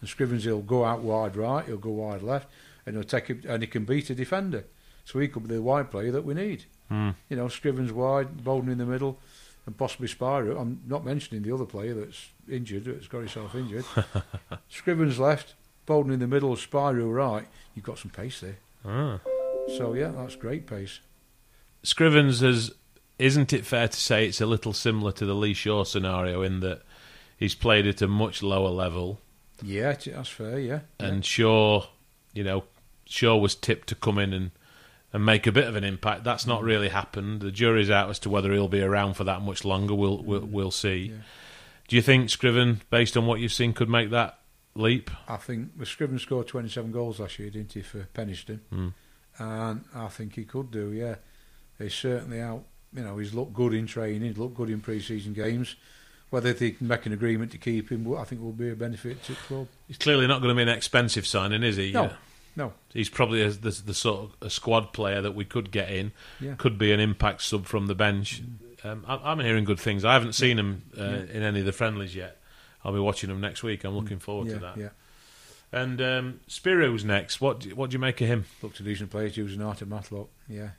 And 0.00 0.08
Scrivens 0.08 0.42
he'll 0.42 0.60
go 0.60 0.84
out 0.84 1.00
wide 1.00 1.36
right, 1.36 1.64
he'll 1.64 1.78
go 1.78 1.90
wide 1.90 2.22
left, 2.22 2.48
and 2.84 2.96
he'll 2.96 3.04
take 3.04 3.30
it, 3.30 3.44
and 3.44 3.62
he 3.62 3.66
can 3.66 3.84
beat 3.84 4.10
a 4.10 4.14
defender. 4.14 4.64
So 5.04 5.18
he 5.18 5.28
could 5.28 5.48
be 5.48 5.54
the 5.54 5.62
wide 5.62 5.90
player 5.90 6.12
that 6.12 6.24
we 6.24 6.34
need. 6.34 6.64
Hmm. 6.88 7.10
You 7.28 7.36
know, 7.36 7.46
Scrivens 7.46 7.92
wide, 7.92 8.44
Boden 8.44 8.70
in 8.70 8.78
the 8.78 8.86
middle, 8.86 9.18
and 9.66 9.76
possibly 9.76 10.08
Spyro. 10.08 10.60
I'm 10.60 10.80
not 10.86 11.04
mentioning 11.04 11.42
the 11.42 11.54
other 11.54 11.64
player 11.64 11.94
that's 11.94 12.28
injured, 12.48 12.84
that's 12.84 13.08
got 13.08 13.20
himself 13.20 13.54
injured. 13.54 13.84
Scrivens 14.70 15.18
left, 15.18 15.54
Boden 15.86 16.12
in 16.12 16.20
the 16.20 16.26
middle, 16.26 16.54
Spyro 16.56 17.12
right. 17.12 17.46
You've 17.74 17.84
got 17.84 17.98
some 17.98 18.10
pace 18.10 18.40
there. 18.40 18.56
Ah. 18.84 19.20
So 19.78 19.94
yeah, 19.94 20.08
that's 20.08 20.36
great 20.36 20.66
pace. 20.66 21.00
Scrivens 21.84 22.42
has, 22.42 22.72
isn't 23.18 23.52
it 23.52 23.64
fair 23.64 23.88
to 23.88 23.96
say 23.96 24.26
it's 24.26 24.40
a 24.40 24.46
little 24.46 24.72
similar 24.72 25.12
to 25.12 25.26
the 25.26 25.34
Lee 25.34 25.54
Shaw 25.54 25.84
scenario 25.84 26.42
in 26.42 26.60
that 26.60 26.82
he's 27.36 27.54
played 27.54 27.86
at 27.86 28.02
a 28.02 28.08
much 28.08 28.42
lower 28.42 28.70
level, 28.70 29.20
Yeah, 29.62 29.92
that's 29.92 30.28
fair. 30.28 30.58
Yeah, 30.58 30.80
and 30.98 31.24
Shaw, 31.24 31.86
you 32.32 32.44
know, 32.44 32.64
Shaw 33.06 33.36
was 33.36 33.54
tipped 33.54 33.88
to 33.88 33.94
come 33.94 34.18
in 34.18 34.32
and 34.32 34.50
and 35.12 35.24
make 35.26 35.46
a 35.46 35.52
bit 35.52 35.66
of 35.66 35.74
an 35.74 35.82
impact. 35.82 36.22
That's 36.22 36.46
not 36.46 36.62
really 36.62 36.88
happened. 36.88 37.40
The 37.40 37.50
jury's 37.50 37.90
out 37.90 38.10
as 38.10 38.20
to 38.20 38.30
whether 38.30 38.52
he'll 38.52 38.68
be 38.68 38.80
around 38.82 39.14
for 39.14 39.24
that 39.24 39.42
much 39.42 39.64
longer. 39.64 39.94
We'll 39.94 40.22
we'll, 40.22 40.46
we'll 40.46 40.70
see. 40.70 41.10
Yeah. 41.12 41.16
Do 41.88 41.96
you 41.96 42.02
think 42.02 42.30
Scriven, 42.30 42.82
based 42.90 43.16
on 43.16 43.26
what 43.26 43.40
you've 43.40 43.52
seen, 43.52 43.72
could 43.72 43.88
make 43.88 44.10
that 44.10 44.38
leap? 44.76 45.10
I 45.26 45.36
think 45.36 45.70
well, 45.76 45.86
Scrivens 45.86 46.20
scored 46.20 46.46
27 46.46 46.92
goals 46.92 47.18
last 47.18 47.38
year, 47.40 47.50
didn't 47.50 47.72
he, 47.72 47.82
for 47.82 48.06
Penistone? 48.14 48.60
Mm. 48.72 48.92
And 49.38 49.84
I 49.94 50.06
think 50.08 50.36
he 50.36 50.44
could 50.44 50.70
do. 50.70 50.92
Yeah, 50.92 51.16
he's 51.80 51.94
certainly 51.94 52.40
out. 52.40 52.64
You 52.94 53.02
know, 53.02 53.18
he's 53.18 53.32
looked 53.34 53.54
good 53.54 53.72
in 53.74 53.86
training, 53.86 54.22
he's 54.22 54.38
looked 54.38 54.54
good 54.56 54.70
in 54.70 54.80
pre-season 54.80 55.32
games. 55.32 55.76
Whether 56.30 56.52
they 56.52 56.70
can 56.72 56.86
make 56.86 57.06
an 57.06 57.12
agreement 57.12 57.50
to 57.52 57.58
keep 57.58 57.90
him, 57.90 58.16
I 58.16 58.22
think 58.24 58.40
will 58.40 58.52
be 58.52 58.70
a 58.70 58.76
benefit 58.76 59.22
to 59.24 59.32
the 59.32 59.38
club. 59.48 59.66
He's 59.88 59.98
clearly 59.98 60.26
not 60.28 60.40
going 60.40 60.50
to 60.50 60.56
be 60.56 60.62
an 60.62 60.68
expensive 60.76 61.26
signing, 61.26 61.62
is 61.64 61.76
he? 61.76 61.90
No. 61.92 62.02
Yeah. 62.04 62.12
No, 62.56 62.72
He's 62.92 63.08
probably 63.08 63.42
a, 63.42 63.50
the, 63.50 63.70
the 63.70 63.94
sort 63.94 64.20
of 64.24 64.36
a 64.44 64.50
squad 64.50 64.92
player 64.92 65.20
that 65.22 65.36
we 65.36 65.44
could 65.44 65.70
get 65.70 65.88
in. 65.88 66.10
yeah, 66.40 66.54
Could 66.58 66.78
be 66.78 66.90
an 66.92 66.98
impact 66.98 67.42
sub 67.42 67.64
from 67.66 67.86
the 67.86 67.94
bench. 67.94 68.42
Um, 68.82 69.04
I, 69.06 69.20
I'm 69.22 69.38
hearing 69.38 69.62
good 69.64 69.78
things. 69.78 70.04
I 70.04 70.12
haven't 70.14 70.32
seen 70.32 70.58
him 70.58 70.82
uh, 70.98 71.02
Yeah. 71.02 71.16
in 71.32 71.42
any 71.44 71.60
of 71.60 71.66
the 71.66 71.72
friendlies 71.72 72.14
yet. 72.16 72.38
I'll 72.84 72.92
be 72.92 72.98
watching 72.98 73.30
him 73.30 73.40
next 73.40 73.62
week. 73.62 73.84
I'm 73.84 73.94
looking 73.96 74.18
forward 74.18 74.48
yeah, 74.48 74.54
to 74.54 74.60
that. 74.60 74.76
yeah. 74.76 74.88
And 75.72 76.02
um, 76.02 76.40
Spiro's 76.48 77.04
next. 77.04 77.40
What 77.40 77.60
do, 77.60 77.74
what 77.76 77.90
do 77.90 77.94
you 77.94 78.00
make 78.00 78.20
of 78.20 78.26
him? 78.26 78.46
Looked 78.62 78.80
a 78.80 78.82
decent 78.82 79.10
player. 79.10 79.28
He 79.28 79.42
was 79.42 79.54
an 79.54 79.62
art 79.62 79.80
at 79.82 79.88
Matlock. 79.88 80.28
Yeah, 80.48 80.70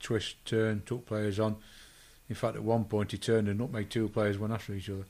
twist, 0.00 0.36
turn, 0.44 0.82
took 0.86 1.06
players 1.06 1.38
on. 1.40 1.56
In 2.28 2.34
fact, 2.34 2.56
at 2.56 2.62
one 2.62 2.84
point 2.84 3.12
he 3.12 3.18
turned 3.18 3.48
and 3.48 3.58
nutmegged 3.60 3.88
two 3.90 4.08
players 4.08 4.38
one 4.38 4.52
after 4.52 4.74
each 4.74 4.90
other. 4.90 5.04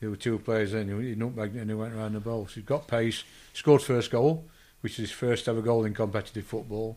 There 0.00 0.10
were 0.10 0.16
two 0.16 0.38
players 0.40 0.74
in. 0.74 0.88
He 0.88 1.14
nutmegged 1.14 1.60
and 1.60 1.70
he 1.70 1.74
went 1.76 1.94
around 1.94 2.14
the 2.14 2.20
ball. 2.20 2.46
So 2.48 2.54
he's 2.54 2.64
got 2.64 2.88
pace. 2.88 3.22
Scored 3.52 3.82
first 3.82 4.10
goal, 4.10 4.44
which 4.80 4.94
is 4.94 4.98
his 4.98 5.10
first 5.12 5.48
ever 5.48 5.62
goal 5.62 5.84
in 5.84 5.94
competitive 5.94 6.44
football. 6.44 6.96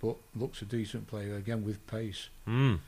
But 0.00 0.16
looks 0.34 0.62
a 0.62 0.64
decent 0.64 1.06
player 1.08 1.34
again 1.36 1.64
with 1.64 1.86
pace. 1.86 2.28
Mm. 2.48 2.78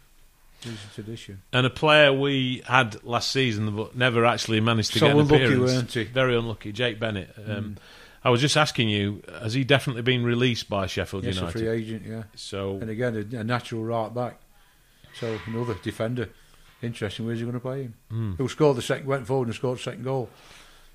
Decent 0.63 0.99
addition. 0.99 1.43
And 1.53 1.67
a 1.67 1.71
player 1.71 2.13
we 2.13 2.63
had 2.67 3.03
last 3.05 3.31
season 3.33 3.75
but 3.77 3.97
never 3.97 4.25
actually 4.25 4.61
managed 4.61 4.93
to 4.93 5.01
So 5.01 5.07
get 5.07 5.15
an 5.17 5.21
unlucky, 5.23 5.45
appearance. 5.45 5.95
he? 5.95 6.05
Very 6.05 6.37
unlucky. 6.37 6.73
Jake 6.73 6.99
Bennett. 7.01 7.35
Um, 7.37 7.45
Mm. 7.45 7.77
I 8.23 8.31
was 8.31 8.41
just 8.41 8.57
asking 8.57 8.89
you, 8.91 9.23
has 9.41 9.55
he 9.55 9.65
definitely 9.65 10.03
been 10.03 10.23
released 10.25 10.69
by 10.69 10.87
Sheffield 10.87 11.25
Yes, 11.25 11.37
a 11.37 11.41
United? 11.41 11.59
free 11.59 11.69
agent. 11.69 12.03
Yeah, 12.07 12.23
So 12.35 12.79
and 12.81 12.91
again 12.91 13.17
a, 13.33 13.37
a 13.39 13.45
natural 13.45 13.83
right 13.85 14.13
back. 14.15 14.41
So 15.19 15.39
another 15.47 15.75
defender. 15.83 16.29
Interesting. 16.83 17.27
Where's 17.27 17.39
he 17.39 17.45
going 17.45 17.55
to 17.55 17.61
play 17.61 17.83
him? 17.85 17.95
mm. 18.13 18.37
Who 18.37 18.49
scored 18.49 18.77
the 18.77 18.83
second? 18.83 19.07
Went 19.07 19.27
forward 19.27 19.49
and 19.49 19.55
scored 19.55 19.79
the 19.79 19.83
second 19.83 20.05
goal. 20.05 20.29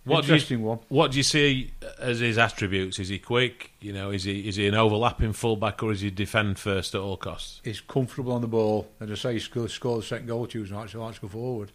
What 0.04 0.22
do 0.22 0.28
you- 0.28 0.34
Interesting 0.36 0.62
one. 0.62 0.80
What 0.90 1.12
do 1.12 1.18
you 1.18 1.24
see 1.24 1.72
as 2.00 2.20
his 2.20 2.38
attributes? 2.38 3.00
Is 3.00 3.10
he 3.10 3.18
quick? 3.18 3.72
You 3.82 3.92
know, 3.94 4.12
is 4.12 4.24
he 4.24 4.48
is 4.48 4.56
he 4.56 4.68
an 4.68 4.76
overlapping 4.76 5.34
fullback 5.34 5.82
or 5.82 5.92
is 5.92 6.02
he 6.02 6.12
defend 6.12 6.60
first 6.60 6.94
at 6.94 7.02
all 7.02 7.18
costs? 7.18 7.60
He's 7.64 7.82
comfortable 7.82 8.32
on 8.34 8.42
the 8.42 8.48
ball, 8.48 8.88
and 9.00 9.12
I 9.12 9.16
say 9.16 9.34
he 9.34 9.40
scored, 9.40 9.72
scored 9.72 10.02
the 10.04 10.06
second 10.06 10.28
goal 10.28 10.46
Tuesday 10.46 10.76
night, 10.76 10.92
so 10.92 11.00
he 11.00 11.04
likes 11.04 11.16
to 11.18 11.22
go 11.24 11.28
forward. 11.30 11.72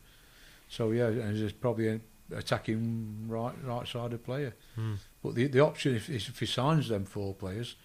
So 0.68 0.92
yeah, 0.92 1.06
and 1.08 1.36
he's 1.36 1.50
probably 1.52 1.88
an 1.88 2.00
attacking 2.32 3.24
right 3.26 3.54
right 3.64 3.86
sided 3.86 4.24
player. 4.24 4.54
Hmm. 4.76 4.94
But 5.22 5.34
the 5.34 5.46
the 5.46 5.60
option 5.60 5.94
if 5.94 6.08
if 6.08 6.38
he 6.38 6.46
signs 6.46 6.88
them 6.88 7.04
four 7.04 7.34
players, 7.34 7.76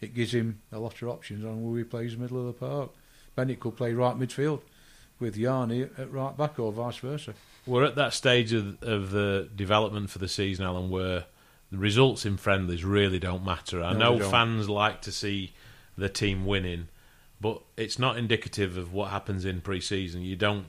it 0.00 0.14
gives 0.14 0.32
him 0.34 0.60
a 0.72 0.78
lot 0.78 1.00
of 1.02 1.08
options 1.08 1.44
on 1.44 1.64
where 1.68 1.78
he 1.78 1.84
plays 1.84 2.16
middle 2.16 2.38
of 2.40 2.46
the 2.46 2.52
park. 2.52 2.90
Bennett 3.34 3.60
could 3.60 3.76
play 3.76 3.92
right 3.92 4.16
midfield 4.16 4.60
with 5.18 5.36
Yarney 5.36 5.90
at 5.98 6.12
right 6.12 6.36
back 6.36 6.58
or 6.58 6.72
vice 6.72 6.98
versa. 6.98 7.34
We're 7.66 7.84
at 7.84 7.96
that 7.96 8.12
stage 8.12 8.52
of, 8.52 8.82
of 8.82 9.10
the 9.10 9.48
development 9.56 10.10
for 10.10 10.18
the 10.18 10.28
season, 10.28 10.64
Alan, 10.66 10.90
where 10.90 11.24
the 11.72 11.78
results 11.78 12.26
in 12.26 12.36
friendlies 12.36 12.84
really 12.84 13.18
don't 13.18 13.44
matter. 13.44 13.82
I 13.82 13.92
No, 13.92 14.16
know 14.16 14.30
fans 14.30 14.68
like 14.68 15.00
to 15.02 15.12
see 15.12 15.52
the 15.96 16.08
team 16.08 16.44
winning, 16.46 16.88
but 17.40 17.62
it's 17.76 17.98
not 17.98 18.18
indicative 18.18 18.76
of 18.76 18.92
what 18.92 19.10
happens 19.10 19.44
in 19.44 19.60
pre-season. 19.62 20.22
You 20.22 20.36
don't, 20.36 20.66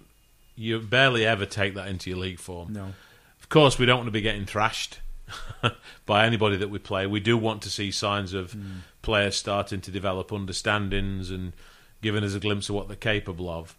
you 0.55 0.79
barely 0.79 1.25
ever 1.25 1.45
take 1.45 1.75
that 1.75 1.87
into 1.87 2.09
your 2.09 2.19
league 2.19 2.39
form. 2.39 2.73
No, 2.73 2.93
Of 3.39 3.49
course, 3.49 3.77
we 3.77 3.85
don't 3.85 3.97
want 3.97 4.07
to 4.07 4.11
be 4.11 4.21
getting 4.21 4.45
thrashed 4.45 4.99
by 6.05 6.25
anybody 6.25 6.55
that 6.57 6.69
we 6.69 6.79
play. 6.79 7.07
We 7.07 7.19
do 7.19 7.37
want 7.37 7.61
to 7.63 7.69
see 7.69 7.91
signs 7.91 8.33
of 8.33 8.53
Hmm. 8.53 8.61
players 9.01 9.35
starting 9.35 9.81
to 9.81 9.91
develop 9.91 10.31
understandings 10.31 11.29
and 11.31 11.53
giving 12.01 12.23
us 12.23 12.33
a 12.35 12.39
glimpse 12.39 12.69
of 12.69 12.75
what 12.75 12.87
they're 12.87 12.95
capable 12.97 13.49
of. 13.49 13.75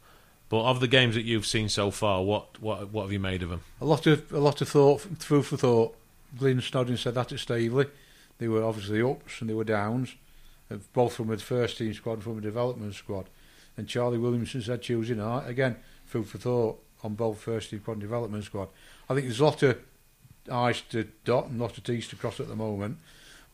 But 0.49 0.65
of 0.65 0.81
the 0.81 0.89
games 0.89 1.15
that 1.17 1.25
you've 1.25 1.47
seen 1.47 1.69
so 1.69 1.91
far, 1.91 2.23
what 2.23 2.61
what 2.61 2.91
what 2.93 3.03
have 3.03 3.13
you 3.13 3.19
made 3.21 3.43
of 3.43 3.51
them? 3.51 3.63
a 3.81 3.85
lot 3.85 4.07
of 4.07 4.31
a 4.33 4.39
lot 4.39 4.61
of 4.61 4.69
thought, 4.69 5.01
food 5.19 5.45
for 5.47 5.57
thought. 5.57 5.97
Glynn 6.39 6.61
Snodin 6.61 6.99
said 6.99 7.15
that 7.15 7.33
at 7.33 7.39
Staveley. 7.41 7.87
They 8.39 8.49
were 8.49 8.63
obviously 8.63 9.01
ups 9.03 9.41
and 9.41 9.49
they 9.49 9.55
were 9.55 9.65
downs, 9.65 10.15
uh, 10.71 10.77
both 10.93 11.15
from 11.15 11.31
a 11.31 11.39
first 11.39 11.79
team 11.79 11.95
squad 11.95 12.15
and 12.15 12.23
from 12.23 12.39
a 12.39 12.43
development 12.43 12.95
squad. 12.95 13.27
And 13.77 13.89
Charlie 13.89 14.19
Williamson 14.19 14.61
said 14.63 14.83
Tuesday 14.83 15.15
night 15.15 15.49
again, 15.49 15.77
food 16.05 16.29
for 16.29 16.39
thought 16.39 16.79
on 17.03 17.15
both 17.15 17.39
first 17.39 17.71
team 17.71 17.81
squad 17.81 17.95
and 17.95 18.03
development 18.03 18.45
squad. 18.45 18.69
I 19.09 19.15
think 19.15 19.27
there's 19.27 19.41
a 19.41 19.45
lot 19.45 19.63
of 19.63 19.79
I's 20.51 20.81
to 20.91 21.09
dot 21.25 21.47
and 21.47 21.61
a 21.61 21.63
lot 21.63 21.77
of 21.77 21.85
T's 21.85 22.09
to 22.09 22.17
cross 22.17 22.41
at 22.41 22.49
the 22.49 22.57
moment. 22.57 22.99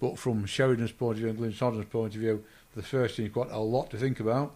But 0.01 0.19
from 0.19 0.47
Sheridan's 0.47 0.93
point 0.93 1.13
of 1.13 1.19
view 1.19 1.29
and 1.29 1.39
Glynn 1.39 1.53
Snodin's 1.53 1.85
point 1.87 2.15
of 2.15 2.21
view, 2.21 2.45
the 2.75 2.83
first 2.83 3.17
team's 3.17 3.33
got 3.33 3.51
a 3.51 3.59
lot 3.59 3.91
to 3.91 3.97
think 3.97 4.19
about. 4.21 4.55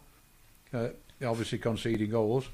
Uh, 0.74 0.89
obviously 1.24 1.59
conceding 1.59 2.11
goals. 2.11 2.49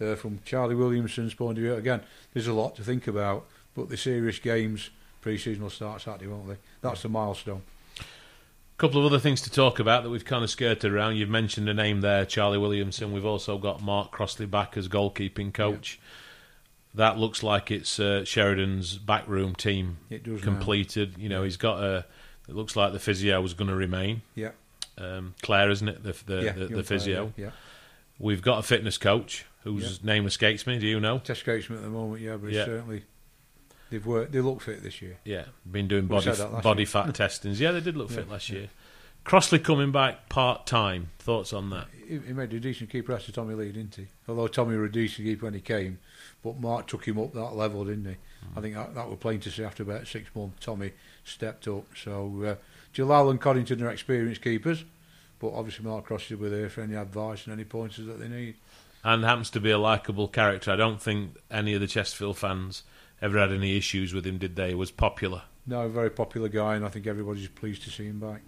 Uh, 0.00 0.16
from 0.16 0.40
Charlie 0.44 0.74
Williamson's 0.74 1.34
point 1.34 1.56
of 1.56 1.62
view, 1.62 1.74
again, 1.74 2.00
there's 2.32 2.48
a 2.48 2.52
lot 2.52 2.74
to 2.76 2.82
think 2.82 3.06
about. 3.06 3.46
But 3.74 3.88
the 3.88 3.96
serious 3.96 4.38
games 4.38 4.90
pre-season 5.20 5.62
will 5.62 5.70
start 5.70 6.02
Saturday, 6.02 6.26
won't 6.26 6.48
they? 6.48 6.56
That's 6.80 7.02
the 7.02 7.08
milestone. 7.08 7.62
A 7.98 8.76
couple 8.76 8.98
of 8.98 9.06
other 9.06 9.20
things 9.20 9.40
to 9.42 9.50
talk 9.50 9.78
about 9.78 10.02
that 10.02 10.10
we've 10.10 10.24
kind 10.24 10.42
of 10.42 10.50
skirted 10.50 10.92
around. 10.92 11.16
You've 11.16 11.28
mentioned 11.28 11.68
a 11.68 11.74
name 11.74 12.00
there, 12.00 12.26
Charlie 12.26 12.58
Williamson. 12.58 13.12
We've 13.12 13.24
also 13.24 13.56
got 13.56 13.80
Mark 13.82 14.10
Crossley 14.10 14.46
back 14.46 14.76
as 14.76 14.88
goalkeeping 14.88 15.54
coach. 15.54 16.00
That 16.94 17.18
looks 17.18 17.42
like 17.42 17.70
it's 17.70 17.98
uh, 17.98 18.24
Sheridan's 18.24 18.98
backroom 18.98 19.54
team 19.54 19.96
It 20.10 20.22
does 20.22 20.40
now. 20.40 20.44
completed. 20.44 21.14
You 21.18 21.28
know, 21.28 21.42
he's 21.42 21.56
got 21.56 21.82
a. 21.82 22.06
It 22.48 22.54
looks 22.54 22.76
like 22.76 22.92
the 22.92 23.00
physio 23.00 23.40
was 23.40 23.54
going 23.54 23.68
to 23.68 23.74
remain. 23.74 24.22
Yeah. 24.34 24.50
Um, 24.98 25.34
Claire, 25.42 25.70
isn't 25.70 25.88
it? 25.88 26.02
The 26.02 26.14
the, 26.26 26.42
yeah, 26.44 26.52
the, 26.52 26.60
the 26.60 26.68
player, 26.68 26.82
physio. 26.84 27.32
Yeah. 27.36 27.50
We've 28.18 28.42
got 28.42 28.58
a 28.58 28.62
fitness 28.62 28.96
coach 28.96 29.44
whose 29.64 30.04
name 30.04 30.24
escapes 30.26 30.66
me. 30.66 30.78
Do 30.78 30.86
you 30.86 31.00
know? 31.00 31.18
Test 31.18 31.44
coachman 31.44 31.78
at 31.78 31.84
the 31.84 31.90
moment, 31.90 32.20
yeah, 32.22 32.36
but 32.36 32.50
Yeah. 32.52 32.64
certainly 32.66 33.02
they've 33.90 34.04
worked. 34.06 34.30
They 34.32 34.40
look 34.40 34.60
fit 34.60 34.82
this 34.84 35.02
year. 35.02 35.16
Yeah, 35.24 35.46
been 35.68 35.88
doing 35.88 36.06
body 36.06 36.26
said 36.26 36.36
that 36.36 36.52
last 36.52 36.62
body 36.62 36.82
year. 36.82 36.86
fat 36.86 37.12
testings. 37.14 37.60
Yeah, 37.60 37.72
they 37.72 37.80
did 37.80 37.96
look 37.96 38.10
fit 38.10 38.30
last 38.30 38.50
yeah. 38.50 38.58
year. 38.60 38.68
Crossley 39.24 39.58
coming 39.58 39.90
back 39.90 40.28
part 40.28 40.66
time. 40.66 41.08
Thoughts 41.18 41.52
on 41.54 41.70
that? 41.70 41.86
He, 42.06 42.18
he 42.18 42.32
made 42.34 42.52
a 42.52 42.60
decent 42.60 42.90
keeper 42.90 43.14
after 43.14 43.32
Tommy 43.32 43.54
Lee, 43.54 43.72
didn't 43.72 43.94
he? 43.94 44.06
Although 44.28 44.46
Tommy 44.48 44.76
was 44.76 44.90
a 44.90 44.92
decent 44.92 45.26
keeper 45.26 45.46
when 45.46 45.54
he 45.54 45.60
came, 45.60 45.98
but 46.44 46.60
Mark 46.60 46.86
took 46.86 47.08
him 47.08 47.18
up 47.18 47.32
that 47.32 47.56
level, 47.56 47.84
didn't 47.84 48.04
he? 48.04 48.16
Hmm. 48.52 48.58
I 48.58 48.60
think 48.60 48.74
that, 48.74 48.94
that 48.94 49.08
was 49.08 49.18
plain 49.18 49.40
to 49.40 49.50
see 49.50 49.64
after 49.64 49.82
about 49.82 50.06
six 50.06 50.28
months. 50.36 50.64
Tommy 50.64 50.92
stepped 51.24 51.66
up. 51.66 51.84
So 51.96 52.44
uh, 52.44 52.54
Jalal 52.92 53.30
and 53.30 53.40
Coddington 53.40 53.82
are 53.82 53.90
experienced 53.90 54.42
keepers, 54.42 54.84
but 55.40 55.52
obviously 55.54 55.84
Mark 55.86 56.04
Cross 56.04 56.26
Crossley 56.28 56.36
were 56.36 56.50
there 56.50 56.68
for 56.68 56.82
any 56.82 56.94
advice 56.94 57.46
and 57.46 57.52
any 57.54 57.64
pointers 57.64 58.06
that 58.06 58.20
they 58.20 58.28
need. 58.28 58.54
and 59.02 59.24
happens 59.24 59.50
to 59.50 59.60
be 59.60 59.70
a 59.70 59.78
likable 59.78 60.28
character. 60.28 60.70
I 60.70 60.76
don't 60.76 61.00
think 61.02 61.36
any 61.50 61.74
of 61.74 61.80
the 61.80 61.86
Chesterfield 61.86 62.36
fans 62.38 62.82
ever 63.22 63.38
had 63.38 63.50
any 63.50 63.76
issues 63.76 64.12
with 64.12 64.26
him, 64.26 64.38
did 64.38 64.54
they? 64.54 64.68
He 64.68 64.74
was 64.74 64.90
popular. 64.90 65.42
No, 65.66 65.82
a 65.82 65.88
very 65.88 66.10
popular 66.10 66.48
guy, 66.48 66.74
and 66.76 66.84
I 66.84 66.88
think 66.90 67.06
everybody's 67.06 67.48
pleased 67.48 67.82
to 67.84 67.90
see 67.90 68.04
him 68.04 68.20
back. 68.20 68.42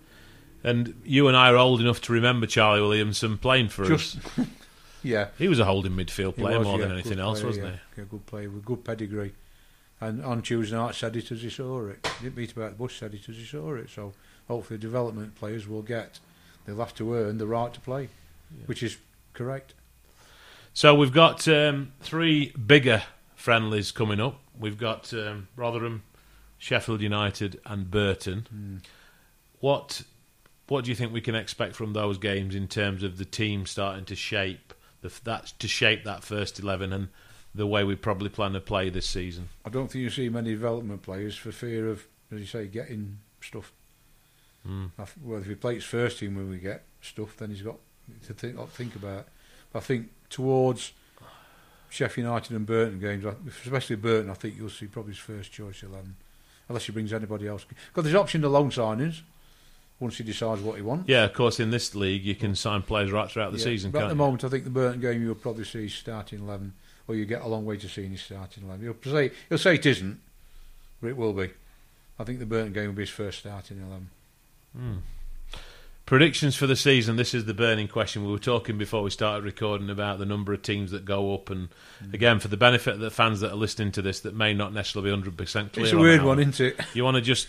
And 0.63 1.01
you 1.05 1.29
and 1.29 1.37
I 1.37 1.51
are 1.51 1.57
old 1.57 1.81
enough 1.81 2.03
to 2.03 2.13
remember 2.13 2.47
Charlie 2.47 2.83
Williamson 2.83 3.39
playing 3.39 3.69
for 3.71 3.87
Just- 3.87 4.19
us. 4.19 4.47
Yeah, 5.07 5.29
He 5.39 5.47
was 5.49 5.59
a 5.61 5.65
holding 5.65 5.93
midfield 5.93 6.37
player 6.37 6.59
was, 6.59 6.67
more 6.67 6.79
yeah, 6.79 6.87
than 6.87 6.93
anything 6.99 7.21
else, 7.21 7.41
player, 7.41 7.49
wasn't 7.49 7.67
yeah. 7.67 7.79
Yeah, 7.97 8.05
good 8.11 8.27
player 8.27 8.51
with 8.51 8.65
good 8.65 8.85
pedigree. 8.85 9.35
And 10.01 10.25
on 10.25 10.43
Tuesday 10.43 10.77
night, 10.77 10.95
said 10.95 11.17
it 11.17 11.31
as 11.31 11.43
he 11.43 11.49
saw 11.49 11.87
it. 11.87 12.07
Didn't 12.21 12.35
beat 12.35 12.53
about 12.53 12.73
the 12.73 12.77
bush, 12.77 12.99
said 12.99 13.15
it 13.15 13.29
as 13.29 13.37
he 13.37 13.45
saw 13.45 13.75
it. 13.75 13.89
So 13.89 14.13
hopefully, 14.49 14.79
development 14.79 15.37
players 15.37 15.67
will 15.67 15.83
get. 15.83 16.19
They'll 16.67 16.79
have 16.79 16.95
to 16.97 17.15
earn 17.15 17.39
the 17.39 17.47
right 17.47 17.73
to 17.73 17.81
play, 17.81 18.09
which 18.67 18.83
is 18.83 18.99
correct. 19.33 19.75
So 20.75 20.95
we've 20.95 21.13
got 21.13 21.47
um, 21.49 21.93
three 22.01 22.51
bigger 22.51 23.05
friendlies 23.37 23.93
coming 23.93 24.21
up. 24.21 24.41
We've 24.59 24.77
got 24.77 25.15
um, 25.15 25.49
Rotherham, 25.57 26.03
Sheffield 26.59 27.01
United, 27.01 27.61
and 27.65 27.91
Burton. 27.91 28.47
Hmm. 28.51 28.77
What 29.61 30.03
what 30.69 30.85
do 30.85 30.91
you 30.91 30.97
think 30.97 31.13
we 31.13 31.21
can 31.21 31.37
expect 31.37 31.77
from 31.77 31.93
those 31.93 32.19
games 32.19 32.55
in 32.55 32.67
terms 32.69 33.03
of 33.03 33.19
the 33.19 33.25
team 33.25 33.67
starting 33.67 34.05
to 34.07 34.17
shape 34.17 34.75
the, 35.09 35.21
that 35.25 35.53
to 35.59 35.69
shape 35.69 36.05
that 36.05 36.23
first 36.25 36.59
eleven 36.59 36.93
and 36.93 37.09
the 37.55 37.67
way 37.67 37.85
we 37.85 37.97
probably 37.97 38.29
plan 38.29 38.53
to 38.53 38.61
play 38.61 38.91
this 38.91 39.07
season? 39.07 39.49
I 39.65 39.71
don't 39.71 39.91
think 39.91 40.03
you 40.03 40.11
see 40.11 40.29
many 40.29 40.51
development 40.51 41.03
players 41.03 41.37
for 41.37 41.53
fear 41.53 41.89
of, 41.89 42.07
as 42.31 42.41
you 42.41 42.47
say, 42.47 42.67
getting 42.67 43.19
stuff. 43.41 43.73
Mm. 44.69 44.91
Well, 45.23 45.41
if 45.41 45.47
he 45.47 45.55
plays 45.55 45.85
first 45.85 46.19
team 46.19 46.37
when 46.37 46.51
we 46.51 46.59
get 46.59 46.83
stuff, 47.01 47.37
then 47.37 47.51
he's 47.51 47.63
got 47.63 47.77
to 48.27 48.35
think, 48.35 48.71
think 48.71 48.97
about. 48.97 49.27
But 49.73 49.79
I 49.79 49.83
think 49.83 50.11
towards 50.29 50.93
Sheffield 51.89 52.27
United 52.27 52.57
and 52.57 52.67
Burton 52.67 52.99
games, 52.99 53.25
especially 53.65 53.97
Burton, 53.97 54.31
I 54.31 54.35
think 54.35 54.57
you'll 54.59 54.69
see 54.69 54.87
probably 54.87 55.13
his 55.13 55.21
first 55.21 55.53
choice 55.53 55.83
eleven, 55.83 56.17
unless 56.69 56.85
he 56.85 56.93
brings 56.93 57.13
anybody 57.13 57.47
else. 57.47 57.65
Because 57.65 58.05
there's 58.05 58.17
option 58.17 58.43
to 58.43 58.49
loan 58.49 58.71
signings 58.71 59.23
once 60.01 60.19
he 60.19 60.25
decides 60.25 60.61
what 60.61 60.77
he 60.77 60.83
wants. 60.83 61.09
Yeah, 61.09 61.25
of 61.25 61.33
course. 61.33 61.59
In 61.61 61.71
this 61.71 61.95
league, 61.95 62.25
you 62.25 62.35
can 62.35 62.55
sign 62.55 62.83
players 62.83 63.11
right 63.13 63.31
throughout 63.31 63.53
the 63.53 63.59
Yeah, 63.59 63.65
season. 63.65 63.91
But 63.91 64.03
at 64.03 64.09
the 64.09 64.15
you? 64.15 64.19
moment, 64.19 64.45
I 64.45 64.49
think 64.49 64.65
the 64.65 64.71
Burton 64.71 65.01
game 65.01 65.23
you'll 65.23 65.35
probably 65.35 65.65
see 65.65 65.89
starting 65.89 66.41
eleven, 66.41 66.75
or 67.09 67.15
you 67.15 67.25
get 67.25 67.43
a 67.43 67.49
long 67.49 67.65
way 67.65 67.77
to 67.79 67.89
seeing 67.89 68.11
his 68.11 68.23
starting 68.23 68.65
eleven. 68.65 68.85
He'll 69.03 69.13
say 69.13 69.31
he'll 69.49 69.59
say 69.59 69.75
it 69.77 69.87
isn't, 69.87 70.21
but 71.01 71.09
it 71.09 71.17
will 71.17 71.33
be. 71.33 71.51
I 72.19 72.25
think 72.25 72.39
the 72.39 72.47
Burton 72.47 72.73
game 72.73 72.87
will 72.89 72.95
be 72.95 73.03
his 73.03 73.11
first 73.11 73.39
starting 73.41 73.79
eleven. 73.79 74.09
Hmm. 74.77 74.97
Predictions 76.07 76.55
for 76.55 76.69
the 76.69 76.77
season. 76.77 77.17
This 77.17 77.35
is 77.35 77.47
the 77.47 77.53
burning 77.55 77.89
question. 77.89 78.25
We 78.25 78.31
were 78.31 78.39
talking 78.39 78.79
before 78.79 79.03
we 79.03 79.11
started 79.11 79.45
recording 79.45 79.91
about 79.91 80.21
the 80.21 80.25
number 80.25 80.53
of 80.53 80.63
teams 80.63 80.93
that 80.93 81.05
go 81.05 81.35
up, 81.35 81.51
and 81.51 81.69
Mm. 82.01 82.15
again, 82.15 82.39
for 82.39 82.47
the 82.47 82.57
benefit 82.57 82.95
of 82.95 83.01
the 83.01 83.11
fans 83.11 83.41
that 83.41 83.51
are 83.51 83.57
listening 83.57 83.91
to 83.91 84.03
this 84.03 84.21
that 84.21 84.33
may 84.33 84.55
not 84.55 84.73
necessarily 84.73 85.11
be 85.11 85.17
hundred 85.17 85.37
percent 85.37 85.73
clear. 85.73 85.87
It's 85.87 85.93
a 85.93 85.97
on 85.97 86.03
weird 86.03 86.23
one, 86.23 86.39
isn't 86.39 86.61
it? 86.61 86.81
You 86.95 87.03
want 87.03 87.17
to 87.17 87.21
just 87.23 87.49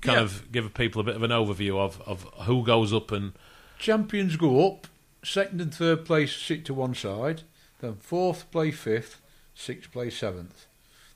kind 0.00 0.16
Yeah. 0.16 0.22
of 0.22 0.50
give 0.50 0.72
people 0.72 1.02
a 1.02 1.04
bit 1.04 1.16
of 1.16 1.22
an 1.22 1.30
overview 1.32 1.76
of, 1.78 2.00
of 2.06 2.22
who 2.46 2.64
goes 2.64 2.94
up 2.94 3.12
and 3.12 3.32
Champions 3.78 4.36
go 4.36 4.66
up, 4.66 4.86
second 5.22 5.60
and 5.60 5.72
third 5.74 6.06
place 6.06 6.34
sit 6.34 6.64
to 6.64 6.72
one 6.72 6.94
side, 6.94 7.42
then 7.82 7.96
fourth 7.96 8.50
play 8.50 8.70
fifth, 8.70 9.20
sixth 9.54 9.92
play 9.92 10.08
seventh. 10.08 10.64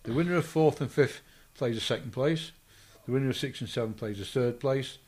The 0.02 0.12
winner 0.12 0.36
of 0.36 0.44
fourth 0.44 0.78
and 0.82 0.90
fifth 0.92 1.22
plays 1.54 1.78
a 1.78 1.80
second 1.80 2.12
place, 2.12 2.52
the 3.06 3.12
winner 3.12 3.30
of 3.30 3.36
sixth 3.38 3.62
and 3.62 3.70
seventh 3.70 3.96
plays 3.96 4.20
a 4.20 4.26
third 4.26 4.60
place, 4.60 4.98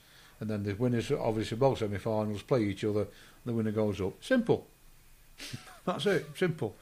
and 0.40 0.50
then 0.50 0.64
the 0.64 0.74
winners, 0.74 1.10
obviously 1.10 1.56
both 1.56 1.78
semi 1.78 1.98
finals, 1.98 2.42
play 2.42 2.62
each 2.64 2.84
other, 2.84 3.06
the 3.44 3.52
winner 3.52 3.70
goes 3.70 4.00
up. 4.00 4.22
Simple. 4.22 4.66
That's 5.84 6.06
it, 6.06 6.26
simple. 6.36 6.74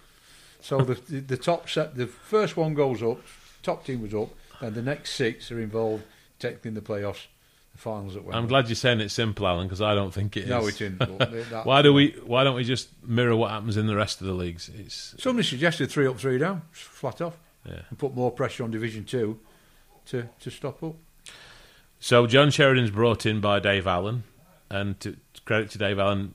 So 0.61 0.79
the, 0.83 0.95
the 0.95 1.21
the 1.21 1.37
top 1.37 1.69
set, 1.69 1.97
the 1.97 2.07
first 2.07 2.57
one 2.57 2.75
goes 2.75 3.03
up, 3.03 3.21
top 3.63 3.85
team 3.85 4.03
was 4.03 4.15
up, 4.15 4.31
and 4.61 4.75
the 4.75 4.83
next 4.83 5.15
six 5.15 5.51
are 5.51 5.61
involved 5.61 6.05
technically 6.39 6.69
in 6.69 6.75
the 6.75 6.81
playoffs, 6.81 7.27
the 7.73 7.79
finals 7.79 8.15
at 8.15 8.23
Wembley. 8.23 8.39
I'm 8.39 8.47
glad 8.47 8.69
you're 8.69 8.77
saying 8.77 9.01
it's 9.01 9.15
simple, 9.15 9.47
Alan, 9.47 9.67
because 9.67 9.83
I 9.83 9.95
don't 9.95 10.15
think 10.15 10.37
it 10.37 10.45
is. 10.45 10.49
No, 10.49 10.67
it 10.67 10.81
isn't. 10.81 11.01
Why 11.65 11.83
do 11.83 11.93
we? 11.93 12.13
Why 12.25 12.45
don't 12.45 12.55
we 12.55 12.65
just 12.65 12.91
mirror 13.05 13.35
what 13.35 13.51
happens 13.51 13.77
in 13.77 13.87
the 13.87 13.97
rest 13.97 14.21
of 14.21 14.29
the 14.29 14.35
leagues? 14.35 14.71
It's 14.79 15.17
Somebody 15.19 15.47
suggested 15.47 15.91
three 15.91 16.07
up, 16.07 16.19
three 16.19 16.39
down, 16.39 16.63
flat 16.71 17.21
off, 17.21 17.37
yeah. 17.67 17.81
and 17.89 17.99
put 17.99 18.15
more 18.15 18.31
pressure 18.31 18.63
on 18.63 18.71
Division 18.71 19.05
Two 19.05 19.41
to, 20.07 20.29
to 20.41 20.51
stop 20.51 20.83
up. 20.83 20.95
So 22.03 22.27
John 22.27 22.51
Sheridan's 22.51 22.91
brought 22.91 23.27
in 23.27 23.41
by 23.41 23.61
Dave 23.61 23.87
Allen, 23.87 24.25
and 24.69 24.99
to 24.99 25.17
credit 25.45 25.71
to 25.71 25.79
Dave 25.79 26.01
Allen, 26.01 26.35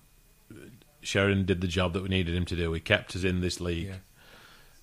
Sheridan 1.01 1.45
did 1.45 1.59
the 1.59 1.67
job 1.67 1.91
that 1.91 2.01
we 2.03 2.07
needed 2.07 2.33
him 2.35 2.45
to 2.45 2.55
do. 2.55 2.71
He 2.71 2.79
kept 2.79 3.17
us 3.17 3.25
in 3.25 3.41
this 3.41 3.59
league, 3.59 3.87
Yeah. 3.87 3.95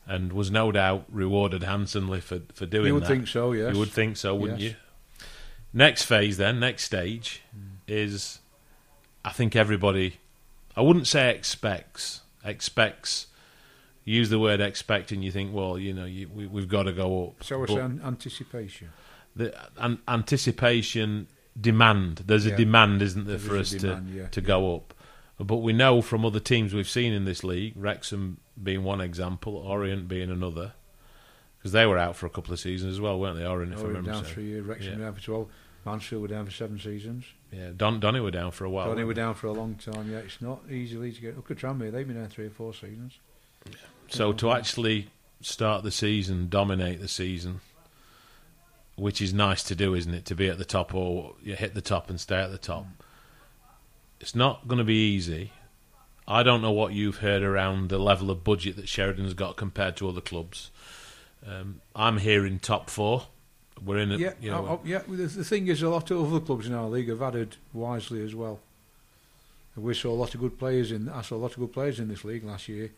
and 0.06 0.30
was 0.34 0.50
no 0.50 0.70
doubt 0.72 1.06
rewarded 1.08 1.62
handsomely 1.62 2.20
for 2.20 2.42
for 2.52 2.66
doing 2.66 2.82
that. 2.82 2.88
You 2.88 2.94
would 2.94 3.02
that. 3.04 3.08
think 3.08 3.28
so, 3.28 3.52
yes. 3.52 3.72
You 3.72 3.78
would 3.78 3.92
think 3.92 4.18
so, 4.18 4.34
wouldn't 4.34 4.60
Yes. 4.60 4.72
you? 4.72 5.26
Next 5.72 6.02
phase, 6.02 6.36
then, 6.36 6.60
next 6.60 6.84
stage 6.84 7.40
is, 7.88 8.40
I 9.24 9.30
think 9.30 9.56
everybody, 9.56 10.18
I 10.76 10.82
wouldn't 10.82 11.06
say 11.06 11.34
expects 11.34 12.20
expects 12.44 13.28
use 14.04 14.28
the 14.28 14.38
word 14.38 14.60
expect, 14.60 15.12
and 15.12 15.24
you 15.24 15.32
think, 15.32 15.50
well, 15.54 15.78
you 15.78 15.94
know, 15.94 16.04
you, 16.04 16.28
we, 16.28 16.46
we've 16.46 16.68
got 16.68 16.82
to 16.82 16.92
go 16.92 17.28
up. 17.28 17.42
So 17.42 17.58
we're 17.58 17.68
But 17.68 17.76
saying 17.76 18.00
anticipation. 18.04 18.90
The 19.36 19.54
an, 19.78 19.98
anticipation 20.08 21.26
demand. 21.60 22.22
There's 22.26 22.46
a 22.46 22.56
demand, 22.56 23.02
isn't 23.02 23.26
there, 23.26 23.36
There 23.38 23.48
for 23.48 23.56
is 23.56 23.74
us 23.74 23.80
demand, 23.80 24.08
to 24.08 24.14
yeah, 24.14 24.26
to 24.28 24.40
yeah. 24.40 24.46
go 24.46 24.76
up. 24.76 24.94
But 25.38 25.56
we 25.56 25.72
know 25.72 26.00
from 26.00 26.24
other 26.24 26.38
teams 26.40 26.72
we've 26.74 26.88
seen 26.88 27.12
in 27.12 27.24
this 27.24 27.42
league, 27.42 27.72
Wrexham 27.76 28.38
being 28.62 28.84
one 28.84 29.00
example, 29.00 29.56
Orient 29.56 30.06
being 30.06 30.30
another, 30.30 30.74
because 31.58 31.72
they 31.72 31.86
were 31.86 31.98
out 31.98 32.14
for 32.16 32.26
a 32.26 32.30
couple 32.30 32.52
of 32.52 32.60
seasons 32.60 32.92
as 32.92 33.00
well, 33.00 33.18
weren't 33.18 33.36
they? 33.38 33.44
Orient, 33.46 33.72
if 33.72 33.78
I 33.80 33.82
Oh, 33.82 33.86
remember. 33.86 34.12
down 34.12 34.24
so. 34.24 34.30
three 34.30 34.44
years. 34.44 34.64
Wrexham 34.64 34.92
Yeah. 34.92 34.98
were 34.98 35.04
down 35.06 35.14
for 35.14 35.20
12. 35.22 35.48
Mansfield 35.84 36.22
were 36.22 36.28
down 36.28 36.46
for 36.46 36.52
seven 36.52 36.78
seasons. 36.78 37.24
Yeah, 37.52 37.70
Don 37.76 38.00
Donny 38.00 38.20
were 38.20 38.30
down 38.30 38.52
for 38.52 38.64
a 38.64 38.70
while. 38.70 38.86
Donny 38.86 39.04
were 39.04 39.12
down 39.12 39.34
for 39.34 39.48
a 39.48 39.52
long 39.52 39.74
time. 39.74 40.10
Yeah, 40.10 40.18
it's 40.18 40.40
not 40.40 40.62
easily 40.70 41.12
to 41.12 41.20
get. 41.20 41.36
Look 41.36 41.50
at 41.50 41.58
Tranmere. 41.58 41.92
They've 41.92 42.06
been 42.06 42.16
down 42.16 42.28
three 42.28 42.46
or 42.46 42.50
four 42.50 42.72
seasons. 42.72 43.18
So 44.08 44.32
to 44.32 44.50
actually 44.52 45.08
start 45.42 45.82
the 45.82 45.90
season, 45.90 46.48
dominate 46.48 47.00
the 47.00 47.08
season, 47.08 47.60
which 48.96 49.20
is 49.20 49.34
nice 49.34 49.62
to 49.64 49.74
do, 49.74 49.94
isn't 49.94 50.14
it? 50.14 50.24
To 50.26 50.34
be 50.34 50.48
at 50.48 50.58
the 50.58 50.64
top 50.64 50.94
or 50.94 51.34
you 51.42 51.54
hit 51.54 51.74
the 51.74 51.80
top 51.80 52.08
and 52.08 52.20
stay 52.20 52.40
at 52.40 52.50
the 52.50 52.58
top. 52.58 52.86
It's 54.20 54.34
not 54.34 54.68
going 54.68 54.78
to 54.78 54.84
be 54.84 55.14
easy. 55.14 55.52
I 56.26 56.42
don't 56.42 56.62
know 56.62 56.72
what 56.72 56.92
you've 56.92 57.18
heard 57.18 57.42
around 57.42 57.90
the 57.90 57.98
level 57.98 58.30
of 58.30 58.44
budget 58.44 58.76
that 58.76 58.88
Sheridan's 58.88 59.34
got 59.34 59.56
compared 59.56 59.96
to 59.98 60.08
other 60.08 60.22
clubs. 60.22 60.70
Um, 61.46 61.80
I'm 61.94 62.18
here 62.18 62.46
in 62.46 62.58
top 62.58 62.88
four. 62.88 63.26
We're 63.84 63.98
in, 63.98 64.12
a, 64.12 64.16
yeah, 64.16 64.32
you 64.40 64.50
know, 64.50 64.66
oh, 64.66 64.72
oh, 64.72 64.80
yeah. 64.84 65.02
The, 65.06 65.26
the 65.26 65.44
thing 65.44 65.66
is, 65.66 65.82
a 65.82 65.90
lot 65.90 66.10
of 66.10 66.32
other 66.32 66.40
clubs 66.40 66.66
in 66.66 66.74
our 66.74 66.88
league 66.88 67.08
have 67.08 67.20
added 67.20 67.56
wisely 67.72 68.24
as 68.24 68.34
well. 68.34 68.60
We 69.76 69.92
saw 69.94 70.10
a 70.10 70.14
lot 70.14 70.34
of 70.34 70.40
good 70.40 70.58
players 70.58 70.92
in. 70.92 71.08
I 71.08 71.22
saw 71.22 71.34
a 71.34 71.38
lot 71.38 71.50
of 71.50 71.58
good 71.58 71.72
players 71.72 71.98
in 71.98 72.08
this 72.08 72.24
league 72.24 72.44
last 72.44 72.68
year, 72.68 72.92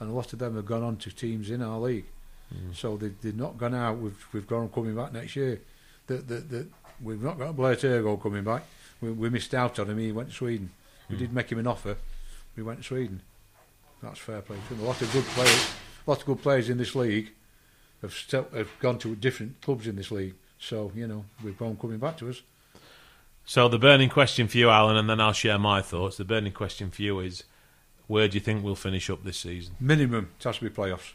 and 0.00 0.10
a 0.10 0.12
lot 0.12 0.32
of 0.32 0.38
them 0.38 0.56
have 0.56 0.64
gone 0.64 0.82
on 0.82 0.96
to 0.96 1.14
teams 1.14 1.50
in 1.50 1.62
our 1.62 1.78
league. 1.78 2.06
Mm. 2.52 2.74
So 2.76 2.96
they, 2.96 3.08
they've 3.22 3.36
not 3.36 3.56
gone 3.58 3.74
out. 3.74 3.98
We've 3.98 4.26
we've 4.32 4.46
got 4.46 4.60
them 4.60 4.68
coming 4.68 4.94
back 4.94 5.12
next 5.12 5.36
year. 5.36 5.60
That 6.06 6.28
that 6.28 6.50
that 6.50 6.66
we've 7.02 7.22
not 7.22 7.38
got 7.38 7.56
Blair 7.56 7.76
Turgott 7.76 8.22
coming 8.22 8.44
back. 8.44 8.64
We, 9.00 9.10
we 9.12 9.30
missed 9.30 9.54
out 9.54 9.78
on 9.78 9.88
him. 9.90 9.98
He 9.98 10.12
went 10.12 10.30
to 10.30 10.34
Sweden. 10.34 10.70
We 11.08 11.16
Mm. 11.16 11.18
did 11.18 11.32
make 11.32 11.50
him 11.50 11.58
an 11.58 11.66
offer. 11.66 11.96
We 12.56 12.62
went 12.62 12.78
to 12.80 12.84
Sweden. 12.84 13.22
That's 14.02 14.18
fair 14.18 14.40
play 14.42 14.56
to 14.68 14.74
him. 14.74 14.80
A 14.82 14.86
lot 14.86 15.00
of 15.00 15.12
good 15.12 15.24
players. 15.24 15.70
A 16.06 16.10
lot 16.10 16.20
of 16.20 16.26
good 16.26 16.42
players 16.42 16.68
in 16.68 16.78
this 16.78 16.94
league 16.94 17.30
have 18.02 18.12
still, 18.12 18.46
have 18.54 18.68
gone 18.80 18.98
to 18.98 19.14
different 19.14 19.60
clubs 19.60 19.86
in 19.86 19.96
this 19.96 20.10
league. 20.10 20.34
So 20.58 20.92
you 20.94 21.06
know 21.06 21.24
we've 21.42 21.56
got 21.58 21.66
'em 21.66 21.76
coming 21.76 21.98
back 21.98 22.16
to 22.18 22.28
us. 22.30 22.42
So 23.44 23.68
the 23.68 23.78
burning 23.78 24.08
question 24.08 24.46
for 24.46 24.56
you, 24.58 24.70
Alan, 24.70 24.96
and 24.96 25.08
then 25.10 25.20
I'll 25.20 25.32
share 25.32 25.58
my 25.58 25.82
thoughts. 25.82 26.16
The 26.16 26.24
burning 26.24 26.52
question 26.52 26.90
for 26.92 27.02
you 27.02 27.18
is, 27.18 27.42
where 28.06 28.28
do 28.28 28.34
you 28.34 28.40
think 28.40 28.62
we'll 28.62 28.76
finish 28.76 29.10
up 29.10 29.24
this 29.24 29.38
season? 29.38 29.74
Minimum 29.80 30.30
it 30.38 30.44
has 30.44 30.58
to 30.58 30.64
be 30.64 30.70
playoffs. 30.70 31.12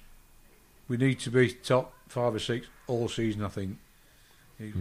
We 0.87 0.97
need 0.97 1.19
to 1.19 1.31
be 1.31 1.51
top 1.51 1.93
five 2.07 2.33
or 2.35 2.39
six 2.39 2.67
all 2.87 3.07
season. 3.09 3.43
I 3.43 3.49
think 3.49 3.77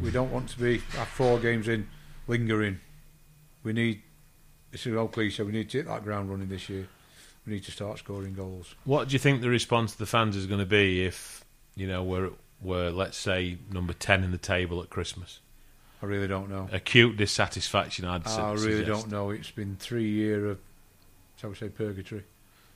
we 0.02 0.10
don't 0.10 0.30
want 0.30 0.48
to 0.50 0.58
be 0.58 0.78
have 0.96 1.08
four 1.08 1.38
games 1.38 1.68
in 1.68 1.88
lingering. 2.28 2.80
We 3.62 3.72
need. 3.72 4.02
It's 4.72 4.86
an 4.86 4.96
old 4.96 5.12
cliche. 5.12 5.42
We 5.42 5.52
need 5.52 5.70
to 5.70 5.78
hit 5.78 5.86
that 5.86 6.04
ground 6.04 6.30
running 6.30 6.48
this 6.48 6.68
year. 6.68 6.86
We 7.46 7.54
need 7.54 7.64
to 7.64 7.70
start 7.70 7.98
scoring 7.98 8.34
goals. 8.34 8.74
What 8.84 9.08
do 9.08 9.12
you 9.12 9.18
think 9.18 9.40
the 9.40 9.48
response 9.48 9.92
of 9.92 9.98
the 9.98 10.06
fans 10.06 10.36
is 10.36 10.46
going 10.46 10.60
to 10.60 10.66
be 10.66 11.04
if 11.04 11.44
you 11.76 11.86
know 11.86 12.02
we're 12.02 12.30
we're 12.60 12.90
let's 12.90 13.16
say 13.16 13.58
number 13.70 13.92
ten 13.92 14.24
in 14.24 14.32
the 14.32 14.38
table 14.38 14.82
at 14.82 14.90
Christmas? 14.90 15.40
I 16.02 16.06
really 16.06 16.28
don't 16.28 16.50
know. 16.50 16.68
Acute 16.72 17.16
dissatisfaction, 17.16 18.04
I'd 18.04 18.26
I 18.26 18.52
really 18.52 18.78
suggest. 18.78 19.02
don't 19.02 19.10
know. 19.10 19.30
It's 19.30 19.50
been 19.50 19.76
three 19.76 20.08
year 20.08 20.46
of, 20.50 20.58
shall 21.40 21.50
we 21.50 21.56
say, 21.56 21.70
purgatory. 21.70 22.22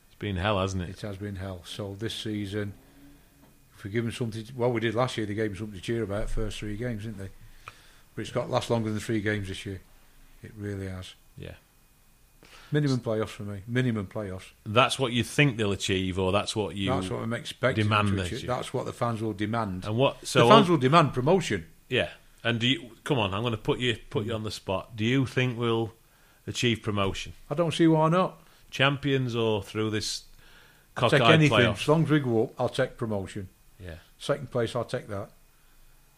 It's 0.08 0.18
been 0.18 0.36
hell, 0.36 0.58
hasn't 0.58 0.82
it? 0.84 0.88
It 0.90 1.00
has 1.02 1.18
been 1.18 1.36
hell. 1.36 1.60
So 1.66 1.94
this 1.98 2.14
season, 2.14 2.72
if 3.80 3.84
we 3.84 3.90
give 3.90 4.04
them 4.04 4.12
something, 4.12 4.44
well, 4.54 4.70
we 4.70 4.78
did 4.78 4.94
last 4.94 5.16
year. 5.16 5.26
They 5.26 5.32
gave 5.32 5.52
them 5.52 5.58
something 5.58 5.78
to 5.78 5.82
cheer 5.82 6.02
about 6.02 6.28
first 6.28 6.58
three 6.58 6.76
games, 6.76 7.04
didn't 7.04 7.16
they? 7.16 7.30
But 8.14 8.20
it's 8.20 8.30
got 8.30 8.44
to 8.44 8.52
last 8.52 8.68
longer 8.68 8.90
than 8.90 9.00
three 9.00 9.22
games 9.22 9.48
this 9.48 9.64
year. 9.64 9.80
It 10.42 10.52
really 10.54 10.86
has. 10.86 11.14
Yeah. 11.38 11.54
Minimum 12.70 13.00
playoffs 13.00 13.30
for 13.30 13.44
me. 13.44 13.62
Minimum 13.66 14.08
playoffs. 14.08 14.50
That's 14.66 14.98
what 14.98 15.12
you 15.12 15.24
think 15.24 15.56
they'll 15.56 15.72
achieve, 15.72 16.18
or 16.18 16.30
that's 16.30 16.54
what 16.54 16.76
you. 16.76 16.90
That's 16.90 17.08
what 17.08 17.22
I'm 17.22 17.32
expecting. 17.32 17.84
demand 17.84 18.08
them 18.08 18.16
to 18.18 18.22
achieve. 18.22 18.46
That's 18.46 18.74
what 18.74 18.84
the 18.84 18.92
fans 18.92 19.22
will 19.22 19.32
demand. 19.32 19.86
and 19.86 19.96
what? 19.96 20.26
So 20.26 20.46
the 20.46 20.54
fans 20.54 20.68
will 20.68 20.76
demand 20.76 21.14
promotion. 21.14 21.66
yeah. 21.88 22.10
And 22.44 22.58
do 22.58 22.66
you 22.66 22.90
come 23.04 23.18
on? 23.18 23.32
I'm 23.34 23.42
going 23.42 23.52
to 23.52 23.58
put 23.58 23.78
you 23.78 23.96
put 24.10 24.26
you 24.26 24.34
on 24.34 24.44
the 24.44 24.50
spot. 24.50 24.94
Do 24.96 25.04
you 25.04 25.24
think 25.26 25.58
we'll 25.58 25.92
achieve 26.46 26.82
promotion, 26.82 27.32
I 27.50 27.54
don't 27.54 27.72
see 27.72 27.86
why 27.86 28.08
not. 28.08 28.42
champions, 28.70 29.34
or 29.34 29.62
through 29.62 29.90
this 29.90 30.24
I'll 30.96 31.10
take 31.10 31.22
anything. 31.22 31.58
playoffs? 31.58 31.82
As 31.82 31.88
long 31.88 32.04
as 32.04 32.10
we 32.10 32.20
go 32.20 32.44
up, 32.44 32.50
I'll 32.58 32.68
take 32.68 32.96
promotion. 32.96 33.48
Yeah. 33.82 33.96
Second 34.18 34.50
place, 34.50 34.76
I'll 34.76 34.84
take 34.84 35.08
that. 35.08 35.30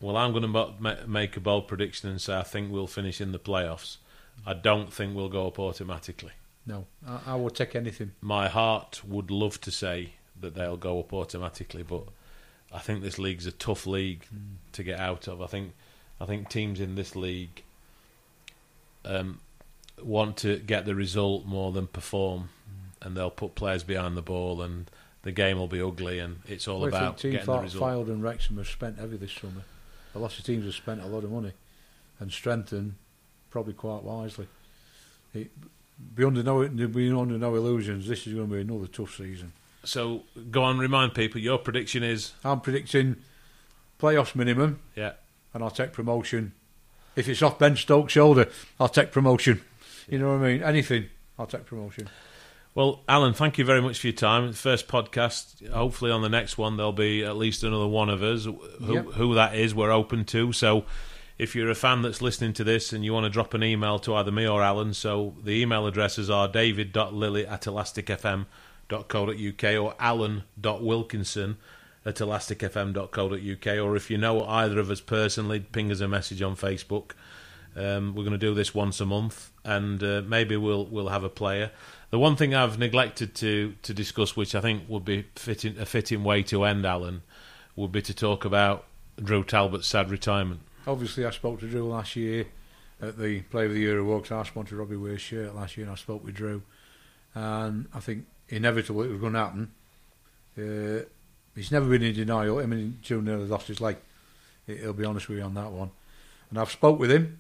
Well, 0.01 0.17
I'm 0.17 0.33
going 0.33 0.43
to 0.43 0.49
ma- 0.49 0.97
make 1.07 1.37
a 1.37 1.41
bold 1.41 1.69
prediction 1.69 2.09
and 2.11 2.21
say 2.21 2.37
I 2.37 2.43
think 2.43 2.73
we'll 2.73 2.89
finish 2.89 3.21
in 3.21 3.33
the 3.33 3.39
playoffs. 3.39 3.99
I 4.45 4.55
don't 4.55 4.93
think 4.93 5.15
we'll 5.15 5.29
go 5.29 5.47
up 5.47 5.59
automatically. 5.59 6.33
No, 6.67 6.87
I, 7.07 7.21
I 7.27 7.35
will 7.37 7.51
take 7.51 7.77
anything. 7.77 8.13
My 8.21 8.49
heart 8.49 9.03
would 9.07 9.31
love 9.31 9.61
to 9.63 9.71
say 9.71 10.15
that 10.41 10.55
they'll 10.55 10.77
go 10.77 10.99
up 11.01 11.13
automatically, 11.13 11.83
but 11.83 12.05
I 12.73 12.79
think 12.79 13.03
this 13.03 13.19
league's 13.19 13.47
a 13.47 13.53
tough 13.53 13.87
league 13.87 14.25
to 14.73 14.83
get 14.83 14.99
out 14.99 15.29
of. 15.29 15.41
I 15.43 15.47
think 15.47 15.73
I 16.21 16.25
think 16.25 16.49
teams 16.49 16.81
in 16.81 16.95
this 16.95 17.15
league 17.15 17.63
um, 19.05 19.41
want 20.03 20.37
to 20.39 20.59
get 20.59 20.85
the 20.85 20.95
result 20.95 21.45
more 21.45 21.73
than 21.73 21.87
perform, 21.87 22.49
and 23.01 23.17
they'll 23.17 23.31
put 23.31 23.55
players 23.55 23.83
behind 23.83 24.17
the 24.17 24.23
ball, 24.23 24.63
and 24.63 24.91
the 25.23 25.33
game 25.33 25.59
will 25.59 25.69
be 25.69 25.81
ugly, 25.81 26.19
and 26.19 26.41
it's 26.47 26.67
all 26.67 26.81
Well, 26.81 26.89
about 26.89 27.19
teams 27.19 27.35
getting 27.35 27.47
the 27.55 27.61
result. 27.61 27.85
Fylde 27.85 28.09
and 28.09 28.23
Wrexham 28.23 28.57
have 28.57 28.69
spent 28.69 28.99
heavy 28.99 29.17
this 29.17 29.33
summer. 29.33 29.63
A 30.15 30.19
lot 30.19 30.39
of 30.39 30.45
teams 30.45 30.65
have 30.65 30.75
spent 30.75 31.03
a 31.03 31.07
lot 31.07 31.25
of 31.25 31.31
money 31.31 31.53
and 32.19 32.31
strengthened 32.31 32.95
probably 33.51 33.75
quite 33.75 34.03
wisely. 34.03 34.49
It, 35.35 35.51
be 36.15 36.25
under 36.25 36.43
no 36.43 36.67
be 36.69 37.13
under 37.13 37.39
no 37.39 37.55
illusions. 37.55 38.09
This 38.09 38.27
is 38.27 38.35
going 38.35 38.49
to 38.49 38.55
be 38.55 38.61
another 38.61 38.87
tough 38.87 39.15
season. 39.15 39.53
So 39.85 40.23
go 40.51 40.63
on, 40.63 40.79
remind 40.79 41.15
people 41.15 41.41
your 41.41 41.59
prediction 41.59 42.03
is 42.03 42.33
I'm 42.45 42.61
predicting 42.61 43.17
playoffs 44.01 44.35
minimum, 44.35 44.81
yeah. 44.95 45.13
and 45.55 45.63
I'll 45.63 45.71
take 45.71 45.93
promotion. 45.93 46.53
If 47.15 47.29
it's 47.29 47.43
off 47.43 47.59
Ben 47.59 47.77
Stokes' 47.77 48.13
shoulder, 48.13 48.49
I'll 48.81 48.89
take 48.89 49.13
promotion. 49.13 49.61
You 50.09 50.19
know 50.19 50.37
what 50.37 50.45
I 50.45 50.53
mean? 50.53 50.63
Anything, 50.63 51.07
I'll 51.39 51.47
take 51.47 51.67
promotion. 51.67 52.09
Well, 52.75 53.03
Alan, 53.07 53.35
thank 53.35 53.59
you 53.59 53.67
very 53.67 53.83
much 53.83 54.01
for 54.01 54.07
your 54.07 54.17
time. 54.17 54.51
First 54.55 54.89
podcast. 54.89 55.69
Hopefully, 55.71 56.11
on 56.11 56.23
the 56.23 56.31
next 56.31 56.57
one, 56.57 56.79
there'll 56.79 56.93
be 56.93 57.23
at 57.23 57.37
least 57.37 57.63
another 57.65 57.87
one 57.87 58.09
of 58.09 58.23
us. 58.23 58.45
Who, 58.45 58.95
Yep. 58.95 59.07
who 59.15 59.35
that 59.35 59.55
is, 59.55 59.75
we're 59.75 59.91
open 59.91 60.25
to. 60.27 60.53
So, 60.55 60.87
if 61.39 61.55
you're 61.55 61.69
a 61.71 61.75
fan 61.75 62.01
that's 62.03 62.23
listening 62.23 62.55
to 62.55 62.65
this 62.65 62.93
and 62.95 63.05
you 63.05 63.13
want 63.13 63.25
to 63.25 63.31
drop 63.31 63.53
an 63.53 63.63
email 63.63 63.99
to 64.01 64.15
either 64.15 64.31
me 64.33 64.47
or 64.49 64.63
Alan, 64.63 64.95
so 64.95 65.35
the 65.45 65.61
email 65.61 65.87
addresses 65.87 66.31
are 66.31 66.49
david.lilly 66.49 67.47
at 67.47 67.63
elasticfm.co.uk 67.63 69.65
or 69.83 69.95
alan.wilkinson 70.01 71.57
at 72.07 72.17
elasticfm.co.uk. 72.17 73.67
Or 73.79 73.97
if 73.97 74.11
you 74.11 74.19
know 74.19 74.45
either 74.47 74.79
of 74.79 74.91
us 74.91 75.01
personally, 75.01 75.61
ping 75.61 75.91
us 75.93 76.01
a 76.01 76.09
message 76.09 76.41
on 76.43 76.57
Facebook. 76.57 77.11
Um, 77.75 78.15
we're 78.15 78.25
going 78.25 78.33
to 78.33 78.39
do 78.39 78.55
this 78.55 78.75
once 78.75 79.01
a 79.01 79.07
month, 79.07 79.51
and 79.65 80.03
uh, 80.03 80.23
maybe 80.27 80.57
we'll 80.57 80.85
we'll 80.87 81.09
have 81.09 81.25
a 81.25 81.31
player. 81.31 81.71
The 82.11 82.19
one 82.19 82.37
thing 82.37 82.55
I've 82.55 82.79
neglected 82.79 83.35
to 83.37 83.75
to 83.83 83.95
discuss, 83.95 84.37
which 84.37 84.55
I 84.55 84.61
think 84.61 84.83
would 84.89 85.05
be 85.05 85.27
fitting 85.37 85.79
a 85.79 85.87
fitting 85.87 86.23
way 86.25 86.43
to 86.45 86.65
end, 86.65 86.85
Alan, 86.85 87.23
would 87.75 87.93
be 87.93 88.03
to 88.03 88.15
talk 88.15 88.45
about 88.45 88.85
Drew 89.23 89.43
Talbot's 89.43 89.87
sad 89.87 90.11
retirement. 90.11 90.61
Obviously, 90.87 91.25
I 91.25 91.31
spoke 91.31 91.61
to 91.61 91.67
Drew 91.67 91.89
last 91.89 92.17
year 92.17 92.47
at 93.01 93.19
the 93.19 93.41
Player 93.43 93.67
of 93.67 93.73
the 93.73 93.81
Year 93.81 93.99
awards. 93.99 94.31
I 94.31 94.43
sponsored 94.43 94.79
Robbie 94.79 94.97
Weir's 94.97 95.21
shirt 95.21 95.55
last 95.55 95.77
year, 95.77 95.87
and 95.87 95.93
I 95.93 95.97
spoke 95.97 96.25
with 96.25 96.35
Drew. 96.35 96.63
And 97.35 97.87
I 97.95 98.01
think 98.01 98.27
inevitably 98.49 99.09
it 99.09 99.13
was 99.13 99.21
going 99.21 99.33
to 99.33 99.39
happen. 99.39 99.71
Uh, 100.59 101.05
he's 101.55 101.73
never 101.73 101.89
been 101.89 102.03
in 102.03 102.15
denial. 102.15 102.59
I 102.59 102.67
mean, 102.67 102.99
Drew 103.03 103.23
nearly 103.23 103.47
lost 103.47 103.69
his 103.69 103.81
leg. 103.81 103.97
He'll 104.67 104.93
be 104.93 105.05
honest 105.05 105.29
with 105.29 105.39
you 105.39 105.45
on 105.45 105.55
that 105.55 105.73
one. 105.73 105.91
And 106.51 106.59
I've 106.59 106.71
spoke 106.71 106.99
with 106.99 107.11
him 107.11 107.39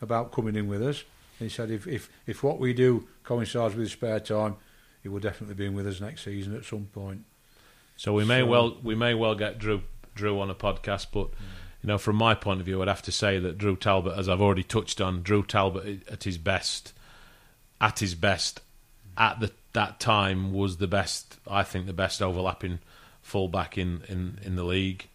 about 0.00 0.32
coming 0.32 0.56
in 0.56 0.68
with 0.68 0.82
us. 0.82 1.04
And 1.38 1.48
he 1.48 1.54
said 1.54 1.70
if, 1.70 1.86
if, 1.86 2.10
if 2.26 2.42
what 2.42 2.58
we 2.58 2.72
do 2.72 3.06
coincides 3.22 3.74
with 3.74 3.84
his 3.84 3.92
spare 3.92 4.20
time, 4.20 4.56
he 5.02 5.08
will 5.08 5.20
definitely 5.20 5.54
be 5.54 5.66
in 5.66 5.74
with 5.74 5.86
us 5.86 6.00
next 6.00 6.24
season 6.24 6.54
at 6.56 6.64
some 6.64 6.86
point. 6.86 7.24
So 7.96 8.12
we 8.12 8.24
may 8.24 8.40
So- 8.40 8.46
well 8.46 8.76
we 8.82 8.94
may 8.94 9.14
well 9.14 9.34
get 9.34 9.58
Drew 9.58 9.82
Drew 10.14 10.40
on 10.40 10.50
a 10.50 10.54
podcast, 10.54 11.06
but 11.12 11.28
you 11.82 11.86
know, 11.86 11.98
from 11.98 12.16
my 12.16 12.34
point 12.34 12.58
of 12.58 12.66
view, 12.66 12.82
I'd 12.82 12.88
have 12.88 13.02
to 13.02 13.12
say 13.12 13.38
that 13.38 13.56
Drew 13.56 13.76
Talbot, 13.76 14.18
as 14.18 14.28
I've 14.28 14.40
already 14.40 14.64
touched 14.64 15.00
on, 15.00 15.22
Drew 15.22 15.44
Talbot 15.44 16.02
at 16.08 16.24
his 16.24 16.36
best, 16.36 16.92
at 17.80 18.00
his 18.00 18.16
best, 18.16 18.60
at 19.16 19.38
the 19.38 19.52
that 19.74 20.00
time 20.00 20.52
was 20.52 20.78
the 20.78 20.88
best. 20.88 21.38
I 21.46 21.62
think 21.62 21.86
the 21.86 21.92
best 21.92 22.20
overlapping 22.20 22.80
fullback 23.22 23.78
in 23.78 24.02
in, 24.08 24.38
in 24.42 24.56
the 24.56 24.64
league. 24.64 25.06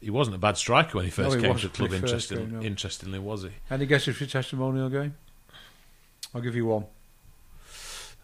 He 0.00 0.10
wasn't 0.10 0.36
a 0.36 0.38
bad 0.38 0.56
striker 0.56 0.96
when 0.96 1.04
he 1.04 1.10
first 1.10 1.36
he 1.36 1.42
came 1.42 1.54
to 1.56 1.68
the 1.68 1.74
club. 1.74 1.92
he 1.92 1.98
first 1.98 2.30
no. 2.32 2.62
interestingly, 2.62 3.18
was 3.18 3.42
he? 3.42 3.50
Any 3.70 3.86
guesses 3.86 4.16
for 4.16 4.24
your 4.24 4.30
testimonial 4.30 4.88
game? 4.88 5.14
I'll 6.34 6.40
give 6.40 6.56
you 6.56 6.66
one. 6.66 6.86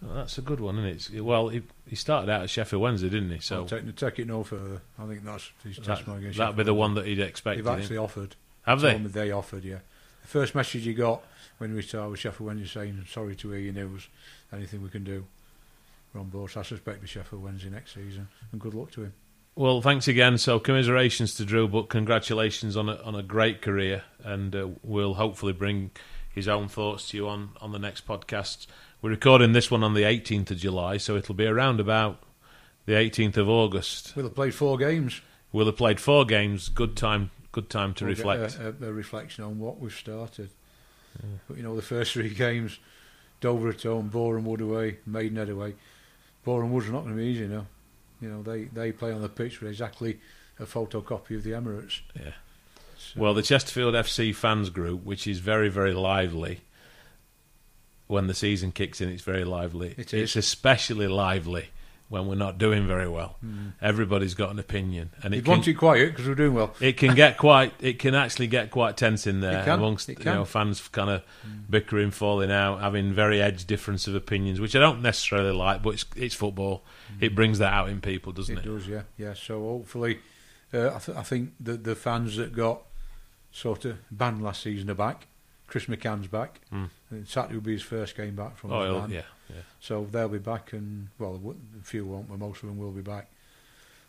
Oh, 0.04 0.14
that's 0.14 0.38
a 0.38 0.42
good 0.42 0.60
one, 0.60 0.78
isn't 0.78 1.14
it? 1.14 1.20
Well, 1.22 1.48
he, 1.48 1.62
he 1.88 1.96
started 1.96 2.30
out 2.30 2.42
at 2.42 2.50
Sheffield 2.50 2.82
Wednesday, 2.82 3.08
didn't 3.08 3.30
he? 3.30 3.38
So 3.40 3.64
take, 3.64 3.96
take 3.96 4.18
it 4.18 4.26
no 4.26 4.44
further. 4.44 4.82
I 4.98 5.06
think 5.06 5.24
that's 5.24 5.50
his 5.64 5.76
that, 5.78 6.04
that'd 6.06 6.56
be 6.56 6.62
the 6.62 6.74
one 6.74 6.94
that 6.94 7.06
he'd 7.06 7.18
expect. 7.18 7.56
They've 7.56 7.66
him. 7.66 7.80
actually 7.80 7.96
offered. 7.98 8.36
Have 8.66 8.80
they? 8.80 8.98
me 8.98 9.08
They 9.08 9.30
offered, 9.30 9.64
yeah. 9.64 9.78
The 10.22 10.28
first 10.28 10.54
message 10.54 10.84
he 10.84 10.92
got 10.92 11.22
when 11.58 11.74
we 11.74 11.82
started 11.82 12.10
with 12.10 12.20
Sheffield 12.20 12.48
Wednesday 12.48 12.66
saying, 12.66 13.04
sorry 13.08 13.36
to 13.36 13.50
hear 13.50 13.60
your 13.60 13.72
news, 13.72 14.08
anything 14.52 14.82
we 14.82 14.90
can 14.90 15.04
do. 15.04 15.24
We're 16.12 16.20
on 16.20 16.28
board. 16.28 16.50
So 16.50 16.60
I 16.60 16.62
suspect 16.62 17.00
be 17.00 17.06
Sheffield 17.06 17.42
Wednesday 17.42 17.70
next 17.70 17.94
season. 17.94 18.28
And 18.52 18.60
good 18.60 18.74
luck 18.74 18.90
to 18.92 19.04
him. 19.04 19.14
Well, 19.58 19.80
thanks 19.80 20.06
again. 20.06 20.36
So, 20.36 20.58
commiserations 20.58 21.34
to 21.36 21.46
Drew, 21.46 21.66
but 21.66 21.88
congratulations 21.88 22.76
on 22.76 22.90
a, 22.90 22.96
on 22.96 23.14
a 23.14 23.22
great 23.22 23.62
career, 23.62 24.02
and 24.22 24.54
uh, 24.54 24.68
we'll 24.82 25.14
hopefully 25.14 25.54
bring 25.54 25.92
his 26.30 26.46
own 26.46 26.68
thoughts 26.68 27.08
to 27.08 27.16
you 27.16 27.26
on, 27.26 27.52
on 27.62 27.72
the 27.72 27.78
next 27.78 28.06
podcast. 28.06 28.66
We're 29.00 29.08
recording 29.08 29.52
this 29.52 29.70
one 29.70 29.82
on 29.82 29.94
the 29.94 30.02
18th 30.02 30.50
of 30.50 30.58
July, 30.58 30.98
so 30.98 31.16
it'll 31.16 31.34
be 31.34 31.46
around 31.46 31.80
about 31.80 32.22
the 32.84 32.92
18th 32.92 33.38
of 33.38 33.48
August. 33.48 34.12
We'll 34.14 34.26
have 34.26 34.34
played 34.34 34.54
four 34.54 34.76
games. 34.76 35.22
We'll 35.52 35.64
have 35.64 35.78
played 35.78 36.00
four 36.00 36.26
games. 36.26 36.68
Good 36.68 36.94
time, 36.94 37.30
good 37.50 37.70
time 37.70 37.94
to 37.94 38.04
We'll 38.04 38.14
reflect. 38.14 38.58
A, 38.58 38.74
a, 38.78 38.88
a 38.88 38.92
reflection 38.92 39.42
on 39.42 39.58
what 39.58 39.80
we've 39.80 39.90
started. 39.90 40.50
But 41.48 41.56
you 41.56 41.62
know, 41.62 41.74
the 41.74 41.80
first 41.80 42.12
three 42.12 42.28
games, 42.34 42.78
Dover 43.40 43.70
at 43.70 43.82
home, 43.84 44.08
Boreham 44.08 44.44
Wood 44.44 44.60
away, 44.60 44.98
Maidenhead 45.06 45.48
away. 45.48 45.76
Boreham 46.44 46.74
Wood's 46.74 46.90
not 46.90 47.04
going 47.04 47.16
to 47.16 47.22
be 47.22 47.28
easy, 47.28 47.44
you 47.44 47.48
know. 47.48 47.66
You 48.20 48.28
know, 48.28 48.42
they, 48.42 48.64
they 48.64 48.92
play 48.92 49.12
on 49.12 49.20
the 49.22 49.28
pitch 49.28 49.60
with 49.60 49.70
exactly 49.70 50.20
a 50.58 50.64
photocopy 50.64 51.36
of 51.36 51.42
the 51.42 51.50
Emirates. 51.50 52.00
Yeah. 52.14 52.32
So- 52.98 53.20
Well, 53.20 53.34
the 53.34 53.42
Chesterfield 53.42 53.94
FC 53.94 54.34
fans 54.34 54.70
group, 54.70 55.04
which 55.04 55.26
is 55.26 55.38
very, 55.38 55.68
very 55.68 55.92
lively. 55.92 56.60
When 58.06 58.26
the 58.28 58.34
season 58.34 58.70
kicks 58.72 59.00
in, 59.00 59.08
it's 59.08 59.22
very 59.24 59.44
lively. 59.44 59.94
It 59.98 60.14
It's 60.14 60.36
especially 60.36 61.08
lively 61.08 61.70
when 62.08 62.26
we're 62.28 62.36
not 62.36 62.56
doing 62.56 62.86
very 62.86 63.08
well. 63.08 63.36
Hmm. 63.40 63.68
Everybody's 63.82 64.34
got 64.34 64.50
an 64.50 64.58
opinion, 64.58 65.10
and 65.22 65.34
it 65.34 65.38
You'd 65.38 65.44
can, 65.44 65.52
want 65.52 65.68
it 65.68 65.74
quiet 65.74 66.12
because 66.12 66.28
we're 66.28 66.36
doing 66.36 66.54
well. 66.54 66.74
it 66.80 66.96
can 66.96 67.14
get 67.14 67.36
quite. 67.36 67.72
It 67.80 67.98
can 67.98 68.14
actually 68.14 68.46
get 68.46 68.70
quite 68.70 68.96
tense 68.96 69.26
in 69.26 69.40
there 69.40 69.64
can, 69.64 69.78
amongst 69.78 70.08
you 70.08 70.16
know 70.24 70.44
fans, 70.44 70.86
kind 70.88 71.10
of 71.10 71.22
hmm. 71.42 71.62
bickering, 71.68 72.10
falling 72.10 72.52
out, 72.52 72.80
having 72.80 73.12
very 73.12 73.42
edge 73.42 73.64
difference 73.64 74.06
of 74.06 74.14
opinions, 74.14 74.60
which 74.60 74.76
I 74.76 74.78
don't 74.78 75.02
necessarily 75.02 75.52
like. 75.52 75.82
But 75.82 75.90
it's 75.90 76.04
it's 76.14 76.34
football. 76.34 76.84
Hmm. 77.08 77.24
It 77.24 77.34
brings 77.34 77.58
that 77.58 77.72
out 77.72 77.88
in 77.88 78.00
people, 78.00 78.32
doesn't 78.32 78.56
It 78.56 78.64
it? 78.64 78.68
does, 78.68 78.86
yeah, 78.86 79.02
yeah. 79.16 79.34
So 79.34 79.60
hopefully, 79.60 80.20
uh, 80.72 80.94
I, 80.94 80.98
th- 80.98 81.18
I 81.18 81.22
think 81.22 81.54
the 81.58 81.72
the 81.76 81.96
fans 81.96 82.36
that 82.36 82.54
got 82.54 82.82
sort 83.50 83.84
of 83.84 83.98
banned 84.10 84.42
last 84.42 84.62
season 84.62 84.90
are 84.90 84.94
back. 84.94 85.26
Chris 85.66 85.86
McCann's 85.86 86.28
back. 86.28 86.60
Mm. 86.72 86.90
And 87.10 87.28
Saturday 87.28 87.54
will 87.54 87.62
be 87.62 87.72
his 87.72 87.82
first 87.82 88.16
game 88.16 88.34
back 88.36 88.56
from 88.56 88.72
Oh, 88.72 89.02
his 89.02 89.12
yeah, 89.12 89.22
yeah. 89.48 89.56
So 89.80 90.06
they'll 90.10 90.28
be 90.28 90.38
back, 90.38 90.72
and 90.72 91.08
well, 91.18 91.40
a 91.80 91.82
few 91.84 92.04
won't, 92.04 92.28
but 92.28 92.38
most 92.38 92.62
of 92.62 92.68
them 92.68 92.78
will 92.78 92.90
be 92.92 93.02
back. 93.02 93.28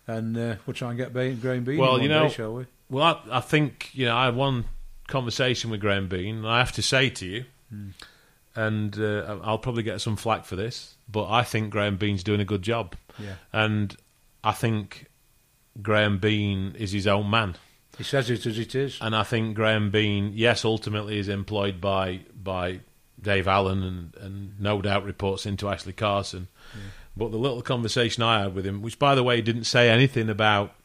And 0.08 0.38
uh, 0.38 0.56
we'll 0.66 0.74
try 0.74 0.90
and 0.90 0.98
get 0.98 1.14
ba- 1.14 1.34
Graham 1.34 1.64
Bean. 1.64 1.78
Well, 1.80 2.02
you 2.02 2.08
day, 2.08 2.14
know- 2.20 2.30
shall 2.30 2.54
we? 2.56 2.66
Well, 2.90 3.22
I, 3.30 3.38
I 3.38 3.40
think 3.42 3.90
you 3.94 4.06
know 4.06 4.16
I 4.16 4.26
had 4.26 4.36
one 4.36 4.66
conversation 5.08 5.70
with 5.70 5.82
Graham 5.82 6.08
Bean, 6.08 6.38
and 6.38 6.48
I 6.48 6.60
have 6.60 6.72
to 6.74 6.82
say 6.82 7.10
to 7.10 7.26
you, 7.26 7.46
Hmm. 7.70 7.90
and 8.56 8.98
uh, 9.00 9.38
I'll 9.44 9.58
probably 9.58 9.84
get 9.84 10.00
some 10.02 10.16
flack 10.16 10.46
for 10.46 10.56
this, 10.56 10.96
but 11.12 11.30
I 11.30 11.44
think 11.44 11.70
Graham 11.70 11.98
Bean's 11.98 12.24
doing 12.24 12.40
a 12.40 12.46
good 12.46 12.62
job, 12.62 12.96
Yeah, 13.20 13.34
and 13.52 13.96
I 14.44 14.54
think 14.54 15.08
Graham 15.82 16.18
Bean 16.20 16.76
is 16.80 16.92
his 16.94 17.08
own 17.08 17.30
man, 17.30 17.56
he 17.98 18.04
says 18.04 18.30
it 18.30 18.46
as 18.46 18.58
it 18.60 18.76
is. 18.76 18.98
and 19.02 19.16
I 19.16 19.24
think 19.24 19.56
Graham 19.56 19.90
Bean, 19.92 20.32
yes, 20.36 20.64
ultimately 20.66 21.18
is 21.20 21.28
employed 21.30 21.80
by 21.82 22.22
by 22.42 22.82
Dave 23.22 23.48
Allen, 23.48 23.82
and, 23.84 24.16
and 24.22 24.60
no 24.60 24.82
doubt 24.82 25.04
reports 25.04 25.46
into 25.46 25.68
Ashley 25.70 25.94
Carson. 25.94 26.48
But 27.16 27.32
the 27.32 27.38
little 27.38 27.64
conversation 27.64 28.22
I 28.22 28.42
had 28.44 28.54
with 28.54 28.66
him, 28.66 28.82
which 28.84 29.00
by 29.00 29.16
the 29.16 29.24
way 29.24 29.42
didn't 29.42 29.64
say 29.64 29.90
anything 29.90 30.30
about 30.30 30.76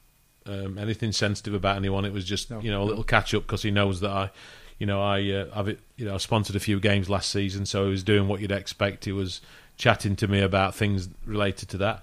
um, 0.46 0.78
anything 0.78 1.12
sensitive 1.12 1.52
about 1.54 1.76
anyone, 1.76 2.04
it 2.06 2.12
was 2.12 2.24
just 2.24 2.50
No, 2.50 2.58
you 2.60 2.70
know 2.70 2.78
a 2.82 2.84
no. 2.84 2.88
little 2.88 3.04
catch 3.04 3.34
up 3.34 3.42
because 3.42 3.62
he 3.62 3.70
knows 3.70 4.00
that 4.00 4.10
I, 4.10 4.30
you 4.78 4.86
know, 4.86 5.02
I 5.02 5.20
uh, 5.30 5.46
I've 5.54 5.68
you 5.68 6.06
know 6.06 6.14
I 6.14 6.16
sponsored 6.16 6.56
a 6.56 6.60
few 6.60 6.80
games 6.80 7.10
last 7.10 7.30
season, 7.30 7.66
so 7.66 7.84
he 7.84 7.90
was 7.90 8.02
doing 8.02 8.28
what 8.28 8.40
you'd 8.40 8.50
expect. 8.50 9.04
He 9.04 9.12
was 9.12 9.40
chatting 9.76 10.16
to 10.16 10.26
me 10.28 10.40
about 10.40 10.74
things 10.74 11.08
related 11.26 11.68
to 11.70 11.78
that. 11.78 12.02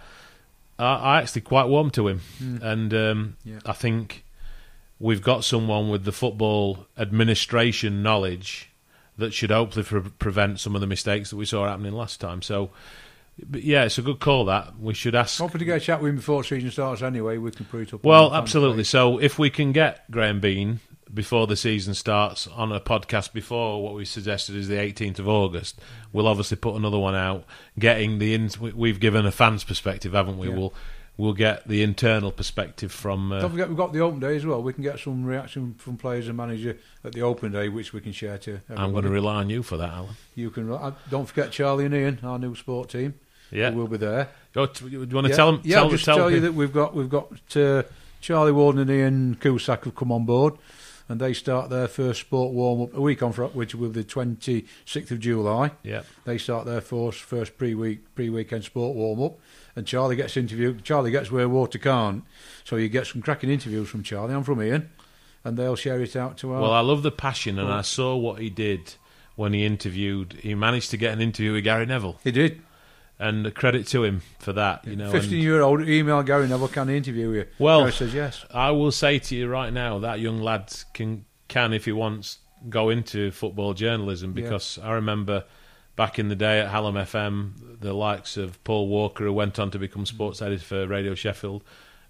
I, 0.78 0.86
I 0.96 1.18
actually 1.22 1.42
quite 1.42 1.66
warmed 1.68 1.94
to 1.96 2.08
him, 2.08 2.22
Mm. 2.42 2.62
and 2.62 2.94
um, 2.94 3.38
Yeah. 3.44 3.60
I 3.66 3.74
think 3.74 4.24
we've 5.00 5.22
got 5.22 5.44
someone 5.44 5.90
with 5.90 6.04
the 6.04 6.12
football 6.12 6.86
administration 6.98 8.04
knowledge 8.04 8.70
that 9.18 9.34
should 9.34 9.52
hopefully 9.52 9.84
pre- 9.86 10.02
prevent 10.20 10.60
some 10.60 10.76
of 10.76 10.82
the 10.82 10.88
mistakes 10.88 11.30
that 11.30 11.36
we 11.36 11.46
saw 11.46 11.68
happening 11.68 11.94
last 11.94 12.22
time. 12.22 12.42
So, 12.42 12.70
but 13.50 13.64
yeah, 13.64 13.84
it's 13.86 13.98
a 13.98 14.02
good 14.02 14.20
call 14.20 14.46
that 14.46 14.78
we 14.80 14.94
should 14.94 15.16
ask. 15.16 15.40
Hopefully 15.40 15.60
to 15.60 15.66
get 15.66 15.78
a 15.78 15.80
chat 15.80 16.02
with 16.02 16.10
him 16.10 16.16
before 16.18 16.44
season 16.44 16.72
starts 16.72 17.02
anyway. 17.02 17.38
We 17.38 17.52
can 17.52 17.66
put 17.66 17.82
it 17.82 17.94
up. 17.94 18.04
Well, 18.04 18.34
absolutely. 18.34 18.84
So 18.84 19.18
if 19.18 19.38
we 19.40 19.50
can 19.50 19.72
get 19.72 20.10
Graham 20.12 20.40
Bean 20.40 20.80
before 21.14 21.48
the 21.48 21.56
season 21.56 21.94
starts 21.96 22.48
on 22.48 22.72
a 22.72 22.80
podcast 22.80 23.34
before 23.34 23.82
what 23.84 23.96
we 23.96 24.06
suggested 24.06 24.56
is 24.56 24.68
the 24.68 24.76
18th 24.76 25.20
of 25.20 25.28
August, 25.28 25.80
we'll 26.14 26.28
obviously 26.28 26.58
put 26.58 26.76
another 26.76 27.00
one 27.00 27.16
out. 27.16 27.46
Getting 27.78 28.20
the 28.20 28.34
in, 28.34 28.50
we- 28.60 28.74
we've 28.74 29.00
given 29.00 29.26
a 29.26 29.32
fan's 29.32 29.64
perspective, 29.64 30.14
haven't 30.14 30.38
we? 30.38 30.50
Yeah. 30.50 30.56
We'll 30.56 30.74
we'll 31.20 31.34
get 31.34 31.68
the 31.68 31.84
internal 31.84 32.32
perspective 32.32 32.92
from. 32.92 33.32
Uh, 33.32 33.42
Don't 33.42 33.52
forget, 33.52 33.68
we've 33.68 33.78
got 33.78 33.94
the 33.94 34.00
open 34.00 34.20
day 34.20 34.36
as 34.38 34.46
well. 34.46 34.64
We 34.64 34.74
can 34.74 34.82
get 34.84 35.00
some 35.00 35.26
reaction 35.26 35.76
from 35.78 35.98
players 35.98 36.28
and 36.28 36.38
manager 36.38 36.78
at 37.04 37.12
the 37.12 37.22
open 37.22 37.52
day, 37.52 37.68
which 37.70 37.94
we 37.94 38.00
can 38.00 38.14
share 38.14 38.38
to. 38.40 38.62
I'm 38.70 38.94
going 38.94 39.04
to 39.04 39.10
rely 39.12 39.36
on 39.36 39.50
you 39.50 39.62
for 39.62 39.78
that, 39.78 39.90
Alan. 39.90 40.16
You 40.34 40.50
can. 40.50 40.72
uh, 40.72 40.94
Don't 41.12 41.26
forget 41.28 41.52
Charlie 41.52 41.86
and 41.86 41.94
Ian, 41.94 42.20
our 42.24 42.40
new 42.40 42.56
sport 42.56 42.90
team. 42.90 43.14
Yeah. 43.52 43.72
will 43.72 43.88
be 43.88 43.98
there. 43.98 44.30
Oh, 44.56 44.68
do 44.68 44.88
you 44.88 45.00
want 45.00 45.26
to 45.26 45.30
yeah, 45.30 45.36
tell 45.36 45.52
them? 45.52 45.62
Yeah, 45.64 45.76
tell, 45.76 45.84
I'll 45.86 45.90
just 45.92 46.06
tell 46.06 46.18
tell 46.18 46.32
you 46.32 46.40
that 46.42 46.54
we've 46.54 46.74
got 46.74 46.96
we've 46.96 47.10
got 47.10 47.32
uh, 47.58 47.84
Charlie 48.22 48.52
Warden 48.52 48.82
and 48.82 48.92
Ian 48.92 49.36
Cusack 49.36 49.86
have 49.86 49.96
come 49.96 50.12
on 50.12 50.26
board, 50.26 50.54
and 51.10 51.20
they 51.20 51.34
start 51.34 51.70
their 51.70 51.88
first 51.88 52.22
sport 52.22 52.54
warm 52.54 52.82
up 52.84 52.94
a 52.94 53.02
week 53.02 53.22
on, 53.24 53.34
Fri- 53.34 53.48
which 53.48 53.74
will 53.76 53.90
be 53.90 54.02
the 54.02 54.04
twenty 54.06 54.66
sixth 54.86 55.12
of 55.12 55.20
July. 55.20 55.72
Yeah. 55.84 56.04
They 56.24 56.38
start 56.38 56.66
their 56.66 56.80
first 56.82 57.20
first 57.22 57.58
pre 57.58 57.74
week 57.74 58.16
pre 58.16 58.30
weekend 58.30 58.64
sport 58.64 58.96
warm 58.96 59.22
up, 59.22 59.40
and 59.76 59.86
Charlie 59.86 60.16
gets 60.16 60.38
interviewed. 60.38 60.84
Charlie 60.84 61.12
gets 61.12 61.32
where 61.32 61.50
water 61.50 61.80
can't, 61.80 62.24
so 62.64 62.76
you 62.78 62.88
get 62.88 63.08
some 63.08 63.22
cracking 63.22 63.50
interviews 63.50 63.90
from 63.90 64.04
Charlie. 64.04 64.34
I'm 64.34 64.44
from 64.44 64.62
Ian, 64.62 64.90
and 65.44 65.58
they'll 65.58 65.76
share 65.76 66.00
it 66.00 66.16
out 66.16 66.38
to 66.38 66.54
us. 66.54 66.62
Well, 66.62 66.72
I 66.72 66.82
love 66.82 67.04
the 67.04 67.12
passion, 67.12 67.60
and 67.60 67.70
I 67.70 67.82
saw 67.82 68.16
what 68.16 68.40
he 68.40 68.50
did 68.50 68.94
when 69.36 69.54
he 69.54 69.66
interviewed. 69.66 70.34
He 70.42 70.54
managed 70.54 70.92
to 70.92 70.98
get 70.98 71.14
an 71.14 71.22
interview 71.22 71.54
with 71.54 71.64
Gary 71.64 71.86
Neville, 71.88 72.20
he 72.24 72.32
did. 72.32 72.62
And 73.20 73.54
credit 73.54 73.86
to 73.88 74.04
him 74.04 74.22
for 74.40 74.54
that. 74.54 74.88
You 74.88 74.96
know, 74.96 75.12
Fifteen 75.12 75.44
year 75.44 75.62
old 75.62 75.88
email 75.88 76.24
Gary 76.24 76.48
Neville 76.48 76.70
can 76.70 76.90
interview 76.90 77.32
you. 77.32 77.46
Well- 77.60 77.82
Gary 77.82 77.92
says 77.92 78.14
yes. 78.14 78.46
I 78.52 78.72
will 78.72 78.92
say 78.92 79.20
to 79.20 79.36
you 79.36 79.48
right 79.48 79.72
now 79.72 80.00
that 80.00 80.20
young 80.20 80.42
lad 80.42 80.74
can 80.94 81.26
can 81.48 81.74
if 81.74 81.86
he 81.86 81.92
wants 81.92 82.40
go 82.70 82.90
into 82.90 83.32
football 83.32 83.74
journalism 83.74 84.34
Yeah. 84.36 84.44
because 84.44 84.80
I 84.82 84.94
remember 84.94 85.46
back 85.96 86.20
in 86.20 86.30
the 86.30 86.36
day 86.36 86.60
at 86.60 86.70
Hallam 86.70 86.96
FM 86.96 87.80
the 87.82 87.94
likes 87.94 88.38
of 88.38 88.64
Paul 88.64 88.88
Walker 88.88 89.26
who 89.26 89.34
went 89.34 89.60
on 89.60 89.72
to 89.72 89.80
become 89.80 90.04
mm. 90.04 90.08
sports 90.08 90.42
editor 90.42 90.64
for 90.64 90.88
Radio 90.88 91.16
Sheffield, 91.16 91.64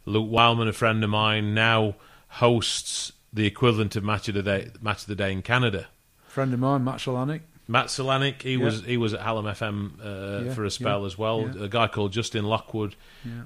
Luke 0.06 0.30
Wildman, 0.30 0.68
a 0.68 0.74
friend 0.74 1.04
of 1.04 1.10
mine, 1.10 1.54
now 1.54 1.96
hosts 2.30 3.12
the 3.34 3.46
equivalent 3.46 3.96
of 3.96 4.04
Match 4.04 4.28
of 4.28 4.36
the 4.36 4.44
Day 4.44 4.70
Match 4.82 5.02
of 5.02 5.08
the 5.08 5.16
Day 5.16 5.32
in 5.32 5.42
Canada. 5.42 5.88
Friend 6.28 6.54
of 6.54 6.60
mine, 6.60 6.84
Matt 6.84 6.98
Solanic. 6.98 7.42
Matt 7.70 7.86
Solanic, 7.86 8.42
he 8.42 8.54
Yeah. 8.56 8.66
was 8.66 8.84
he 8.84 8.98
was 8.98 9.14
at 9.14 9.22
Hallam 9.22 9.46
FM 9.46 9.92
uh, 10.04 10.46
Yeah, 10.46 10.54
for 10.56 10.66
a 10.66 10.72
spell 10.72 11.02
yeah, 11.02 11.06
as 11.06 11.18
well. 11.20 11.46
A 11.62 11.68
guy 11.70 11.88
called 11.88 12.12
Justin 12.12 12.44
Lockwood, 12.46 12.96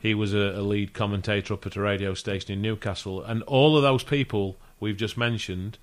he 0.01 0.13
was 0.15 0.33
a, 0.33 0.53
a 0.55 0.61
lead 0.61 0.93
commentator 0.93 1.53
up 1.53 1.65
at 1.67 1.75
a 1.75 1.81
radio 1.81 2.13
station 2.13 2.53
in 2.53 2.61
Newcastle, 2.61 3.21
and 3.21 3.43
all 3.43 3.75
of 3.75 3.83
those 3.83 4.01
people 4.03 4.55
we've 4.79 4.95
just 4.95 5.17
mentioned 5.17 5.77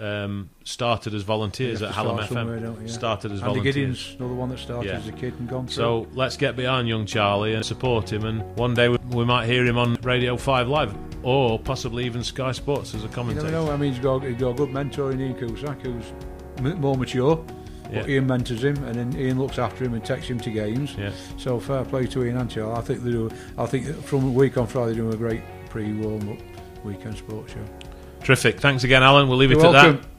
um, 0.00 0.50
started 0.64 1.14
as 1.14 1.22
volunteers 1.22 1.82
at 1.82 1.92
Hallam 1.92 2.18
FM. 2.18 2.90
Started 2.90 3.30
as 3.30 3.40
Andy 3.42 3.60
volunteers. 3.60 3.76
Giddens, 3.76 4.16
another 4.18 4.34
one 4.34 4.48
that 4.48 4.58
started 4.58 4.90
as 4.92 5.06
a 5.06 5.12
kid 5.12 5.34
and 5.38 5.48
gone 5.48 5.66
through. 5.68 5.74
So 5.74 6.08
let's 6.14 6.36
get 6.36 6.56
behind 6.56 6.88
young 6.88 7.06
Charlie 7.06 7.54
and 7.54 7.64
support 7.64 8.12
him, 8.12 8.24
and 8.24 8.42
one 8.58 8.74
day 8.74 8.88
we, 8.88 8.96
we 9.10 9.24
might 9.24 9.46
hear 9.46 9.64
him 9.64 9.78
on 9.78 9.94
Radio 10.02 10.36
Five 10.36 10.66
Live, 10.68 10.92
or 11.22 11.60
possibly 11.60 12.06
even 12.06 12.24
Sky 12.24 12.50
Sports 12.50 12.92
as 12.96 13.04
a 13.04 13.06
you 13.06 13.12
commentator. 13.12 13.52
know. 13.52 13.70
I 13.70 13.76
mean, 13.76 13.92
he's 13.92 14.02
got, 14.02 14.24
he's 14.24 14.36
got 14.36 14.50
a 14.50 14.54
good 14.54 14.70
mentor 14.70 15.12
in 15.12 15.20
Ian 15.20 15.34
Cusack, 15.36 15.80
who's 15.82 16.12
more 16.60 16.96
mature. 16.96 17.44
But. 17.94 18.08
Ian 18.08 18.26
mentors 18.26 18.64
him, 18.64 18.82
and 18.84 18.94
then 18.94 19.18
Ian 19.20 19.38
looks 19.38 19.58
after 19.58 19.84
him 19.84 19.94
and 19.94 20.04
takes 20.04 20.26
him 20.26 20.38
to 20.40 20.50
games. 20.50 20.94
Yeah. 20.98 21.12
So 21.38 21.58
fair 21.60 21.84
play 21.84 22.06
to 22.08 22.24
Ian 22.24 22.38
and. 22.38 22.72
I 22.72 22.80
think 22.80 23.02
they 23.02 23.10
do. 23.10 23.30
I 23.58 23.66
think 23.66 23.86
from 24.04 24.24
a 24.24 24.30
week 24.30 24.56
on 24.56 24.66
Friday, 24.66 24.92
they're 24.92 25.02
doing 25.02 25.14
a 25.14 25.16
great 25.16 25.42
pre-warm 25.70 26.30
up 26.30 26.38
weekend 26.84 27.16
sports 27.16 27.52
show. 27.52 27.64
Terrific. 28.22 28.60
Thanks 28.60 28.84
again, 28.84 29.02
Alan. 29.02 29.28
We'll 29.28 29.38
leave 29.38 29.50
You're 29.50 29.60
it 29.60 29.64
at 29.66 29.72
welcome. 29.72 29.96
that. 29.96 30.13